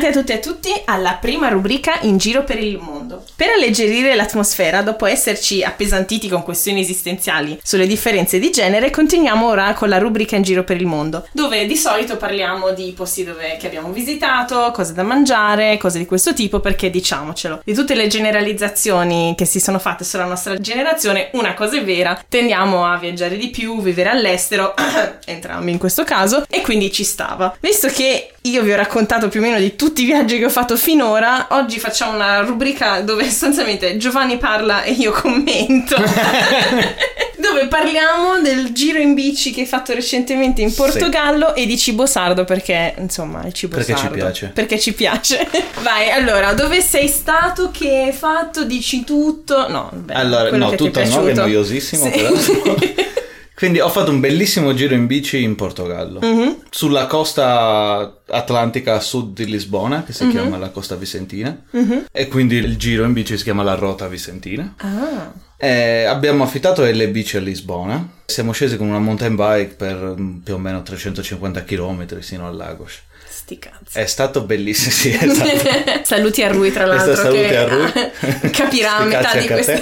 Bentornati 0.00 0.08
a 0.08 0.12
tutti 0.12 0.32
e 0.32 0.34
a 0.34 0.38
tutti 0.38 0.82
alla 0.86 1.18
prima 1.20 1.48
rubrica 1.48 1.98
in 2.02 2.16
giro 2.16 2.42
per 2.42 2.58
il 2.58 2.78
mondo. 2.78 3.22
Per 3.36 3.50
alleggerire 3.50 4.14
l'atmosfera, 4.14 4.80
dopo 4.80 5.04
esserci 5.04 5.62
appesantiti 5.62 6.26
con 6.26 6.42
questioni 6.42 6.80
esistenziali 6.80 7.60
sulle 7.62 7.86
differenze 7.86 8.38
di 8.38 8.50
genere, 8.50 8.88
continuiamo 8.88 9.46
ora 9.46 9.74
con 9.74 9.90
la 9.90 9.98
rubrica 9.98 10.36
In 10.36 10.42
giro 10.42 10.64
per 10.64 10.80
il 10.80 10.86
mondo, 10.86 11.28
dove 11.32 11.66
di 11.66 11.76
solito 11.76 12.16
parliamo 12.16 12.70
di 12.70 12.94
posti 12.96 13.24
dove, 13.24 13.58
che 13.58 13.66
abbiamo 13.66 13.92
visitato, 13.92 14.70
cose 14.72 14.94
da 14.94 15.02
mangiare, 15.02 15.76
cose 15.76 15.98
di 15.98 16.06
questo 16.06 16.32
tipo, 16.32 16.60
perché 16.60 16.88
diciamocelo, 16.88 17.60
di 17.62 17.74
tutte 17.74 17.94
le 17.94 18.06
generalizzazioni 18.06 19.34
che 19.36 19.44
si 19.44 19.60
sono 19.60 19.78
fatte 19.78 20.04
sulla 20.04 20.24
nostra 20.24 20.58
generazione, 20.58 21.28
una 21.34 21.52
cosa 21.52 21.76
è 21.76 21.84
vera, 21.84 22.24
tendiamo 22.26 22.86
a 22.86 22.96
viaggiare 22.96 23.36
di 23.36 23.50
più, 23.50 23.82
vivere 23.82 24.08
all'estero, 24.08 24.74
entrambi 25.26 25.72
in 25.72 25.78
questo 25.78 26.04
caso, 26.04 26.44
e 26.48 26.62
quindi 26.62 26.90
ci 26.90 27.04
stava. 27.04 27.54
Visto 27.60 27.88
che 27.88 28.30
io 28.42 28.62
vi 28.62 28.72
ho 28.72 28.76
raccontato 28.76 29.28
più 29.28 29.40
o 29.40 29.42
meno 29.42 29.58
di 29.58 29.76
tutti 29.76 30.02
i 30.02 30.06
viaggi 30.06 30.38
che 30.38 30.46
ho 30.46 30.50
fatto 30.50 30.76
finora, 30.76 31.48
oggi 31.50 31.78
facciamo 31.78 32.14
una 32.14 32.40
rubrica 32.40 33.00
dove 33.00 33.24
sostanzialmente 33.24 33.98
Giovanni 33.98 34.38
parla 34.38 34.82
e 34.82 34.92
io 34.92 35.12
commento. 35.12 35.96
dove 37.36 37.66
parliamo 37.68 38.40
del 38.40 38.72
giro 38.72 38.98
in 38.98 39.14
bici 39.14 39.50
che 39.50 39.60
hai 39.60 39.66
fatto 39.66 39.92
recentemente 39.92 40.62
in 40.62 40.72
Portogallo 40.72 41.52
sì. 41.54 41.62
e 41.62 41.66
di 41.66 41.76
cibo 41.76 42.06
sardo 42.06 42.44
perché 42.44 42.94
insomma 42.98 43.44
il 43.44 43.52
cibo 43.52 43.76
perché 43.76 43.94
sardo. 43.94 44.10
Perché 44.10 44.32
ci 44.32 44.40
piace. 44.40 44.50
Perché 44.54 44.78
ci 44.78 44.92
piace. 44.94 45.48
Vai, 45.82 46.10
allora, 46.10 46.52
dove 46.52 46.80
sei 46.80 47.08
stato? 47.08 47.70
Che 47.70 48.04
hai 48.04 48.12
fatto? 48.12 48.64
Dici 48.64 49.04
tutto? 49.04 49.68
No, 49.68 49.90
beh, 49.92 50.14
allora, 50.14 50.56
no, 50.56 50.74
tutto 50.74 51.02
no, 51.04 51.26
è 51.26 51.34
noiosissimo 51.34 52.04
sì. 52.04 52.10
però. 52.10 52.74
Quindi 53.60 53.80
ho 53.80 53.90
fatto 53.90 54.10
un 54.10 54.20
bellissimo 54.20 54.72
giro 54.72 54.94
in 54.94 55.06
bici 55.06 55.42
in 55.42 55.54
Portogallo, 55.54 56.18
mm-hmm. 56.24 56.50
sulla 56.70 57.04
costa 57.04 58.22
atlantica 58.26 58.94
a 58.94 59.00
sud 59.00 59.34
di 59.34 59.44
Lisbona, 59.44 60.02
che 60.02 60.14
si 60.14 60.24
mm-hmm. 60.24 60.32
chiama 60.32 60.56
la 60.56 60.70
costa 60.70 60.96
vicentina, 60.96 61.64
mm-hmm. 61.76 61.98
e 62.10 62.28
quindi 62.28 62.56
il 62.56 62.78
giro 62.78 63.04
in 63.04 63.12
bici 63.12 63.36
si 63.36 63.42
chiama 63.42 63.62
la 63.62 63.74
Rota 63.74 64.08
Vicentina. 64.08 64.76
Ah. 64.78 65.30
E 65.58 66.04
abbiamo 66.04 66.42
affittato 66.42 66.84
le 66.84 67.08
bici 67.08 67.36
a 67.36 67.40
Lisbona, 67.40 68.22
siamo 68.24 68.52
scesi 68.52 68.78
con 68.78 68.86
una 68.86 68.98
mountain 68.98 69.36
bike 69.36 69.74
per 69.76 70.14
mm, 70.18 70.38
più 70.38 70.54
o 70.54 70.58
meno 70.58 70.82
350 70.82 71.62
km 71.62 72.18
sino 72.20 72.46
a 72.46 72.50
Lagos. 72.50 72.98
Sti 73.28 73.58
cazzi. 73.58 73.98
È 73.98 74.06
stato 74.06 74.44
bellissimo, 74.44 74.90
sì, 74.90 75.18
esatto. 75.20 76.00
saluti 76.04 76.42
a 76.42 76.50
Rui, 76.50 76.72
tra 76.72 76.86
l'altro. 76.86 77.14
Saluti 77.14 77.42
che 77.42 77.56
a 77.58 77.68
Rui. 77.68 77.92
capirà 78.52 78.96
a 78.96 79.04
metà 79.04 79.38
di 79.38 79.46
queste... 79.46 79.78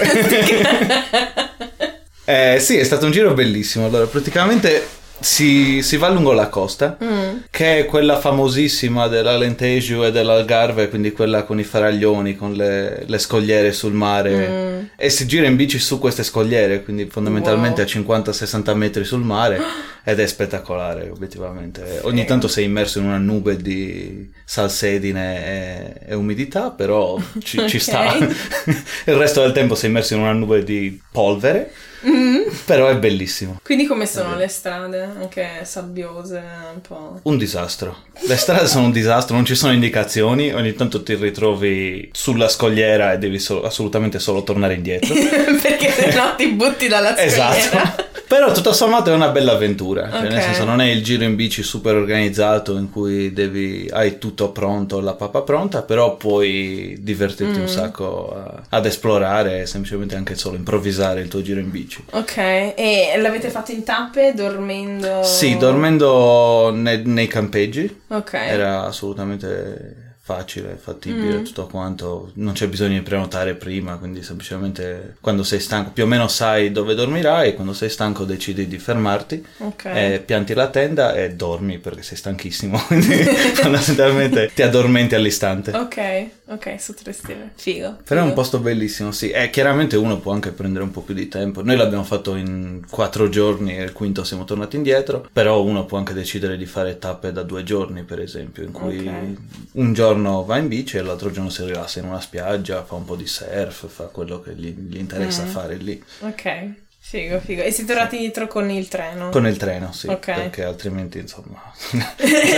Eh, 2.29 2.59
sì, 2.61 2.77
è 2.77 2.85
stato 2.85 3.07
un 3.07 3.11
giro 3.11 3.33
bellissimo. 3.33 3.87
Allora, 3.87 4.05
praticamente 4.05 4.87
si, 5.19 5.81
si, 5.81 5.97
va 5.97 6.11
lungo 6.11 6.33
la 6.33 6.49
costa, 6.49 6.99
mm. 7.03 7.37
che 7.51 7.79
è 7.79 7.85
quella 7.87 8.19
famosissima 8.19 9.09
dell'Alentejo 9.09 10.05
e 10.05 10.13
dell'Algarve, 10.13 10.91
quindi 10.91 11.13
quella 11.13 11.45
con 11.45 11.59
i 11.59 11.65
faraglioni, 11.65 12.37
con 12.37 12.53
le, 12.53 13.05
le 13.07 13.19
scogliere 13.19 13.73
sul 13.73 13.95
mare, 13.95 14.49
mm. 14.49 14.85
e 14.97 15.09
si 15.09 15.27
gira 15.27 15.47
in 15.47 15.57
bici 15.57 15.79
su 15.79 15.99
queste 15.99 16.23
scogliere, 16.23 16.83
quindi 16.83 17.07
fondamentalmente 17.07 17.81
wow. 17.81 18.13
a 18.13 18.21
50-60 18.21 18.75
metri 18.75 19.05
sul 19.05 19.23
mare, 19.23 19.59
ed 20.05 20.21
è 20.21 20.27
spettacolare, 20.27 21.09
obiettivamente. 21.09 22.01
Ogni 22.03 22.27
tanto 22.27 22.47
sei 22.47 22.65
immerso 22.65 22.99
in 22.99 23.07
una 23.07 23.17
nube 23.17 23.57
di 23.57 24.31
salsedine 24.45 25.47
e, 25.47 26.11
e 26.11 26.15
umidità, 26.15 26.73
però 26.73 27.19
ci, 27.43 27.57
okay. 27.59 27.71
ci 27.71 27.79
sta. 27.79 28.15
Il 28.21 29.15
resto 29.15 29.41
del 29.41 29.53
tempo 29.53 29.75
sei 29.75 29.89
immerso 29.89 30.13
in 30.13 30.21
una 30.21 30.33
nube 30.33 30.63
di 30.63 31.01
polvere. 31.11 31.73
Mm. 32.07 32.43
Però 32.65 32.89
è 32.89 32.97
bellissimo. 32.97 33.61
Quindi 33.63 33.87
come 33.87 34.07
sono 34.07 34.37
le 34.37 34.49
strade? 34.49 35.03
Anche 35.03 35.61
sabbiose, 35.65 36.43
un 36.75 36.81
po'. 36.81 37.21
Un 37.23 37.37
disastro. 37.37 37.97
Le 38.27 38.37
strade 38.37 38.67
sono 38.67 38.85
un 38.87 38.93
disastro, 38.93 39.35
non 39.35 39.45
ci 39.45 39.55
sono 39.55 39.73
indicazioni, 39.73 40.53
ogni 40.53 40.75
tanto 40.75 41.03
ti 41.03 41.15
ritrovi 41.15 42.09
sulla 42.13 42.49
scogliera 42.49 43.13
e 43.13 43.19
devi 43.19 43.39
so- 43.39 43.63
assolutamente 43.63 44.19
solo 44.19 44.43
tornare 44.43 44.75
indietro. 44.75 45.13
Perché 45.63 45.91
se 45.91 46.15
no 46.15 46.35
ti 46.37 46.49
butti 46.49 46.89
dalla 46.89 47.15
scogliera. 47.17 47.57
Esatto. 47.57 48.07
Però 48.29 48.53
tutto 48.53 48.75
sommato 48.75 49.11
è 49.11 49.15
una 49.15 49.31
bella 49.31 49.53
avventura, 49.53 50.03
cioè, 50.11 50.19
okay. 50.19 50.29
nel 50.29 50.43
senso 50.43 50.65
non 50.65 50.83
è 50.83 50.87
il 50.87 51.03
giro 51.03 51.25
in 51.25 51.35
bici 51.35 51.63
super 51.63 51.95
organizzato 51.95 52.77
in 52.77 52.91
cui 52.91 53.33
devi, 53.33 53.89
hai 53.91 54.19
tutto 54.19 54.51
pronto, 54.51 55.01
la 55.01 55.15
pappa 55.15 55.41
pronta, 55.41 55.81
però 55.81 56.17
puoi 56.17 56.99
divertirti 57.01 57.59
mm. 57.59 57.63
un 57.63 57.69
sacco 57.69 58.37
a, 58.37 58.63
ad 58.69 58.85
esplorare 58.85 59.63
e 59.63 59.67
semplicemente 59.67 60.15
anche 60.15 60.35
solo 60.35 60.57
improvvisare 60.57 61.23
il 61.23 61.29
tuo 61.29 61.41
giro 61.41 61.59
in 61.59 61.71
bici. 61.71 62.05
Ok, 62.11 62.37
e 62.37 63.15
l'avete 63.17 63.49
fatto 63.49 63.73
in 63.73 63.83
tappe 63.83 64.35
dormendo? 64.35 65.23
Sì, 65.23 65.57
dormendo 65.57 66.71
ne, 66.71 66.99
nei 66.99 67.29
campeggi. 67.29 68.03
Ok. 68.09 68.35
Era 68.35 68.85
assolutamente 68.85 70.08
facile, 70.29 70.77
fattibile, 70.79 71.39
mm. 71.39 71.45
tutto 71.45 71.67
quanto, 71.69 72.33
non 72.35 72.53
c'è 72.53 72.69
bisogno 72.69 72.99
di 72.99 73.01
prenotare 73.01 73.55
prima, 73.55 73.97
quindi 73.97 74.23
semplicemente 74.23 75.17
quando 75.23 75.43
sei 75.43 75.59
stanco, 75.59 75.91
più 75.93 76.05
o 76.05 76.07
meno 76.07 76.29
sai 76.29 76.71
dove 76.71 76.95
dormirai, 76.95 77.55
quando 77.55 77.73
sei 77.73 77.89
stanco 77.89 78.25
decidi 78.25 78.69
di 78.69 78.79
fermarti, 78.79 79.43
okay. 79.57 80.13
e 80.13 80.19
pianti 80.19 80.53
la 80.53 80.69
tenda 80.69 81.15
e 81.15 81.33
dormi 81.33 81.79
perché 81.79 82.03
sei 82.03 82.19
stanchissimo, 82.19 82.79
quindi 82.89 83.25
fondamentalmente 83.57 84.51
ti 84.55 84.61
addormenti 84.61 85.15
all'istante. 85.15 85.71
Ok, 85.75 86.27
ok, 86.49 86.81
su 86.81 86.95
tre 86.95 87.13
stelle, 87.13 87.53
figo. 87.55 87.99
Però 88.05 88.21
figo. 88.21 88.21
è 88.21 88.23
un 88.23 88.35
posto 88.35 88.59
bellissimo, 88.59 89.13
sì, 89.13 89.31
e 89.31 89.51
chiaramente 89.51 89.97
uno 89.97 90.19
può 90.19 90.33
anche 90.33 90.51
prendere 90.51 90.85
un 90.85 90.91
po' 90.91 91.03
più 91.03 91.15
di 91.15 91.29
tempo, 91.29 91.63
noi 91.63 91.77
l'abbiamo 91.77 92.05
fatto 92.05 92.35
in 92.35 92.83
quattro 92.89 93.29
giorni 93.29 93.77
e 93.77 93.83
il 93.83 93.93
quinto 93.93 94.25
siamo 94.25 94.45
tornati 94.45 94.77
indietro, 94.77 95.29
però 95.33 95.63
uno 95.63 95.85
può 95.87 95.99
anche 95.99 96.13
decidere 96.13 96.57
di 96.57 96.67
fare 96.67 96.99
tappe 96.99 97.33
da 97.33 97.43
due 97.43 97.63
giorni 97.63 98.03
per 98.03 98.21
esempio, 98.21 98.63
in 98.63 98.73
cui 98.73 98.99
okay. 98.99 99.37
un 99.73 99.93
giorno 99.93 100.07
giorno 100.09 100.45
va 100.45 100.57
in 100.59 100.69
bici 100.69 100.97
e 100.97 101.03
l'altro 101.03 101.31
giorno 101.31 101.51
si 101.51 101.65
rilassa 101.65 102.01
in 102.01 102.07
una 102.07 102.21
spiaggia, 102.21 102.85
fa 102.85 102.95
un 102.95 103.05
po' 103.05 103.17
di 103.17 103.27
surf, 103.27 103.89
fa 103.89 104.05
quello 104.05 104.41
che 104.41 104.55
gli, 104.55 104.69
gli 104.69 104.99
interessa 104.99 105.45
mm. 105.45 105.49
fare 105.49 105.77
lì. 105.77 106.03
Ok. 106.21 106.87
Figo, 107.11 107.41
figo. 107.43 107.63
E 107.63 107.71
siete 107.71 107.95
tornati 107.95 108.19
dietro 108.19 108.47
con 108.47 108.69
il 108.69 108.87
treno? 108.87 109.31
Con 109.31 109.47
il 109.47 109.57
treno, 109.57 109.93
sì. 109.95 110.09
Okay. 110.09 110.35
Perché 110.35 110.65
altrimenti, 110.65 111.17
insomma, 111.17 111.73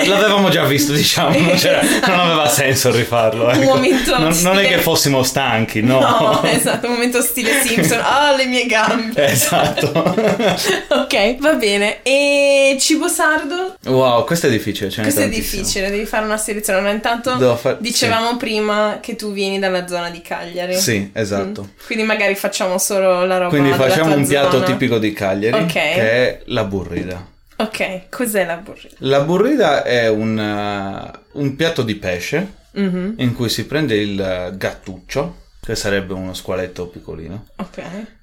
l'avevamo 0.07 0.49
già 0.49 0.65
visto, 0.65 0.93
diciamo, 0.93 1.39
non, 1.39 1.57
non 2.05 2.19
aveva 2.19 2.49
senso 2.49 2.91
rifarlo. 2.91 3.49
Ecco. 3.49 3.61
Un 3.61 3.67
momento 3.67 4.19
non, 4.19 4.37
non, 4.43 4.59
è 4.59 4.67
che 4.67 4.79
fossimo 4.79 5.23
stanchi, 5.23 5.83
no. 5.83 6.01
No, 6.01 6.43
esatto, 6.43 6.89
un 6.89 6.95
momento 6.95 7.23
stile 7.23 7.63
Simpson. 7.63 7.99
Ah, 8.11 8.35
le 8.35 8.47
mie 8.47 8.67
gambe. 8.67 9.25
Esatto. 9.25 9.87
ok, 9.95 11.37
va 11.39 11.53
bene. 11.53 12.03
E 12.03 12.77
cibo 12.81 13.07
sardo? 13.07 13.77
Wow, 13.85 14.25
questo 14.25 14.49
è 14.49 14.51
difficile. 14.51 14.91
Ce 14.91 15.03
questo 15.03 15.21
è 15.21 15.29
difficile, 15.29 15.91
devi 15.91 16.07
fare 16.07 16.25
una 16.25 16.39
selezione. 16.39 16.81
Ma 16.81 16.91
intanto 16.91 17.57
far... 17.57 17.77
dicevamo 17.79 18.31
sì. 18.31 18.37
prima 18.37 18.99
che 19.01 19.15
tu 19.15 19.33
vieni 19.33 19.61
dalla 19.61 19.87
zona 19.87 20.11
di 20.11 20.21
Cagliari. 20.23 20.77
Sì, 20.77 21.09
esatto. 21.13 21.63
Mm. 21.63 21.87
Quindi 21.87 22.05
magari 22.05 22.35
facciamo 22.35 22.79
solo 22.79 23.25
la 23.25 23.37
roba 23.39 23.51
Quindi 23.51 23.73
facciamo 23.75 24.17
un 24.17 24.27
piatto 24.27 24.40
piatto 24.41 24.63
tipico 24.63 24.99
di 24.99 25.13
Cagliari 25.13 25.63
okay. 25.63 25.95
che 25.95 26.01
è 26.01 26.43
la 26.47 26.65
burrida. 26.65 27.29
Ok, 27.57 28.09
cos'è 28.09 28.47
la 28.47 28.57
burrida? 28.57 28.95
La 28.99 29.21
burrida 29.21 29.83
è 29.83 30.09
un, 30.09 30.39
uh, 30.39 31.39
un 31.41 31.57
piatto 31.57 31.83
di 31.83 31.95
pesce 31.97 32.55
mm-hmm. 32.79 33.13
in 33.17 33.35
cui 33.35 33.51
si 33.51 33.67
prende 33.67 33.97
il 33.97 34.55
gattuccio, 34.57 35.37
che 35.61 35.77
sarebbe 35.77 36.15
uno 36.15 36.33
squaletto 36.33 36.87
piccolino. 36.87 37.49
Ok. 37.57 37.83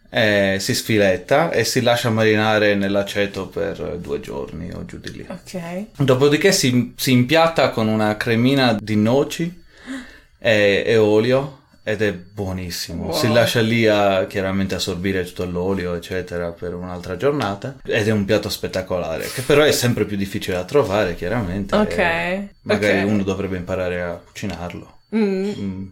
E 0.09 0.57
si 0.59 0.73
sfiletta 0.73 1.51
e 1.51 1.65
si 1.65 1.81
lascia 1.81 2.09
marinare 2.09 2.73
nell'aceto 2.75 3.47
per 3.47 3.97
due 3.99 4.19
giorni 4.19 4.71
o 4.71 4.85
giù 4.85 4.97
di 4.99 5.11
lì. 5.11 5.27
Ok. 5.27 5.87
Dopodiché 5.97 6.51
si, 6.51 6.93
si 6.95 7.11
impiatta 7.11 7.69
con 7.69 7.87
una 7.87 8.17
cremina 8.17 8.75
di 8.79 8.95
noci 8.95 9.63
e, 10.39 10.83
e 10.85 10.97
olio 10.97 11.65
ed 11.87 12.01
è 12.01 12.11
buonissimo. 12.11 13.05
Wow. 13.05 13.13
Si 13.13 13.31
lascia 13.31 13.61
lì 13.61 13.87
a 13.87 14.25
chiaramente 14.27 14.75
assorbire 14.75 15.23
tutto 15.23 15.45
l'olio, 15.45 15.93
eccetera, 15.93 16.51
per 16.51 16.73
un'altra 16.73 17.15
giornata. 17.15 17.77
Ed 17.85 18.09
è 18.09 18.11
un 18.11 18.25
piatto 18.25 18.49
spettacolare, 18.49 19.25
che 19.33 19.41
però 19.41 19.63
è 19.63 19.71
sempre 19.71 20.03
più 20.03 20.17
difficile 20.17 20.57
da 20.57 20.65
trovare, 20.65 21.15
chiaramente. 21.15 21.73
Ok. 21.77 21.97
Magari 22.63 22.97
okay. 22.97 23.03
uno 23.03 23.23
dovrebbe 23.23 23.55
imparare 23.55 24.01
a 24.01 24.19
cucinarlo. 24.21 24.96
Mm. 25.15 25.49
Mm. 25.57 25.85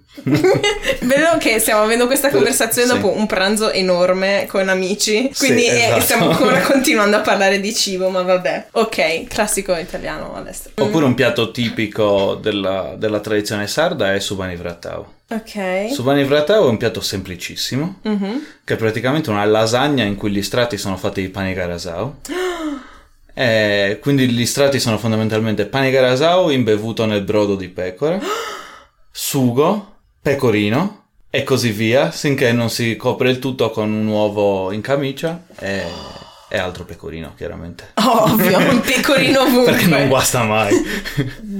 Vedo 1.01 1.37
che 1.39 1.59
stiamo 1.59 1.83
avendo 1.83 2.05
questa 2.05 2.29
conversazione 2.29 2.87
sì. 2.87 2.93
dopo 2.93 3.15
un 3.15 3.25
pranzo 3.27 3.71
enorme 3.71 4.45
con 4.47 4.67
amici, 4.67 5.31
quindi 5.37 5.61
sì, 5.61 5.69
esatto. 5.69 6.01
stiamo 6.01 6.29
ancora 6.29 6.59
continuando 6.67 7.17
a 7.17 7.21
parlare 7.21 7.59
di 7.59 7.73
cibo, 7.73 8.09
ma 8.09 8.21
vabbè. 8.23 8.67
Ok, 8.71 9.27
classico 9.27 9.75
italiano 9.75 10.35
all'estero. 10.35 10.83
Oppure 10.83 11.05
un 11.05 11.13
piatto 11.13 11.51
tipico 11.51 12.35
della, 12.35 12.95
della 12.97 13.19
tradizione 13.19 13.67
sarda 13.67 14.13
è 14.13 14.19
subani 14.19 14.55
vrattau. 14.55 15.13
Ok. 15.27 15.91
Subani 15.91 16.23
Vratau 16.23 16.65
è 16.65 16.69
un 16.69 16.77
piatto 16.77 17.01
semplicissimo, 17.01 17.99
mm-hmm. 18.07 18.37
che 18.63 18.75
è 18.75 18.77
praticamente 18.77 19.31
una 19.31 19.43
lasagna 19.45 20.03
in 20.03 20.15
cui 20.15 20.29
gli 20.29 20.43
strati 20.43 20.77
sono 20.77 20.97
fatti 20.97 21.21
di 21.21 21.29
pane 21.29 21.53
garasau. 21.53 22.17
e 23.33 23.97
quindi 24.01 24.29
gli 24.29 24.45
strati 24.45 24.79
sono 24.79 24.99
fondamentalmente 24.99 25.65
pane 25.65 25.89
garasau 25.89 26.49
imbevuto 26.49 27.05
nel 27.05 27.23
brodo 27.23 27.55
di 27.55 27.69
pecora, 27.69 28.19
sugo, 29.17 29.99
pecorino 30.21 31.03
e 31.29 31.43
così 31.43 31.71
via, 31.71 32.11
finché 32.11 32.51
non 32.51 32.69
si 32.69 32.97
copre 32.97 33.29
il 33.29 33.39
tutto 33.39 33.69
con 33.69 33.89
un 33.89 34.07
uovo 34.07 34.73
in 34.73 34.81
camicia 34.81 35.45
e, 35.57 35.83
e 36.49 36.57
altro 36.57 36.83
pecorino, 36.83 37.33
chiaramente. 37.33 37.93
Ovvio, 38.03 38.57
un 38.57 38.81
pecorino 38.81 39.43
ovunque. 39.43 39.71
Perché 39.71 39.87
non 39.87 40.09
guasta 40.09 40.43
mai. 40.43 40.75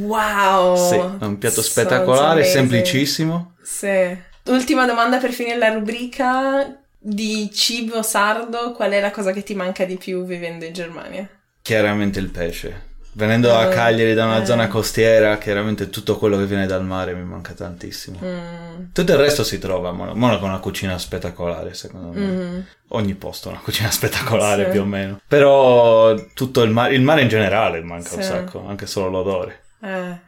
Wow! 0.02 0.76
Sì, 0.76 0.96
è 0.96 1.26
un 1.26 1.38
piatto 1.38 1.62
spettacolare, 1.62 2.44
semplicissimo. 2.44 3.54
Sì. 3.64 4.18
Ultima 4.48 4.86
domanda 4.86 5.18
per 5.18 5.32
finire 5.32 5.58
la 5.58 5.74
rubrica 5.74 6.78
di 7.00 7.50
cibo 7.54 8.02
sardo, 8.02 8.74
qual 8.74 8.92
è 8.92 9.00
la 9.00 9.12
cosa 9.12 9.32
che 9.32 9.44
ti 9.44 9.56
manca 9.56 9.86
di 9.86 9.96
più 9.96 10.26
vivendo 10.26 10.66
in 10.66 10.74
Germania? 10.74 11.28
Chiaramente 11.62 12.20
il 12.20 12.30
pesce. 12.30 12.95
Venendo 13.18 13.56
a 13.56 13.68
Eh, 13.68 13.74
Cagliari 13.74 14.14
da 14.14 14.26
una 14.26 14.42
eh. 14.42 14.46
zona 14.46 14.68
costiera, 14.68 15.38
chiaramente 15.38 15.90
tutto 15.90 16.18
quello 16.18 16.38
che 16.38 16.46
viene 16.46 16.66
dal 16.66 16.84
mare 16.84 17.14
mi 17.14 17.24
manca 17.24 17.54
tantissimo. 17.54 18.20
Mm, 18.22 18.84
Tutto 18.92 19.12
il 19.14 19.18
resto 19.18 19.46
si 19.46 19.58
trova, 19.58 19.94
ma 19.94 20.14
Monaco 20.14 20.44
ha 20.44 20.50
una 20.50 20.60
cucina 20.60 20.98
spettacolare, 20.98 21.74
secondo 21.74 22.10
me. 22.12 22.26
mhm. 22.26 22.66
Ogni 22.90 23.14
posto 23.16 23.48
ha 23.48 23.52
una 23.54 23.62
cucina 23.62 23.90
spettacolare, 23.92 24.66
Sì. 24.66 24.72
più 24.72 24.82
o 24.82 24.86
meno. 24.86 25.22
Però 25.26 26.14
tutto 26.34 26.62
il 26.64 26.72
mare, 26.72 26.94
il 26.94 27.02
mare 27.04 27.22
in 27.22 27.30
generale 27.30 27.82
manca 27.82 28.16
un 28.16 28.22
Sì. 28.22 28.28
sacco, 28.28 28.66
anche 28.68 28.86
solo 28.86 29.08
l'odore. 29.10 29.62
Eh, 29.82 30.20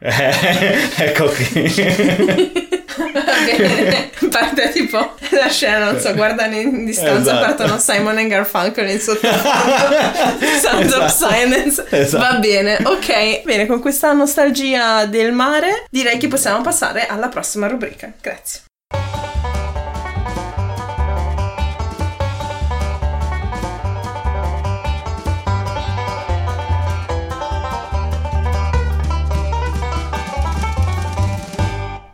ecco 0.96 1.26
qui. 1.26 2.66
Va 2.98 3.22
bene, 3.44 4.10
parte 4.30 4.70
tipo 4.70 5.14
la 5.30 5.48
scena, 5.48 5.90
non 5.90 6.00
so, 6.00 6.12
guardano 6.14 6.56
in 6.56 6.84
distanza, 6.84 7.30
Esatto. 7.32 7.44
partono 7.46 7.78
Simon 7.78 8.18
e 8.18 8.26
Garfunkel 8.26 8.88
in 8.90 9.00
sottofondo, 9.00 9.96
Sounds 10.60 10.92
of 10.94 11.04
Esatto. 11.04 11.32
Silence. 11.34 11.84
Esatto. 11.90 12.24
Va 12.24 12.38
bene, 12.38 12.78
ok. 12.82 13.42
Bene, 13.42 13.66
con 13.66 13.80
questa 13.80 14.12
nostalgia 14.12 15.04
del 15.06 15.32
mare 15.32 15.84
direi 15.90 16.18
che 16.18 16.28
possiamo 16.28 16.60
passare 16.62 17.06
alla 17.06 17.28
prossima 17.28 17.66
rubrica. 17.68 18.12
Grazie. 18.20 18.60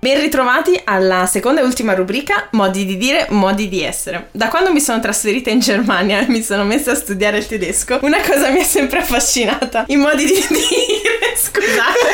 Ben 0.04 0.20
ritrovati 0.20 0.78
alla 0.84 1.24
seconda 1.24 1.62
e 1.62 1.64
ultima 1.64 1.94
rubrica, 1.94 2.48
modi 2.50 2.84
di 2.84 2.98
dire, 2.98 3.26
modi 3.30 3.70
di 3.70 3.82
essere. 3.82 4.28
Da 4.32 4.48
quando 4.48 4.70
mi 4.70 4.78
sono 4.78 5.00
trasferita 5.00 5.48
in 5.48 5.60
Germania 5.60 6.20
e 6.20 6.28
mi 6.28 6.42
sono 6.42 6.62
messa 6.62 6.90
a 6.90 6.94
studiare 6.94 7.38
il 7.38 7.46
tedesco, 7.46 8.00
una 8.02 8.20
cosa 8.20 8.50
mi 8.50 8.60
ha 8.60 8.64
sempre 8.64 8.98
affascinata, 8.98 9.84
i 9.86 9.96
modi 9.96 10.26
di 10.26 10.34
dire, 10.46 11.34
scusate. 11.34 12.12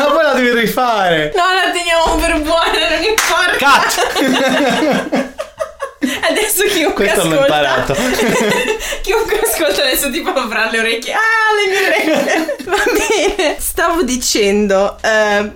Ma 0.00 0.04
poi 0.04 0.22
la 0.24 0.32
devi 0.32 0.50
rifare. 0.50 1.32
No, 1.36 1.44
la 1.44 1.70
teniamo 1.70 2.16
per 2.16 2.40
buona, 2.42 2.88
non 2.88 3.04
importa. 3.04 3.82
Cut! 5.14 5.38
Adesso 6.30 6.64
chiunque 6.64 7.04
Questo 7.04 7.28
l'ho 7.28 7.34
ascolta 7.34 7.56
imparato. 7.56 7.92
chiunque 9.02 9.40
ascolta 9.40 9.82
adesso 9.82 10.10
tipo 10.10 10.30
avrà 10.30 10.70
le 10.70 10.78
orecchie. 10.78 11.12
Ah 11.12 11.18
le 11.56 11.68
mie 11.68 11.86
orecchie. 11.86 12.56
Va 12.64 13.36
bene. 13.36 13.56
Stavo 13.58 14.02
dicendo 14.02 14.96
eh, 15.02 15.50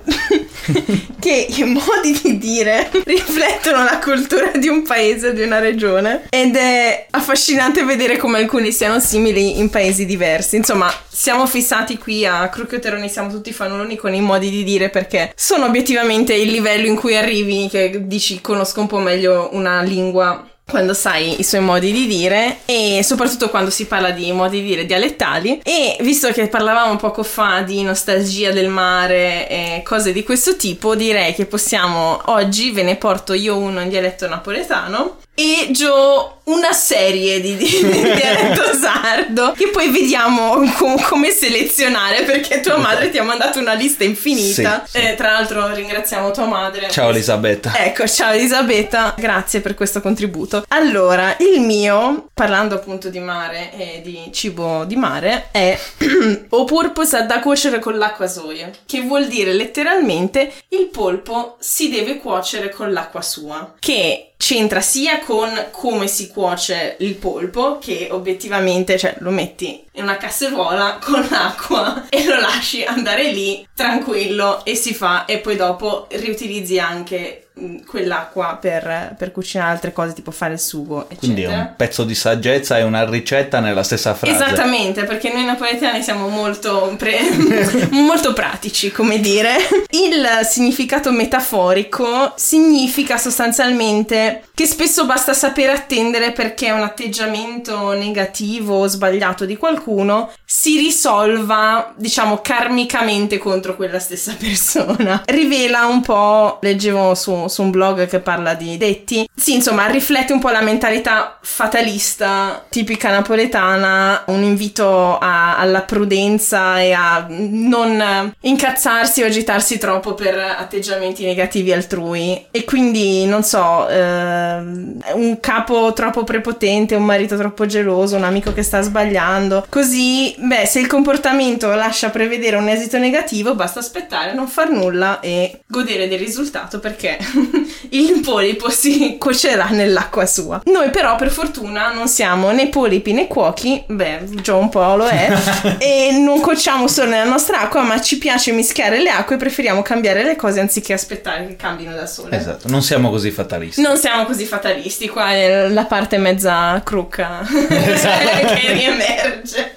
Che 1.21 1.47
i 1.57 1.65
modi 1.65 2.19
di 2.23 2.39
dire 2.39 2.91
Riflettono 3.05 3.85
la 3.85 3.99
cultura 3.99 4.51
di 4.53 4.69
un 4.69 4.83
paese 4.83 5.33
Di 5.33 5.43
una 5.43 5.59
regione 5.59 6.27
Ed 6.31 6.57
è 6.57 7.07
affascinante 7.11 7.85
vedere 7.85 8.17
come 8.17 8.39
alcuni 8.39 8.73
siano 8.73 9.01
simili 9.01 9.59
In 9.59 9.71
paesi 9.71 10.07
diversi. 10.07 10.57
Insomma 10.57 10.93
siamo 11.09 11.47
fissati 11.47 11.99
qui 11.99 12.27
a 12.27 12.49
Crucchioteroni 12.49 13.09
Siamo 13.09 13.31
tutti 13.31 13.53
fanuloni 13.53 13.97
con 13.97 14.15
i 14.15 14.21
modi 14.21 14.51
di 14.51 14.65
dire 14.65 14.91
Perché 14.91 15.33
sono 15.37 15.67
obiettivamente 15.67 16.35
il 16.35 16.51
livello 16.51 16.87
in 16.87 16.97
cui 16.97 17.17
arrivi 17.17 17.69
Che 17.69 18.07
dici 18.07 18.41
conosco 18.41 18.81
un 18.81 18.87
po' 18.87 18.99
meglio 18.99 19.51
una 19.53 19.83
lingua 19.83 20.49
quando 20.67 20.95
sai 20.95 21.39
i 21.39 21.45
suoi 21.45 21.61
modi 21.61 21.93
di 21.93 22.07
dire 22.07 22.59
e 22.65 23.01
soprattutto 23.03 23.51
quando 23.51 23.71
si 23.71 23.87
parla 23.87 24.11
di 24.11 24.33
modi 24.33 24.61
di 24.61 24.69
dire 24.69 24.87
dialettali. 24.87 25.61
E 25.63 25.97
visto 26.01 26.31
che 26.33 26.49
parlavamo 26.49 26.97
poco 26.97 27.23
fa 27.23 27.63
di 27.63 27.83
nostalgia 27.83 28.51
del 28.51 28.69
mare 28.69 29.49
e 29.49 29.83
cose 29.85 30.13
di 30.13 30.23
questo 30.23 30.57
tipo 30.57 30.95
direi 30.95 31.35
che 31.35 31.47
possiamo 31.47 32.21
oggi 32.27 32.71
ve 32.71 32.83
ne 32.83 32.97
porto 32.97 33.33
io 33.33 33.57
uno 33.57 33.81
in 33.81 33.89
dialetto 33.89 34.29
napoletano 34.29 35.23
e 35.35 35.69
Gio 35.71 36.41
una 36.45 36.73
serie 36.73 37.41
di, 37.41 37.57
di, 37.57 37.67
di 37.67 38.03
dialetto 38.03 38.75
sardo 38.75 39.53
che 39.57 39.69
poi 39.69 39.91
vediamo 39.91 40.61
com- 40.77 41.01
come 41.03 41.31
selezionare 41.31 42.23
perché 42.23 42.61
tua 42.61 42.77
madre 42.77 43.11
ti 43.11 43.19
ha 43.19 43.23
mandato 43.23 43.59
una 43.59 43.73
lista 43.73 44.05
infinita 44.05 44.85
Sì, 44.87 45.01
sì. 45.01 45.07
Eh, 45.07 45.15
tra 45.15 45.33
l'altro 45.33 45.73
ringraziamo 45.73 46.31
tua 46.31 46.47
madre 46.47 46.89
Ciao 46.91 47.11
Elisabetta. 47.11 47.73
Ecco, 47.77 48.07
ciao 48.07 48.33
Elisabetta, 48.33 49.15
grazie 49.17 49.61
per 49.61 49.75
questo 49.75 50.01
contributo. 50.01 50.65
Allora, 50.69 51.37
il 51.39 51.61
mio, 51.61 52.29
parlando 52.33 52.75
appunto 52.75 53.09
di 53.09 53.19
mare 53.19 53.73
e 53.77 54.01
di 54.03 54.29
cibo 54.33 54.85
di 54.85 54.97
mare, 54.97 55.49
è 55.51 55.79
o 56.51 56.65
polpo 56.65 57.05
sa 57.05 57.23
da 57.23 57.41
cuocere 57.41 57.79
con 57.79 57.97
l'acqua 57.97 58.27
soia, 58.27 58.71
che 58.87 59.01
vuol 59.01 59.27
dire 59.27 59.53
letteralmente 59.53 60.53
il 60.69 60.89
polpo 60.93 61.57
si 61.59 61.91
deve 61.91 62.19
cuocere 62.19 62.69
con 62.69 62.93
l'acqua 62.93 63.23
sua, 63.23 63.75
che 63.79 64.34
c'entra 64.45 64.83
sia 64.83 65.21
con 65.21 65.69
come 65.71 66.07
si 66.07 66.29
cuoce 66.29 66.97
il 66.99 67.15
polpo, 67.15 67.79
che 67.79 68.09
obiettivamente, 68.11 68.99
cioè, 68.99 69.17
lo 69.21 69.31
metti 69.31 69.83
in 69.93 70.03
una 70.03 70.19
casseruola 70.19 70.99
con 71.03 71.27
l'acqua 71.31 72.09
e 72.11 72.27
lo 72.27 72.39
lasci 72.39 72.85
andare 72.85 73.33
lì 73.33 73.67
tranquillo 73.75 74.63
e 74.67 74.75
si 74.75 74.93
fa 74.93 75.25
e 75.25 75.39
poi 75.39 75.57
dopo 75.57 76.09
riutilizzi 76.11 76.79
anche 76.79 77.44
quell'acqua 77.87 78.59
per, 78.61 79.15
per 79.17 79.31
cucinare 79.31 79.71
altre 79.71 79.93
cose, 79.93 80.13
tipo 80.13 80.33
fare 80.33 80.55
il 80.55 80.59
sugo, 80.59 81.07
Quindi 81.19 81.43
è 81.43 81.45
eccetera. 81.45 81.63
un 81.69 81.75
pezzo 81.77 82.05
di 82.05 82.15
saggezza 82.15 82.79
e 82.79 82.83
una 82.83 83.09
ricetta 83.09 83.61
nella 83.61 83.85
stessa 83.85 84.15
frase. 84.15 84.35
Esattamente, 84.35 85.05
perché 85.05 85.33
noi 85.33 85.45
napoletani 85.45 86.03
siamo 86.03 86.29
molto, 86.29 86.95
pre- 86.99 87.21
molto 87.91 88.33
pratici, 88.33 88.91
come 88.91 89.21
dire. 89.21 89.57
Il 89.91 90.41
significato 90.43 91.13
metaforico 91.13 92.33
significa 92.37 93.19
sostanzialmente 93.19 94.43
che 94.55 94.67
spesso 94.67 95.05
basta 95.07 95.33
sapere 95.33 95.73
attendere 95.73 96.33
perché 96.33 96.71
un 96.71 96.83
atteggiamento 96.83 97.93
negativo 97.93 98.79
o 98.81 98.87
sbagliato 98.87 99.45
di 99.45 99.57
qualcuno 99.57 100.31
si 100.45 100.77
risolva, 100.79 101.93
diciamo, 101.97 102.41
karmicamente 102.41 103.39
contro 103.39 103.77
quella 103.77 103.99
stessa 103.99 104.35
persona. 104.39 105.23
Rivela 105.27 105.87
un 105.87 106.01
po', 106.01 106.59
leggevo 106.63 107.15
su, 107.15 107.44
su 107.49 107.63
un 107.63 107.71
blog 107.71 108.07
che 108.07 108.21
parla 108.21 108.55
di 108.55 108.77
detti, 108.77 109.29
sì, 109.35 109.55
insomma, 109.55 109.87
riflette 109.87 110.33
un 110.33 110.41
po' 110.41 110.51
la 110.51 110.63
mentalità 110.63 111.39
fatalista 111.43 112.65
tipica 112.69 113.11
napoletana, 113.11 114.25
un 114.27 114.43
invito 114.43 115.19
a- 115.19 115.59
alla 115.59 115.83
prudenza 115.83 116.81
e 116.81 116.93
a 116.93 117.27
non 117.29 118.01
eh, 118.01 118.35
incazzarsi 118.41 119.23
o 119.23 119.27
agitarsi 119.27 119.79
troppo 119.79 120.15
per 120.15 120.39
atteggiamenti 120.39 121.25
negativi 121.25 121.73
altrui. 121.73 122.47
E 122.51 122.65
quindi, 122.65 123.27
non 123.27 123.43
so, 123.43 123.89
ehm, 123.89 124.99
un 125.15 125.41
capo 125.41 125.93
troppo 125.93 126.25
prepotente, 126.25 126.95
un 126.95 127.05
marito 127.05 127.37
troppo 127.37 127.67
geloso, 127.67 128.17
un 128.17 128.25
amico 128.25 128.53
che 128.53 128.63
sta 128.63 128.81
sbagliando. 128.81 129.67
Così, 129.69 130.35
beh, 130.39 130.67
se 130.67 130.81
il 130.81 130.87
comportamento 130.87 131.73
lascia 131.75 132.11
prevedere 132.11 132.57
un 132.57 132.69
esito 132.69 132.99
negativo, 132.99 133.55
basta 133.55 133.81
aspettare, 133.81 134.35
non 134.35 134.49
far 134.49 134.71
nulla 134.71 135.21
e 135.21 135.61
godere 135.67 136.09
del 136.09 136.19
risultato 136.19 136.79
perché 136.79 137.19
il 137.91 138.21
polipo 138.21 138.71
si 138.71 139.17
cuocerà 139.19 139.69
nell'acqua 139.71 140.27
sua. 140.27 140.61
Noi 140.65 140.91
però 140.91 141.17
per 141.17 141.31
fortuna 141.31 141.93
non 141.93 142.09
siamo 142.09 142.51
né 142.51 142.69
polipi 142.69 143.13
né 143.13 143.27
cuochi, 143.27 143.85
beh, 143.87 144.23
Gio 144.43 144.57
un 144.57 144.69
po' 144.69 144.97
lo 144.97 145.07
è, 145.07 145.33
e 145.79 146.11
non 146.13 146.41
cuociamo 146.41 146.89
solo 146.89 147.11
nella 147.11 147.29
nostra 147.29 147.61
acqua, 147.61 147.83
ma 147.83 148.01
ci 148.01 148.19
piace 148.19 148.53
mischiare 148.53 149.01
le 149.01 149.11
acque 149.11 149.37
e 149.37 149.39
preferiamo 149.39 149.83
cambiare 149.83 150.25
le 150.25 150.37
cose 150.37 150.61
anziché 150.61 150.93
aspettare 150.93 151.47
che 151.47 151.57
cambino 151.57 151.95
da 151.95 152.07
sole. 152.07 152.37
Esatto, 152.37 152.69
non 152.69 152.83
siamo 152.83 153.11
così 153.11 153.31
fatalisti. 153.31 153.81
Non 153.81 153.97
siamo 153.97 154.25
così 154.25 154.45
fatalisti, 154.45 155.09
qua 155.09 155.33
è 155.33 155.69
la 155.69 155.85
parte 155.85 156.19
mezza 156.19 156.81
crucca 156.85 157.41
che 157.47 158.73
riemerge. 158.73 159.73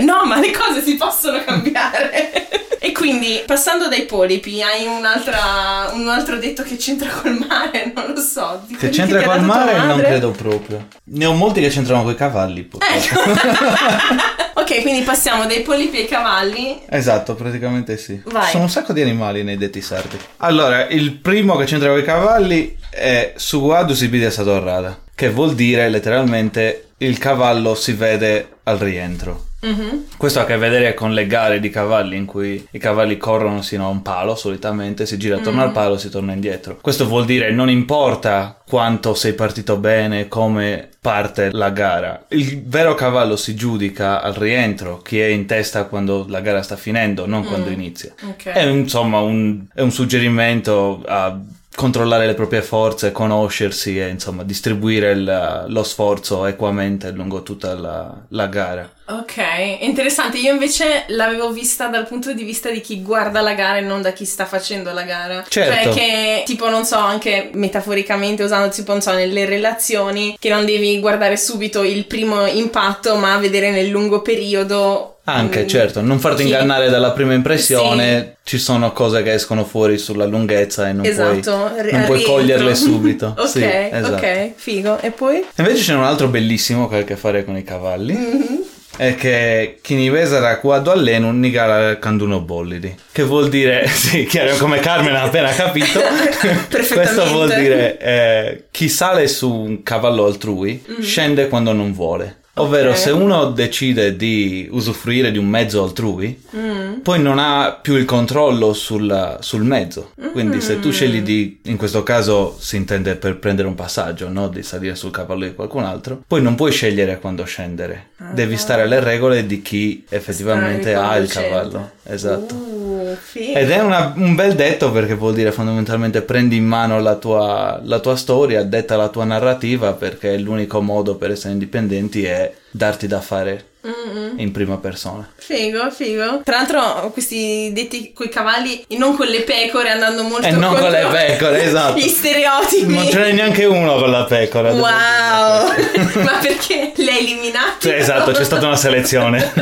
No, 0.00 0.24
ma 0.24 0.38
le 0.38 0.50
cose 0.50 0.82
si 0.82 0.96
possono 0.96 1.42
cambiare. 1.44 2.48
E 2.84 2.92
quindi, 2.92 3.42
passando 3.46 3.88
dai 3.88 4.04
polipi, 4.04 4.60
hai 4.60 4.84
un'altra, 4.86 5.90
un 5.94 6.06
altro 6.06 6.36
detto 6.36 6.62
che 6.62 6.76
c'entra 6.84 7.08
col 7.08 7.38
mare? 7.38 7.92
Non 7.94 8.12
lo 8.12 8.20
so. 8.20 8.62
Che 8.78 8.88
c'entra 8.90 9.22
col 9.22 9.42
mare 9.42 9.78
non 9.78 9.98
credo 9.98 10.30
proprio. 10.32 10.88
Ne 11.04 11.24
ho 11.24 11.32
molti 11.32 11.60
che 11.60 11.68
c'entrano 11.68 12.02
con 12.02 12.12
i 12.12 12.16
cavalli. 12.16 12.68
Ecco. 12.94 13.20
ok, 14.60 14.82
quindi 14.82 15.02
passiamo 15.02 15.46
dai 15.46 15.62
polipi 15.62 15.98
ai 15.98 16.06
cavalli. 16.06 16.80
Esatto, 16.88 17.34
praticamente 17.34 17.96
sì. 17.96 18.20
Vai. 18.24 18.50
Sono 18.50 18.64
un 18.64 18.70
sacco 18.70 18.92
di 18.92 19.00
animali 19.00 19.42
nei 19.42 19.56
detti 19.56 19.80
sardi. 19.80 20.18
Allora, 20.38 20.86
il 20.88 21.12
primo 21.12 21.56
che 21.56 21.64
c'entra 21.64 21.88
con 21.88 21.98
i 21.98 22.04
cavalli 22.04 22.76
è 22.90 23.32
Suguadu 23.36 23.94
Sibidia 23.94 24.30
Sadorrada, 24.30 25.00
che 25.14 25.30
vuol 25.30 25.54
dire 25.54 25.88
letteralmente 25.88 26.90
il 26.98 27.18
cavallo 27.18 27.74
si 27.74 27.92
vede 27.92 28.48
al 28.64 28.78
rientro. 28.78 29.46
Mm-hmm. 29.64 29.98
Questo 30.16 30.38
ha 30.38 30.42
a 30.42 30.46
che 30.46 30.56
vedere 30.56 30.94
con 30.94 31.12
le 31.14 31.26
gare 31.26 31.58
di 31.60 31.70
cavalli 31.70 32.16
in 32.16 32.26
cui 32.26 32.66
i 32.70 32.78
cavalli 32.78 33.16
corrono 33.16 33.62
sino 33.62 33.86
a 33.86 33.88
un 33.88 34.02
palo, 34.02 34.34
solitamente 34.36 35.06
si 35.06 35.16
gira 35.18 35.36
attorno 35.36 35.60
Mm. 35.60 35.64
al 35.64 35.72
palo 35.72 35.94
e 35.94 35.98
si 35.98 36.10
torna 36.10 36.32
indietro. 36.32 36.78
Questo 36.80 37.06
vuol 37.06 37.24
dire 37.24 37.50
non 37.52 37.70
importa 37.70 38.58
quanto 38.66 39.14
sei 39.14 39.32
partito 39.34 39.76
bene, 39.76 40.28
come 40.28 40.88
parte 41.00 41.50
la 41.52 41.70
gara. 41.70 42.24
Il 42.28 42.62
vero 42.66 42.94
cavallo 42.94 43.36
si 43.36 43.54
giudica 43.54 44.22
al 44.22 44.34
rientro, 44.34 44.98
chi 45.02 45.20
è 45.20 45.26
in 45.26 45.46
testa 45.46 45.84
quando 45.84 46.24
la 46.28 46.40
gara 46.40 46.62
sta 46.62 46.76
finendo, 46.76 47.26
non 47.26 47.44
quando 47.44 47.68
Mm. 47.70 47.72
inizia. 47.72 48.12
Ok. 48.28 48.44
È 48.48 48.62
insomma 48.62 49.20
un, 49.20 49.66
è 49.74 49.80
un 49.82 49.90
suggerimento 49.90 51.02
a 51.06 51.38
controllare 51.74 52.26
le 52.26 52.34
proprie 52.34 52.62
forze, 52.62 53.12
conoscersi 53.12 53.98
e 53.98 54.08
insomma 54.08 54.42
distribuire 54.44 55.10
il- 55.12 55.64
lo 55.68 55.82
sforzo 55.82 56.46
equamente 56.46 57.10
lungo 57.10 57.42
tutta 57.42 57.74
la, 57.74 58.14
la 58.28 58.46
gara. 58.46 58.88
Ok, 59.06 59.34
interessante. 59.80 60.38
Io 60.38 60.52
invece 60.52 61.04
l'avevo 61.08 61.50
vista 61.50 61.88
dal 61.88 62.06
punto 62.06 62.32
di 62.32 62.42
vista 62.42 62.70
di 62.70 62.80
chi 62.80 63.02
guarda 63.02 63.42
la 63.42 63.52
gara 63.52 63.76
e 63.76 63.82
non 63.82 64.00
da 64.00 64.12
chi 64.12 64.24
sta 64.24 64.46
facendo 64.46 64.92
la 64.92 65.02
gara. 65.02 65.44
Certo. 65.46 65.92
Cioè 65.92 65.94
che, 65.94 66.42
tipo, 66.46 66.70
non 66.70 66.86
so, 66.86 66.96
anche 66.96 67.50
metaforicamente 67.52 68.42
usando, 68.44 68.70
tipo, 68.70 68.92
non 68.92 69.02
so, 69.02 69.12
nelle 69.12 69.44
relazioni, 69.44 70.36
che 70.38 70.48
non 70.48 70.64
devi 70.64 70.98
guardare 71.00 71.36
subito 71.36 71.82
il 71.82 72.06
primo 72.06 72.46
impatto, 72.46 73.16
ma 73.16 73.36
vedere 73.36 73.70
nel 73.70 73.88
lungo 73.88 74.22
periodo. 74.22 75.13
Anche, 75.26 75.62
mm, 75.64 75.66
certo, 75.68 76.00
non 76.02 76.18
farti 76.18 76.42
chi- 76.42 76.48
ingannare 76.50 76.90
dalla 76.90 77.12
prima 77.12 77.32
impressione, 77.32 78.36
ci 78.44 78.58
sono 78.58 78.92
cose 78.92 79.22
che 79.22 79.32
escono 79.32 79.64
fuori 79.64 79.96
sulla 79.96 80.26
lunghezza 80.26 80.86
e 80.88 80.92
non 80.92 81.06
Esatto, 81.06 81.70
puoi, 81.74 81.92
non 81.92 82.04
puoi 82.04 82.22
coglierle 82.22 82.74
subito. 82.74 83.34
ok, 83.38 83.48
Sì, 83.48 83.62
esatto. 83.64 84.14
ok, 84.16 84.50
figo. 84.54 85.00
E 85.00 85.10
poi? 85.12 85.42
Invece 85.56 85.82
c'è 85.82 85.94
un 85.94 86.04
altro 86.04 86.28
bellissimo 86.28 86.88
che 86.88 86.96
ha 86.96 86.98
a 87.00 87.04
che 87.04 87.16
fare 87.16 87.44
con 87.44 87.56
i 87.56 87.62
cavalli, 87.64 88.12
Mm-hmm. 88.14 88.60
è 88.98 89.14
che 89.16 89.78
chi 89.80 89.94
ni 89.94 90.10
vesera 90.10 90.58
quando 90.58 90.92
alleno 90.92 91.32
nigala 91.32 91.98
canduno 91.98 92.40
bollidi, 92.40 92.94
che 93.10 93.22
vuol 93.22 93.48
dire, 93.48 93.86
sì, 93.90 94.26
chiaro, 94.26 94.56
come 94.56 94.78
Carmen 94.80 95.14
ha 95.16 95.22
appena 95.22 95.48
capito, 95.52 96.00
questo 96.92 97.24
vuol 97.28 97.54
dire 97.54 97.98
eh, 97.98 98.64
chi 98.70 98.88
sale 98.90 99.26
su 99.28 99.50
un 99.50 99.82
cavallo 99.82 100.26
altrui 100.26 100.84
scende 101.00 101.48
quando 101.48 101.72
non 101.72 101.92
vuole. 101.94 102.36
Ovvero, 102.56 102.90
Mm-hmm. 102.90 102.92
Ok. 102.94 102.98
se 103.02 103.10
uno 103.10 103.50
decide 103.50 104.16
di 104.16 104.68
usufruire 104.70 105.30
di 105.32 105.38
un 105.38 105.46
mezzo 105.46 105.82
altrui, 105.82 106.40
Mm. 106.56 107.00
poi 107.02 107.20
non 107.20 107.38
ha 107.38 107.72
più 107.80 107.94
il 107.96 108.04
controllo 108.04 108.72
sul, 108.72 109.36
sul 109.40 109.64
mezzo. 109.64 110.12
Quindi 110.32 110.60
se 110.60 110.78
tu 110.80 110.90
scegli 110.92 111.20
di, 111.20 111.58
in 111.64 111.76
questo 111.76 112.02
caso 112.02 112.56
si 112.58 112.76
intende 112.76 113.16
per 113.16 113.38
prendere 113.38 113.66
un 113.68 113.74
passaggio, 113.74 114.28
no? 114.28 114.48
di 114.48 114.62
salire 114.62 114.94
sul 114.94 115.10
cavallo 115.10 115.44
di 115.44 115.54
qualcun 115.54 115.84
altro, 115.84 116.22
poi 116.26 116.42
non 116.42 116.54
puoi 116.54 116.70
scegliere 116.72 117.18
quando 117.18 117.44
scendere. 117.44 118.10
Devi 118.32 118.56
stare 118.56 118.82
alle 118.82 119.00
regole 119.00 119.46
di 119.46 119.60
chi 119.60 120.04
effettivamente 120.08 120.94
ha 120.94 121.16
il 121.16 121.28
cavallo. 121.28 121.90
Esatto. 122.04 122.54
Uh, 122.54 122.73
figo. 123.20 123.58
Ed 123.58 123.70
è 123.70 123.80
una- 123.80 124.12
un 124.16 124.34
bel 124.34 124.54
detto 124.54 124.90
perché 124.92 125.14
vuol 125.14 125.34
dire 125.34 125.52
fondamentalmente 125.52 126.22
prendi 126.22 126.56
in 126.56 126.64
mano 126.66 127.00
la 127.00 127.14
tua, 127.16 127.80
la 127.82 127.98
tua 128.00 128.16
storia, 128.16 128.62
detta 128.62 128.96
la 128.96 129.08
tua 129.08 129.24
narrativa, 129.24 129.92
perché 129.92 130.36
l'unico 130.38 130.80
modo 130.80 131.16
per 131.16 131.30
essere 131.30 131.52
indipendenti 131.52 132.24
è 132.24 132.52
darti 132.70 133.06
da 133.06 133.20
fare 133.20 133.66
Mm-mm. 133.86 134.38
in 134.38 134.50
prima 134.50 134.78
persona. 134.78 135.28
Figo, 135.36 135.90
figo. 135.90 136.40
Tra 136.42 136.56
l'altro, 136.56 137.10
questi 137.12 137.70
detti 137.74 138.12
coi 138.14 138.28
cavalli 138.30 138.84
e 138.88 138.96
non 138.96 139.14
con 139.16 139.26
le 139.26 139.42
pecore, 139.42 139.90
andando 139.90 140.22
molto 140.22 140.46
E 140.46 140.50
non 140.52 140.74
con 140.74 140.90
le 140.90 141.06
pecore, 141.10 141.62
esatto. 141.64 141.98
Gli 141.98 142.08
stereotipi. 142.08 142.94
Non 142.94 143.06
ce 143.08 143.18
n'è 143.18 143.32
neanche 143.32 143.64
uno 143.66 143.96
con 143.96 144.10
la 144.10 144.24
pecora. 144.24 144.72
Wow! 144.72 144.82
Ma 146.24 146.38
perché 146.40 146.92
li 146.96 147.08
hai 147.08 147.18
eliminati? 147.18 147.86
dire. 147.86 147.94
Sì, 147.96 148.00
esatto, 148.02 148.30
c'è 148.32 148.44
stata 148.44 148.66
una 148.66 148.76
selezione. 148.76 149.52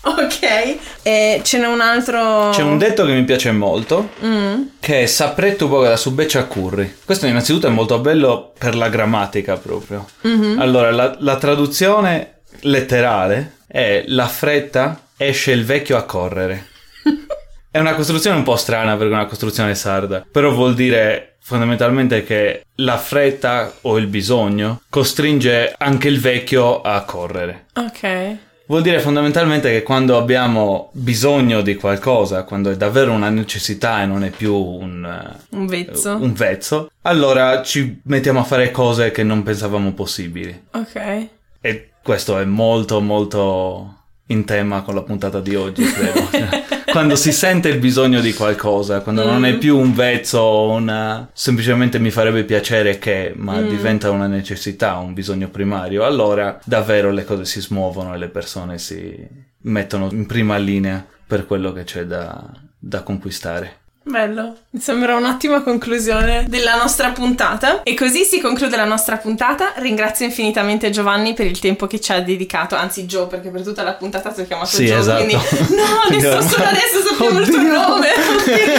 ok. 0.04 0.76
E 1.02 1.40
ce 1.42 1.58
n'è 1.58 1.66
un 1.66 1.80
altro. 1.80 2.50
C'è 2.52 2.62
un 2.62 2.78
detto 2.78 3.04
che 3.04 3.12
mi 3.12 3.24
piace 3.24 3.52
molto, 3.52 4.10
Mm. 4.24 4.62
che 4.80 5.02
è 5.02 5.06
sapretto 5.06 5.68
poco 5.68 5.84
da 5.84 5.96
subeccia 5.96 6.44
curri. 6.44 6.96
Questo 7.04 7.26
innanzitutto 7.26 7.66
è 7.66 7.70
molto 7.70 7.98
bello 7.98 8.52
per 8.58 8.74
la 8.76 8.88
grammatica 8.88 9.56
proprio. 9.56 10.06
Mhm. 10.22 10.58
Allora, 10.60 10.90
la, 10.90 11.14
la 11.18 11.36
traduzione 11.36 12.40
letterale 12.60 13.58
è 13.66 14.04
la 14.08 14.26
fretta 14.26 15.00
esce 15.16 15.52
il 15.52 15.64
vecchio 15.64 15.96
a 15.96 16.02
correre. 16.04 16.66
È 17.72 17.78
una 17.78 17.94
costruzione 17.94 18.36
un 18.36 18.42
po' 18.42 18.56
strana 18.56 18.96
perché 18.96 19.12
è 19.12 19.16
una 19.16 19.26
costruzione 19.26 19.76
sarda, 19.76 20.26
però 20.28 20.50
vuol 20.50 20.74
dire 20.74 21.36
fondamentalmente 21.40 22.24
che 22.24 22.64
la 22.76 22.98
fretta 22.98 23.72
o 23.82 23.96
il 23.96 24.08
bisogno 24.08 24.80
costringe 24.90 25.72
anche 25.78 26.08
il 26.08 26.18
vecchio 26.18 26.80
a 26.80 27.00
correre. 27.04 27.66
Ok. 27.76 28.36
Vuol 28.70 28.82
dire 28.82 29.00
fondamentalmente 29.00 29.68
che 29.68 29.82
quando 29.82 30.16
abbiamo 30.16 30.90
bisogno 30.92 31.60
di 31.60 31.74
qualcosa, 31.74 32.44
quando 32.44 32.70
è 32.70 32.76
davvero 32.76 33.10
una 33.10 33.28
necessità 33.28 34.00
e 34.00 34.06
non 34.06 34.22
è 34.22 34.30
più 34.30 34.54
un, 34.54 35.04
eh, 35.04 35.56
Un 35.56 35.66
vezzo. 35.66 36.14
un 36.14 36.32
vezzo, 36.32 36.88
allora 37.02 37.64
ci 37.64 38.00
mettiamo 38.04 38.38
a 38.38 38.44
fare 38.44 38.70
cose 38.70 39.10
che 39.10 39.24
non 39.24 39.42
pensavamo 39.42 39.92
possibili. 39.92 40.66
Ok. 40.70 41.26
E 41.60 41.90
questo 42.00 42.38
è 42.38 42.44
molto 42.44 43.00
molto 43.00 44.02
in 44.26 44.44
tema 44.44 44.82
con 44.82 44.94
la 44.94 45.02
puntata 45.02 45.40
di 45.40 45.56
oggi, 45.56 45.82
credo. 45.82 46.28
quando 46.90 47.16
si 47.16 47.32
sente 47.32 47.68
il 47.68 47.78
bisogno 47.78 48.20
di 48.20 48.32
qualcosa, 48.34 49.00
quando 49.00 49.24
non 49.24 49.44
è 49.44 49.56
più 49.56 49.78
un 49.78 49.94
vezzo 49.94 50.38
o 50.38 50.70
una... 50.72 51.28
semplicemente 51.32 51.98
mi 51.98 52.10
farebbe 52.10 52.44
piacere 52.44 52.98
che, 52.98 53.32
ma 53.36 53.60
diventa 53.60 54.10
una 54.10 54.26
necessità, 54.26 54.96
un 54.96 55.14
bisogno 55.14 55.48
primario, 55.48 56.04
allora 56.04 56.58
davvero 56.64 57.10
le 57.10 57.24
cose 57.24 57.44
si 57.44 57.60
smuovono 57.60 58.14
e 58.14 58.18
le 58.18 58.28
persone 58.28 58.78
si 58.78 59.48
mettono 59.62 60.08
in 60.10 60.26
prima 60.26 60.56
linea 60.56 61.04
per 61.26 61.46
quello 61.46 61.72
che 61.72 61.84
c'è 61.84 62.04
da, 62.04 62.50
da 62.78 63.02
conquistare. 63.02 63.79
Bello, 64.02 64.56
mi 64.70 64.80
sembra 64.80 65.14
un'ottima 65.14 65.60
conclusione 65.60 66.46
della 66.48 66.74
nostra 66.74 67.10
puntata. 67.10 67.82
E 67.82 67.94
così 67.94 68.24
si 68.24 68.40
conclude 68.40 68.74
la 68.76 68.86
nostra 68.86 69.18
puntata. 69.18 69.74
Ringrazio 69.76 70.24
infinitamente 70.24 70.88
Giovanni 70.88 71.34
per 71.34 71.44
il 71.46 71.58
tempo 71.58 71.86
che 71.86 72.00
ci 72.00 72.10
ha 72.10 72.20
dedicato, 72.22 72.74
anzi 72.76 73.04
Joe, 73.04 73.26
perché 73.26 73.50
per 73.50 73.62
tutta 73.62 73.82
la 73.82 73.92
puntata 73.92 74.30
ti 74.30 74.40
ho 74.40 74.46
chiamato 74.46 74.70
Sì, 74.70 74.86
Joe, 74.86 74.98
esatto. 74.98 75.24
quindi 75.24 75.34
no, 75.76 76.00
adesso 76.16 76.48
solo 76.48 76.64
adesso 76.64 77.02
sappiamo 77.08 77.38
il 77.40 77.48
tuo 77.48 77.60
nome. 77.60 78.08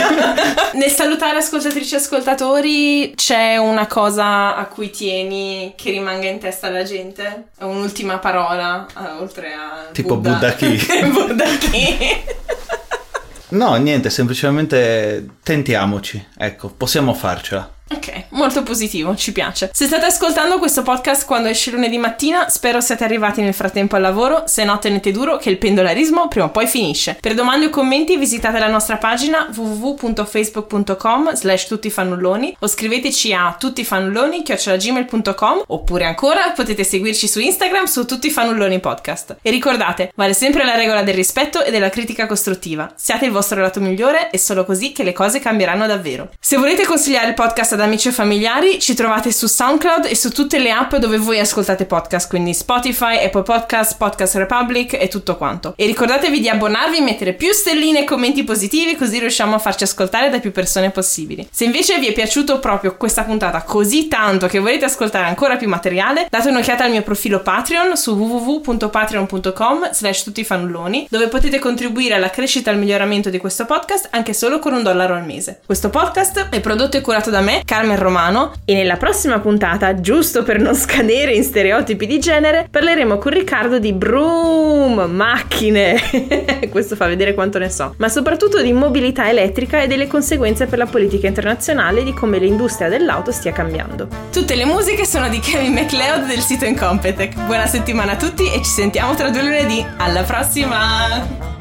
Nel 0.73 0.89
salutare 0.89 1.37
ascoltatrici 1.37 1.93
e 1.93 1.97
ascoltatori, 1.97 3.13
c'è 3.15 3.57
una 3.57 3.85
cosa 3.85 4.55
a 4.55 4.65
cui 4.65 4.89
tieni 4.89 5.73
che 5.77 5.91
rimanga 5.91 6.27
in 6.27 6.39
testa 6.39 6.67
alla 6.67 6.83
gente? 6.83 7.49
Un'ultima 7.59 8.17
parola, 8.17 8.87
eh, 8.87 9.21
oltre 9.21 9.53
a 9.53 9.89
Tipo 9.91 10.17
Buddha 10.17 10.53
chi. 10.55 10.83
Buddha 11.11 11.45
chi. 11.45 12.23
No, 13.51 13.75
niente, 13.77 14.09
semplicemente 14.09 15.25
tentiamoci, 15.43 16.25
ecco, 16.37 16.69
possiamo 16.69 17.13
farcela. 17.13 17.69
Ok, 17.93 18.27
molto 18.29 18.63
positivo, 18.63 19.13
ci 19.17 19.33
piace. 19.33 19.69
Se 19.73 19.85
state 19.85 20.05
ascoltando 20.05 20.59
questo 20.59 20.81
podcast 20.81 21.25
quando 21.25 21.49
esce 21.49 21.71
lunedì 21.71 21.97
mattina, 21.97 22.47
spero 22.47 22.79
siate 22.79 23.03
arrivati 23.03 23.41
nel 23.41 23.53
frattempo 23.53 23.97
al 23.97 24.01
lavoro, 24.01 24.43
se 24.45 24.63
no 24.63 24.79
tenete 24.79 25.11
duro 25.11 25.35
che 25.35 25.49
il 25.49 25.57
pendolarismo 25.57 26.29
prima 26.29 26.45
o 26.45 26.51
poi 26.51 26.67
finisce. 26.67 27.17
Per 27.19 27.33
domande 27.33 27.65
o 27.65 27.69
commenti 27.69 28.15
visitate 28.15 28.59
la 28.59 28.69
nostra 28.69 28.95
pagina 28.95 29.49
www.facebook.com 29.53 31.33
slash 31.33 31.67
tuttifannulloni 31.67 32.55
o 32.59 32.67
scriveteci 32.67 33.33
a 33.33 33.53
tuttifannulloni.gmail.com 33.59 35.63
oppure 35.67 36.05
ancora 36.05 36.53
potete 36.55 36.85
seguirci 36.85 37.27
su 37.27 37.39
Instagram 37.39 37.83
su 37.85 38.05
Tuttifannulloni 38.05 38.79
Podcast. 38.79 39.35
E 39.41 39.49
ricordate, 39.49 40.13
vale 40.15 40.33
sempre 40.33 40.63
la 40.63 40.75
regola 40.75 41.03
del 41.03 41.15
rispetto 41.15 41.61
e 41.61 41.71
della 41.71 41.89
critica 41.89 42.25
costruttiva. 42.25 42.93
Siate 42.95 43.25
il 43.25 43.31
vostro 43.31 43.59
lato 43.59 43.81
migliore 43.81 44.29
e 44.29 44.37
solo 44.37 44.63
così 44.63 44.93
che 44.93 45.03
le 45.03 45.11
cose 45.11 45.41
cambieranno 45.41 45.87
davvero. 45.87 46.29
Se 46.39 46.55
volete 46.55 46.85
consigliare 46.85 47.27
il 47.27 47.33
podcast 47.33 47.73
ad 47.73 47.79
amici 47.83 48.07
o 48.09 48.11
familiari, 48.11 48.79
ci 48.79 48.93
trovate 48.93 49.31
su 49.31 49.47
SoundCloud 49.47 50.05
e 50.05 50.15
su 50.15 50.29
tutte 50.31 50.59
le 50.59 50.71
app 50.71 50.95
dove 50.95 51.17
voi 51.17 51.39
ascoltate 51.39 51.85
podcast, 51.85 52.29
quindi 52.29 52.53
Spotify, 52.53 53.23
Apple 53.23 53.43
Podcast, 53.43 53.97
Podcast 53.97 54.35
Republic 54.35 54.93
e 54.93 55.07
tutto 55.07 55.37
quanto. 55.37 55.73
E 55.75 55.85
ricordatevi 55.85 56.39
di 56.39 56.49
abbonarvi, 56.49 57.01
mettere 57.01 57.33
più 57.33 57.51
stelline 57.51 58.01
e 58.01 58.03
commenti 58.03 58.43
positivi 58.43 58.95
così 58.95 59.19
riusciamo 59.19 59.55
a 59.55 59.59
farci 59.59 59.83
ascoltare 59.83 60.29
da 60.29 60.39
più 60.39 60.51
persone 60.51 60.91
possibili. 60.91 61.47
Se 61.51 61.63
invece 61.63 61.97
vi 61.99 62.07
è 62.07 62.13
piaciuto 62.13 62.59
proprio 62.59 62.95
questa 62.97 63.23
puntata 63.23 63.61
così 63.63 64.07
tanto 64.07 64.47
che 64.47 64.59
volete 64.59 64.85
ascoltare 64.85 65.25
ancora 65.25 65.57
più 65.57 65.67
materiale, 65.67 66.27
date 66.29 66.49
un'occhiata 66.49 66.83
al 66.83 66.91
mio 66.91 67.01
profilo 67.01 67.41
Patreon 67.41 67.97
su 67.97 68.13
www.patreon.com 68.13 69.91
slash 69.91 70.23
tuttifannulloni 70.23 71.07
dove 71.09 71.27
potete 71.27 71.59
contribuire 71.59 72.15
alla 72.15 72.29
crescita 72.29 72.69
e 72.69 72.73
al 72.73 72.79
miglioramento 72.79 73.29
di 73.29 73.37
questo 73.37 73.65
podcast 73.65 74.09
anche 74.11 74.33
solo 74.33 74.59
con 74.59 74.73
un 74.73 74.83
dollaro 74.83 75.15
al 75.15 75.25
mese. 75.25 75.61
Questo 75.65 75.89
podcast 75.89 76.49
è 76.49 76.59
prodotto 76.59 76.97
e 76.97 77.01
curato 77.01 77.29
da 77.29 77.41
me, 77.41 77.61
Carmen 77.71 77.97
Romano 77.97 78.51
e 78.65 78.73
nella 78.73 78.97
prossima 78.97 79.39
puntata, 79.39 80.01
giusto 80.01 80.43
per 80.43 80.59
non 80.59 80.75
scadere 80.75 81.31
in 81.31 81.41
stereotipi 81.45 82.05
di 82.05 82.19
genere, 82.19 82.67
parleremo 82.69 83.17
con 83.17 83.31
Riccardo 83.31 83.79
di 83.79 83.93
broom, 83.93 85.09
macchine, 85.09 85.97
questo 86.69 86.97
fa 86.97 87.07
vedere 87.07 87.33
quanto 87.33 87.59
ne 87.59 87.69
so, 87.69 87.95
ma 87.95 88.09
soprattutto 88.09 88.61
di 88.61 88.73
mobilità 88.73 89.29
elettrica 89.29 89.79
e 89.79 89.87
delle 89.87 90.07
conseguenze 90.07 90.65
per 90.65 90.79
la 90.79 90.85
politica 90.85 91.27
internazionale 91.27 92.03
di 92.03 92.11
come 92.11 92.39
l'industria 92.39 92.89
dell'auto 92.89 93.31
stia 93.31 93.53
cambiando. 93.53 94.09
Tutte 94.33 94.55
le 94.55 94.65
musiche 94.65 95.05
sono 95.05 95.29
di 95.29 95.39
Kevin 95.39 95.71
MacLeod 95.71 96.25
del 96.25 96.39
sito 96.39 96.65
Incompetech. 96.65 97.45
Buona 97.45 97.67
settimana 97.67 98.11
a 98.11 98.17
tutti 98.17 98.51
e 98.51 98.57
ci 98.57 98.69
sentiamo 98.69 99.15
tra 99.15 99.29
due 99.29 99.43
lunedì. 99.43 99.85
Alla 99.95 100.23
prossima! 100.23 101.60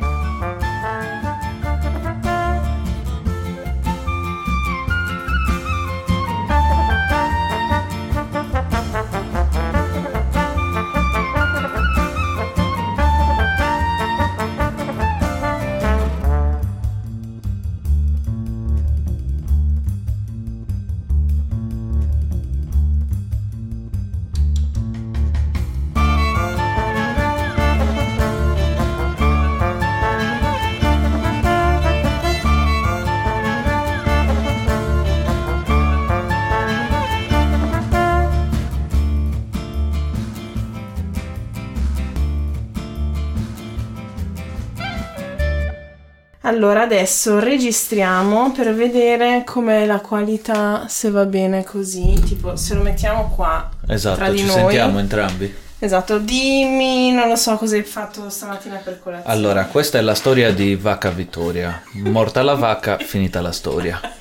Allora 46.51 46.83
adesso 46.83 47.39
registriamo 47.39 48.51
per 48.51 48.75
vedere 48.75 49.45
com'è 49.47 49.87
la 49.87 50.01
qualità, 50.01 50.87
se 50.89 51.09
va 51.09 51.25
bene 51.25 51.63
così, 51.63 52.21
tipo 52.27 52.57
se 52.57 52.75
lo 52.75 52.83
mettiamo 52.83 53.33
qua. 53.37 53.71
Esatto, 53.87 54.17
tra 54.17 54.31
di 54.31 54.39
ci 54.39 54.47
noi. 54.47 54.55
sentiamo 54.55 54.99
entrambi. 54.99 55.55
Esatto, 55.79 56.19
dimmi, 56.19 57.13
non 57.13 57.29
lo 57.29 57.37
so 57.37 57.55
cosa 57.57 57.77
hai 57.77 57.85
fatto 57.85 58.29
stamattina 58.29 58.81
per 58.83 58.99
colazione. 59.01 59.33
Allora, 59.33 59.67
questa 59.67 59.99
è 59.99 60.01
la 60.01 60.17
storia 60.17 60.53
di 60.53 60.75
Vacca 60.75 61.11
Vittoria. 61.11 61.83
Morta 61.93 62.43
la 62.43 62.55
vacca, 62.55 62.99
finita 62.99 63.41
la 63.41 63.53
storia. 63.53 64.01